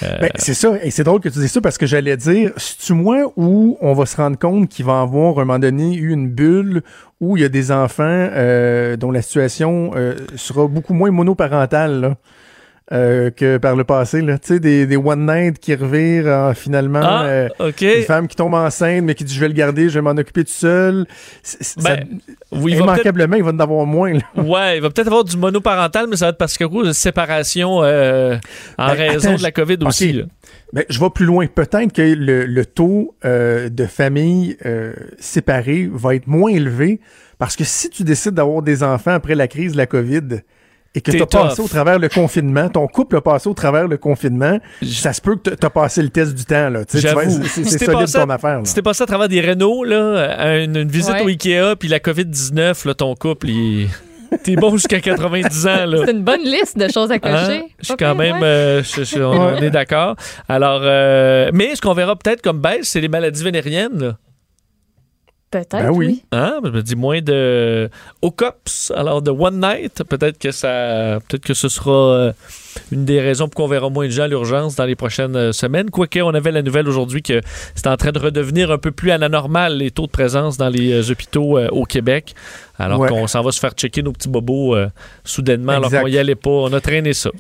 [0.03, 2.53] Euh, Ben, c'est ça, et c'est drôle que tu dises ça parce que j'allais dire,
[2.57, 5.95] c'est-tu moi où on va se rendre compte qu'il va avoir, à un moment donné,
[5.95, 6.83] eu une bulle
[7.21, 12.01] où il y a des enfants euh, dont la situation euh, sera beaucoup moins monoparentale
[12.01, 12.15] là,
[12.93, 14.20] euh, que par le passé.
[14.20, 17.81] Tu sais, des, des one night qui revirent en, finalement Ah, euh, OK.
[17.81, 20.11] une femme qui tombe enceinte mais qui dit je vais le garder, je vais m'en
[20.11, 21.06] occuper tout seul.
[21.06, 21.97] Ben, ça-
[22.52, 24.12] oui, il va immanquablement, il va en avoir moins.
[24.12, 24.20] là.
[24.43, 27.82] Ouais, il va peut-être avoir du monoparental, mais ça va être parce que de séparation
[27.82, 28.36] euh,
[28.78, 30.12] en Ben, raison attends, de la COVID aussi.
[30.12, 30.24] là.
[30.74, 31.47] Ben, je vais plus loin.
[31.47, 37.01] Peut-être que le, le taux euh, de familles euh, séparées va être moins élevé
[37.39, 40.40] parce que si tu décides d'avoir des enfants après la crise de la COVID
[40.95, 43.55] et que T'es tu as passé au travers le confinement, ton couple a passé au
[43.55, 46.71] travers le confinement, ça se peut que tu as passé le test du temps.
[46.71, 46.85] Là.
[46.85, 47.43] Tu sais, tu vas- J'avoue.
[47.45, 48.59] C'est Si solide passé- ton affaire.
[48.59, 48.65] là.
[48.65, 51.23] Si t'es passé à travers des Renault, là, une, une visite Ouais.
[51.23, 53.89] au Ikea, puis la COVID-19, là, ton couple, il...
[54.45, 55.85] t'es bon jusqu'à 90 ans.
[55.87, 56.03] Là.
[56.07, 57.19] C'est une bonne liste de choses à Hein?
[57.19, 57.62] cocher.
[57.81, 58.43] Je suis quand même, ouais.
[58.45, 60.15] euh, je- je- on, on est d'accord.
[60.49, 63.99] Alors, euh, mais ce qu'on verra peut-être comme baisse, c'est les maladies vénériennes.
[64.01, 64.16] Là.
[65.55, 65.70] Peut-être.
[65.70, 66.24] Ben oui.
[66.32, 66.59] Hein?
[66.64, 67.89] Je me dis moins de
[68.22, 70.02] OCOPS, alors de One Night.
[70.09, 72.32] Peut-être que ça, peut-être que ce sera euh,
[72.90, 75.52] une des raisons pour qu'on verra moins de gens à l'urgence dans les prochaines euh,
[75.52, 75.90] semaines.
[75.90, 77.40] Quoique, on avait la nouvelle aujourd'hui que
[77.76, 80.56] c'est en train de redevenir un peu plus à la normale les taux de présence
[80.56, 82.35] dans les euh, hôpitaux euh, au Québec.
[82.76, 83.09] Alors Ouais.
[83.09, 84.89] qu'on s'en va se faire checker nos petits bobos euh,
[85.24, 86.51] soudainement alors qu'on y allait pas.
[86.51, 87.31] On a traîné ça.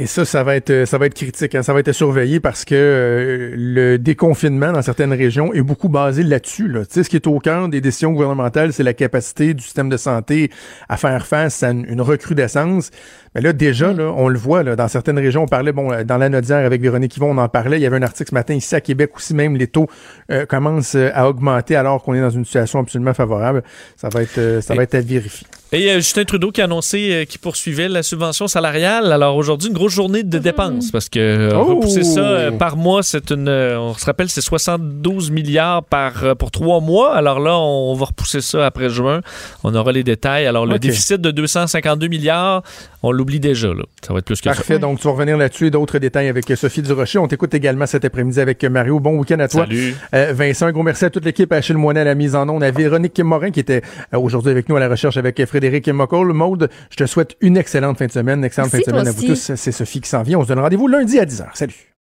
[0.00, 1.56] Et ça, ça va être, ça va être critique.
[1.56, 1.64] hein.
[1.64, 6.22] Ça va être surveillé parce que euh, le déconfinement dans certaines régions est beaucoup basé
[6.22, 6.68] là-dessus.
[6.68, 6.86] Là.
[6.86, 9.88] Tu sais, ce qui est au cœur des décisions gouvernementales, c'est la capacité du système
[9.88, 10.52] de santé
[10.88, 12.92] à faire face à une, une recrudescence.
[13.38, 15.44] Mais là, déjà, là, on le voit là, dans certaines régions.
[15.44, 17.78] On parlait, bon, euh, dans la Nodière avec Véronique Yvon, on en parlait.
[17.78, 19.86] Il y avait un article ce matin ici à Québec aussi, même les taux
[20.32, 23.62] euh, commencent euh, à augmenter alors qu'on est dans une situation absolument favorable.
[23.96, 25.46] Ça va être, euh, ça va être à vérifier.
[25.70, 29.12] Et euh, Justin Trudeau qui a annoncé euh, qu'il poursuivait la subvention salariale.
[29.12, 31.74] Alors aujourd'hui, une grosse journée de dépenses parce que euh, Oh!
[31.76, 33.48] repousser ça euh, par mois, c'est une.
[33.48, 37.14] euh, on se rappelle, c'est 72 milliards par, euh, pour trois mois.
[37.14, 39.20] Alors là, on va repousser ça après juin.
[39.62, 40.46] On aura les détails.
[40.46, 42.62] Alors, le déficit de 252 milliards,
[43.02, 43.68] on l'oublie déjà.
[43.68, 43.84] Là.
[44.06, 44.74] Ça va être plus que Parfait.
[44.74, 44.78] ça.
[44.78, 47.18] Donc, tu vas revenir là-dessus et d'autres détails avec Sophie Durocher.
[47.18, 48.98] On t'écoute également cet après-midi avec Mario.
[49.00, 49.66] Bon week-end à toi.
[49.66, 49.94] Salut.
[50.14, 52.48] Euh, Vincent, un gros merci à toute l'équipe, à Achille Moinet à la mise en
[52.48, 53.82] onde, à Véronique Morin qui était
[54.14, 56.32] euh, aujourd'hui avec nous à la recherche avec Frédéric Mocoll.
[56.32, 59.12] Maude, je te souhaite une excellente fin de semaine, excellente Merci, fin de semaine à
[59.12, 59.50] vous aussi.
[59.50, 59.56] tous.
[59.56, 60.38] C'est Sophie qui s'en vient.
[60.38, 61.44] On se donne rendez-vous lundi à 10h.
[61.54, 61.88] Salut.